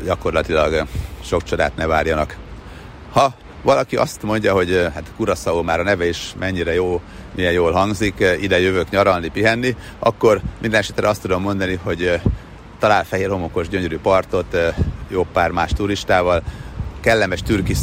gyakorlatilag 0.06 0.88
sok 1.24 1.44
csodát 1.44 1.76
ne 1.76 1.86
várjanak. 1.86 2.38
Ha 3.12 3.34
valaki 3.62 3.96
azt 3.96 4.24
mondja, 4.24 4.54
hogy 4.54 4.88
hát 4.94 5.12
Kuraszao 5.16 5.64
már 5.64 5.80
a 5.80 5.84
neve 5.84 6.08
is 6.08 6.34
mennyire 6.40 6.74
jó, 6.74 7.02
milyen 7.36 7.52
jól 7.52 7.72
hangzik, 7.72 8.24
ide 8.42 8.60
jövök 8.60 8.90
nyaralni, 8.90 9.28
pihenni, 9.28 9.76
akkor 10.00 10.42
minden 10.62 10.80
esetre 10.80 11.08
azt 11.08 11.22
tudom 11.22 11.42
mondani, 11.42 11.80
hogy 11.84 12.20
talál 12.80 13.04
fehér 13.04 13.30
homokos 13.30 13.68
gyönyörű 13.68 13.98
partot, 13.98 14.58
jó 15.08 15.26
pár 15.34 15.52
más 15.52 15.72
turistával, 15.72 16.44
kellemes 17.06 17.41
türkis 17.41 17.78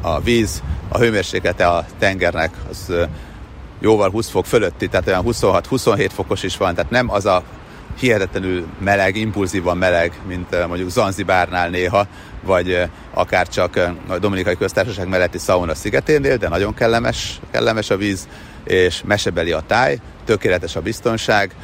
a 0.00 0.20
víz, 0.20 0.62
a 0.88 0.98
hőmérséklete 0.98 1.66
a 1.66 1.84
tengernek 1.98 2.54
az 2.70 2.92
jóval 3.80 4.10
20 4.10 4.28
fok 4.28 4.46
fölötti, 4.46 4.88
tehát 4.88 5.06
olyan 5.06 5.24
26-27 5.26 6.08
fokos 6.12 6.42
is 6.42 6.56
van, 6.56 6.74
tehát 6.74 6.90
nem 6.90 7.10
az 7.10 7.26
a 7.26 7.42
hihetetlenül 7.98 8.66
meleg, 8.78 9.16
impulzívan 9.16 9.76
meleg, 9.76 10.12
mint 10.26 10.66
mondjuk 10.66 10.90
Zanzibárnál 10.90 11.68
néha, 11.68 12.06
vagy 12.42 12.82
akár 13.14 13.48
csak 13.48 13.94
a 14.08 14.18
Dominikai 14.18 14.56
Köztársaság 14.56 15.08
melletti 15.08 15.38
Sauna 15.38 15.74
szigeténél, 15.74 16.36
de 16.36 16.48
nagyon 16.48 16.74
kellemes, 16.74 17.40
kellemes 17.50 17.90
a 17.90 17.96
víz, 17.96 18.28
és 18.64 19.02
mesebeli 19.04 19.52
a 19.52 19.62
táj, 19.66 19.98
tökéletes 20.24 20.76
a 20.76 20.80
biztonság, 20.80 21.54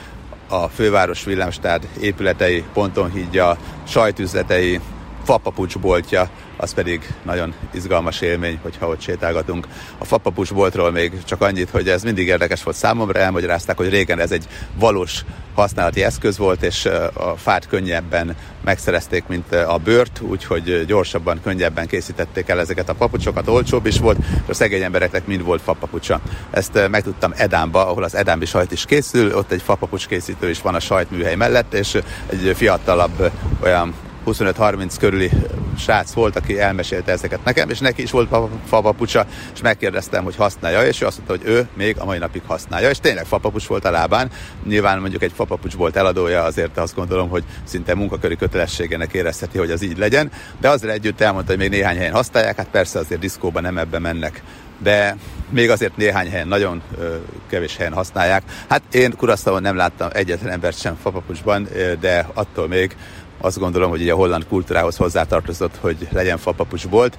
a 0.48 0.68
főváros 0.68 1.24
villámstád 1.24 1.88
épületei, 2.00 2.64
pontonhídja, 2.72 3.56
sajtüzletei, 3.88 4.80
fapapucsboltja, 5.24 6.30
az 6.62 6.74
pedig 6.74 7.14
nagyon 7.22 7.54
izgalmas 7.70 8.20
élmény, 8.20 8.58
hogyha 8.62 8.88
ott 8.88 9.00
sétálgatunk. 9.00 9.66
A 9.98 10.04
fapapucsboltról 10.04 10.90
még 10.90 11.24
csak 11.24 11.40
annyit, 11.40 11.70
hogy 11.70 11.88
ez 11.88 12.02
mindig 12.02 12.26
érdekes 12.26 12.62
volt 12.62 12.76
számomra, 12.76 13.20
elmagyarázták, 13.20 13.76
hogy 13.76 13.88
régen 13.88 14.18
ez 14.18 14.30
egy 14.30 14.46
valós 14.74 15.24
használati 15.54 16.02
eszköz 16.02 16.38
volt, 16.38 16.62
és 16.62 16.84
a 17.12 17.36
fát 17.36 17.66
könnyebben 17.68 18.36
megszerezték, 18.64 19.24
mint 19.26 19.52
a 19.52 19.80
bőrt, 19.84 20.20
úgyhogy 20.20 20.84
gyorsabban, 20.86 21.40
könnyebben 21.42 21.86
készítették 21.86 22.48
el 22.48 22.60
ezeket 22.60 22.88
a 22.88 22.94
papucsokat, 22.94 23.48
olcsóbb 23.48 23.86
is 23.86 23.98
volt, 23.98 24.18
és 24.18 24.48
a 24.48 24.54
szegény 24.54 24.82
embereknek 24.82 25.26
mind 25.26 25.44
volt 25.44 25.62
fapapucsa. 25.62 26.20
Ezt 26.50 26.88
megtudtam 26.90 27.32
Edámba, 27.36 27.86
ahol 27.86 28.02
az 28.02 28.14
edámbi 28.14 28.46
sajt 28.46 28.72
is 28.72 28.84
készül, 28.84 29.34
ott 29.34 29.52
egy 29.52 29.62
fapapucs 29.62 30.06
készítő 30.06 30.50
is 30.50 30.60
van 30.60 30.74
a 30.74 30.80
sajtműhely 30.80 31.34
mellett, 31.34 31.74
és 31.74 31.98
egy 32.26 32.52
fiatalabb 32.56 33.30
olyan 33.62 33.94
25-30 34.26 34.94
körüli 34.98 35.30
srác 35.78 36.12
volt, 36.12 36.36
aki 36.36 36.60
elmesélte 36.60 37.12
ezeket 37.12 37.44
nekem, 37.44 37.70
és 37.70 37.78
neki 37.78 38.02
is 38.02 38.10
volt 38.10 38.28
fapapucsa, 38.66 39.26
és 39.54 39.60
megkérdeztem, 39.60 40.24
hogy 40.24 40.36
használja, 40.36 40.86
és 40.86 41.00
ő 41.00 41.06
azt 41.06 41.16
mondta, 41.16 41.36
hogy 41.36 41.54
ő 41.54 41.68
még 41.76 41.96
a 41.98 42.04
mai 42.04 42.18
napig 42.18 42.42
használja, 42.46 42.90
és 42.90 42.98
tényleg 42.98 43.24
fapapucs 43.24 43.66
volt 43.66 43.84
a 43.84 43.90
lábán. 43.90 44.30
Nyilván 44.66 45.00
mondjuk 45.00 45.22
egy 45.22 45.32
fapapucs 45.34 45.74
volt 45.74 45.96
eladója, 45.96 46.42
azért 46.42 46.78
azt 46.78 46.94
gondolom, 46.94 47.28
hogy 47.28 47.44
szinte 47.64 47.94
munkaköri 47.94 48.36
kötelességének 48.36 49.12
érezheti, 49.12 49.58
hogy 49.58 49.70
az 49.70 49.82
így 49.82 49.98
legyen, 49.98 50.30
de 50.60 50.68
azért 50.68 50.92
együtt 50.92 51.20
elmondta, 51.20 51.50
hogy 51.50 51.60
még 51.60 51.70
néhány 51.70 51.96
helyen 51.96 52.12
használják, 52.12 52.56
hát 52.56 52.68
persze 52.70 52.98
azért 52.98 53.20
diszkóban 53.20 53.62
nem 53.62 53.78
ebbe 53.78 53.98
mennek 53.98 54.42
de 54.82 55.16
még 55.48 55.70
azért 55.70 55.96
néhány 55.96 56.30
helyen, 56.30 56.48
nagyon 56.48 56.82
ö, 56.98 57.16
kevés 57.48 57.76
helyen 57.76 57.92
használják. 57.92 58.42
Hát 58.68 58.82
én 58.92 59.16
Kurasztavon 59.16 59.62
nem 59.62 59.76
láttam 59.76 60.08
egyetlen 60.12 60.52
embert 60.52 60.80
sem 60.80 60.98
fapapucsban, 61.02 61.68
de 62.00 62.28
attól 62.34 62.68
még 62.68 62.96
azt 63.42 63.58
gondolom, 63.58 63.90
hogy 63.90 64.00
így 64.00 64.08
a 64.08 64.14
holland 64.14 64.46
kultúrához 64.46 64.96
hozzátartozott, 64.96 65.76
hogy 65.80 66.08
legyen 66.12 66.38
fapapucs 66.38 66.88
bolt. 66.88 67.18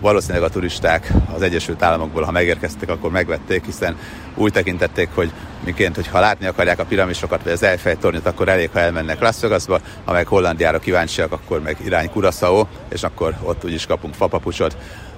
Valószínűleg 0.00 0.42
a 0.42 0.48
turisták 0.48 1.12
az 1.34 1.42
Egyesült 1.42 1.82
Államokból, 1.82 2.22
ha 2.22 2.30
megérkeztek, 2.30 2.88
akkor 2.88 3.10
megvették, 3.10 3.64
hiszen 3.64 3.96
úgy 4.34 4.52
tekintették, 4.52 5.08
hogy 5.14 5.32
miként, 5.64 5.94
hogy 5.94 6.06
ha 6.06 6.20
látni 6.20 6.46
akarják 6.46 6.78
a 6.78 6.84
piramisokat, 6.84 7.42
vagy 7.42 7.52
az 7.52 7.62
Eiffel 7.62 7.96
tornyot, 7.96 8.26
akkor 8.26 8.48
elég, 8.48 8.70
ha 8.72 8.78
elmennek 8.78 9.20
Las 9.20 9.40
Vegasba, 9.40 9.80
ha 10.04 10.12
meg 10.12 10.26
Hollandiára 10.26 10.78
kíváncsiak, 10.78 11.32
akkor 11.32 11.62
meg 11.62 11.76
irány 11.84 12.08
Curaçao, 12.08 12.66
és 12.88 13.02
akkor 13.02 13.34
ott 13.42 13.64
úgyis 13.64 13.86
kapunk 13.86 14.14
fapapucsot. 14.14 14.76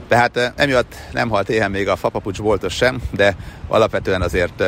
Tehát 0.09 0.37
eh, 0.37 0.53
emiatt 0.57 0.95
nem 1.13 1.29
halt 1.29 1.49
éhen 1.49 1.71
még 1.71 1.89
a 1.89 1.97
fapapucs 1.97 2.43
boltos 2.43 2.75
sem, 2.75 3.03
de 3.11 3.37
alapvetően 3.69 4.23
azért 4.23 4.65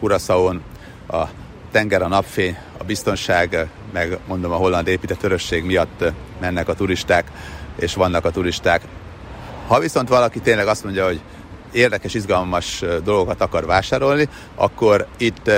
Curaçaon 0.00 0.62
a 1.08 1.24
tenger, 1.76 2.02
a 2.02 2.08
napfény, 2.08 2.56
a 2.78 2.84
biztonság, 2.84 3.68
meg 3.92 4.18
mondom 4.26 4.52
a 4.52 4.56
holland 4.56 4.86
épített 4.86 5.22
örösség 5.22 5.64
miatt 5.64 6.04
mennek 6.40 6.68
a 6.68 6.74
turisták, 6.74 7.30
és 7.78 7.94
vannak 7.94 8.24
a 8.24 8.30
turisták. 8.30 8.82
Ha 9.66 9.80
viszont 9.80 10.08
valaki 10.08 10.40
tényleg 10.40 10.66
azt 10.66 10.84
mondja, 10.84 11.04
hogy 11.04 11.20
érdekes, 11.72 12.14
izgalmas 12.14 12.84
dolgokat 13.04 13.40
akar 13.40 13.66
vásárolni, 13.66 14.28
akkor 14.54 15.06
itt 15.16 15.50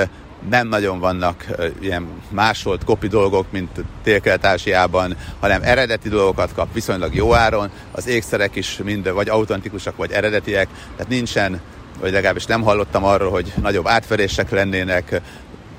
nem 0.49 0.69
nagyon 0.69 0.99
vannak 0.99 1.47
ilyen 1.81 2.09
másolt 2.31 2.85
kopi 2.85 3.07
dolgok, 3.07 3.47
mint 3.51 3.85
Dél-Kelet-Ázsiában, 4.05 5.17
hanem 5.41 5.63
eredeti 5.63 6.09
dolgokat 6.09 6.55
kap 6.55 6.73
viszonylag 6.73 7.15
jó 7.15 7.35
áron. 7.35 7.71
Az 7.93 8.07
ékszerek 8.07 8.57
is 8.57 8.81
mind 8.85 9.13
vagy 9.13 9.29
autentikusak, 9.29 9.97
vagy 9.97 10.13
eredetiek, 10.13 10.69
tehát 10.97 11.09
nincsen 11.09 11.61
vagy 12.01 12.13
legalábbis 12.13 12.47
nem 12.47 12.63
hallottam 12.63 13.05
arról, 13.05 13.31
hogy 13.31 13.53
nagyobb 13.61 13.87
átverések 13.87 14.51
lennének, 14.51 15.21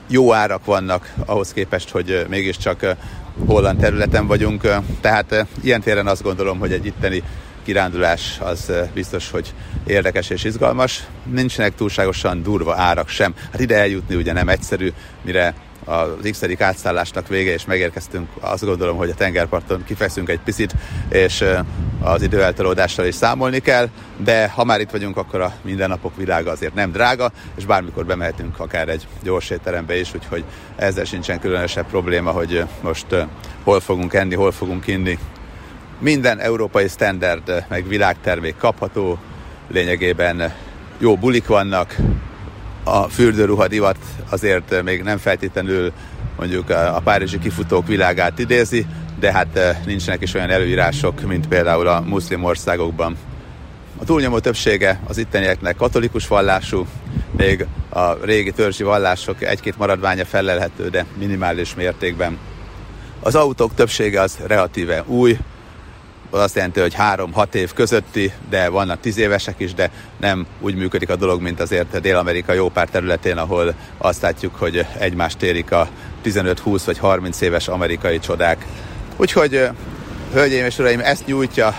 jó 0.10 0.34
árak 0.34 0.66
vannak 0.66 1.14
ahhoz 1.26 1.54
képest, 1.54 1.90
hogy 1.90 2.26
mégiscsak 2.30 2.96
holland 3.46 3.80
területen 3.80 4.28
vagyunk. 4.28 4.68
Tehát 5.02 5.46
ilyen 5.62 5.82
téren 5.82 6.08
azt 6.08 6.24
gondolom, 6.24 6.60
hogy 6.60 6.72
egy 6.72 6.86
itteni 6.86 7.24
kirándulás 7.64 8.38
az 8.42 8.72
biztos, 8.94 9.32
hogy 9.32 9.54
érdekes 9.88 10.30
és 10.30 10.44
izgalmas. 10.44 11.04
Nincsenek 11.24 11.76
túlságosan 11.76 12.44
durva 12.44 12.76
árak 12.76 13.10
sem. 13.10 13.34
Hát 13.52 13.60
ide 13.62 13.78
eljutni 13.78 14.16
ugye 14.16 14.34
nem 14.34 14.50
egyszerű, 14.50 14.92
mire 15.22 15.54
az 15.86 16.30
x 16.32 16.44
átszállásnak 16.60 17.28
vége, 17.28 17.54
és 17.54 17.66
megérkeztünk, 17.66 18.30
azt 18.40 18.66
gondolom, 18.66 18.98
hogy 18.98 19.10
a 19.10 19.14
tengerparton 19.14 19.84
kifekszünk 19.84 20.30
egy 20.30 20.40
picit, 20.40 20.76
és 21.10 21.44
az 22.02 22.22
időeltolódással 22.22 23.06
is 23.06 23.16
számolni 23.16 23.60
kell, 23.60 23.90
de 24.18 24.50
ha 24.50 24.64
már 24.64 24.80
itt 24.80 24.90
vagyunk, 24.90 25.18
akkor 25.18 25.42
a 25.42 25.54
mindennapok 25.62 26.16
világa 26.16 26.52
azért 26.52 26.74
nem 26.74 26.92
drága, 26.92 27.32
és 27.58 27.66
bármikor 27.66 28.06
bemehetünk 28.06 28.60
akár 28.60 28.90
egy 28.90 29.08
gyors 29.24 29.50
étterembe 29.50 30.00
is, 30.00 30.14
úgyhogy 30.14 30.44
ezzel 30.76 31.06
sincsen 31.06 31.40
különösebb 31.40 31.86
probléma, 31.86 32.32
hogy 32.32 32.64
most 32.82 33.06
hol 33.64 33.80
fogunk 33.80 34.14
enni, 34.14 34.36
hol 34.36 34.52
fogunk 34.52 34.88
inni. 34.88 35.18
Minden 36.00 36.40
európai 36.40 36.88
standard, 36.88 37.66
meg 37.68 37.88
világtermék 37.88 38.58
kapható, 38.58 39.18
lényegében 39.68 40.54
jó 40.98 41.18
bulik 41.18 41.48
vannak, 41.48 41.96
a 42.84 43.04
fürdőruha 43.10 43.68
divat 43.68 43.98
azért 44.30 44.84
még 44.84 45.04
nem 45.04 45.18
feltétlenül 45.18 45.92
mondjuk 46.40 46.70
a 46.70 47.02
párizsi 47.04 47.40
kifutók 47.40 47.88
világát 47.88 48.40
idézi, 48.40 48.86
de 49.20 49.32
hát 49.32 49.78
nincsenek 49.86 50.22
is 50.22 50.34
olyan 50.34 50.50
előírások, 50.50 51.22
mint 51.22 51.48
például 51.48 51.88
a 51.88 52.02
muszlim 52.02 52.44
országokban. 52.44 53.18
A 54.02 54.06
túlnyomó 54.06 54.40
többsége 54.40 55.00
az 55.08 55.18
ittenieknek 55.18 55.76
katolikus 55.76 56.28
vallású, 56.28 56.88
még 57.38 57.66
a 57.90 58.14
régi 58.14 58.52
törzsi 58.52 58.84
vallások 58.84 59.44
egy-két 59.44 59.78
maradványa 59.78 60.26
felelhető, 60.26 60.90
de 60.90 61.06
minimális 61.18 61.76
mértékben. 61.76 62.38
Az 63.20 63.36
autók 63.36 63.74
többsége 63.76 64.22
az 64.22 64.38
relatíve 64.48 65.04
új, 65.06 65.38
az 66.30 66.40
azt 66.40 66.56
jelenti, 66.56 66.80
hogy 66.80 66.94
három-hat 66.94 67.56
év 67.56 67.74
közötti, 67.74 68.32
de 68.50 68.70
vannak 68.70 69.00
tíz 69.00 69.18
évesek 69.18 69.60
is, 69.60 69.74
de 69.74 69.92
nem 70.20 70.46
úgy 70.60 70.76
működik 70.76 71.10
a 71.10 71.16
dolog, 71.16 71.42
mint 71.42 71.60
azért 71.60 72.02
Dél-Amerika 72.02 72.54
jó 72.54 72.70
pár 72.70 72.90
területén, 72.90 73.38
ahol 73.38 73.74
azt 73.98 74.22
látjuk, 74.22 74.56
hogy 74.56 74.86
egymást 74.98 75.42
érik 75.42 75.72
a 75.72 75.88
15-20 76.26 76.82
vagy 76.86 76.98
30 76.98 77.42
éves 77.42 77.68
amerikai 77.68 78.20
csodák. 78.20 78.66
Úgyhogy, 79.18 79.70
hölgyeim 80.34 80.66
és 80.66 80.80
uraim, 80.80 81.00
ezt 81.00 81.26
nyújtja 81.26 81.76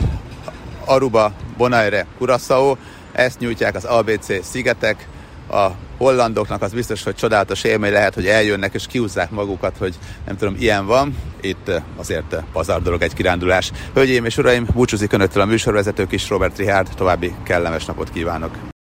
Aruba, 0.84 1.32
Bonaire, 1.56 2.06
Curaçao, 2.18 2.76
ezt 3.12 3.38
nyújtják 3.38 3.74
az 3.74 3.84
ABC 3.84 4.44
szigetek, 4.44 5.08
a 5.50 5.74
hollandoknak 5.98 6.62
az 6.62 6.72
biztos, 6.72 7.02
hogy 7.02 7.14
csodálatos 7.14 7.64
élmény 7.64 7.92
lehet, 7.92 8.14
hogy 8.14 8.26
eljönnek 8.26 8.74
és 8.74 8.86
kiúzzák 8.86 9.30
magukat, 9.30 9.76
hogy 9.78 9.94
nem 10.26 10.36
tudom, 10.36 10.56
ilyen 10.58 10.86
van. 10.86 11.16
Itt 11.40 11.70
azért 11.96 12.36
pazar 12.52 12.82
dolog 12.82 13.02
egy 13.02 13.14
kirándulás. 13.14 13.70
Hölgyeim 13.94 14.24
és 14.24 14.38
uraim, 14.38 14.66
búcsúzik 14.74 15.12
önöktől 15.12 15.42
a 15.42 15.46
műsorvezető 15.46 16.06
kis 16.06 16.28
Robert 16.28 16.58
Richard, 16.58 16.88
további 16.96 17.34
kellemes 17.44 17.84
napot 17.84 18.10
kívánok! 18.10 18.70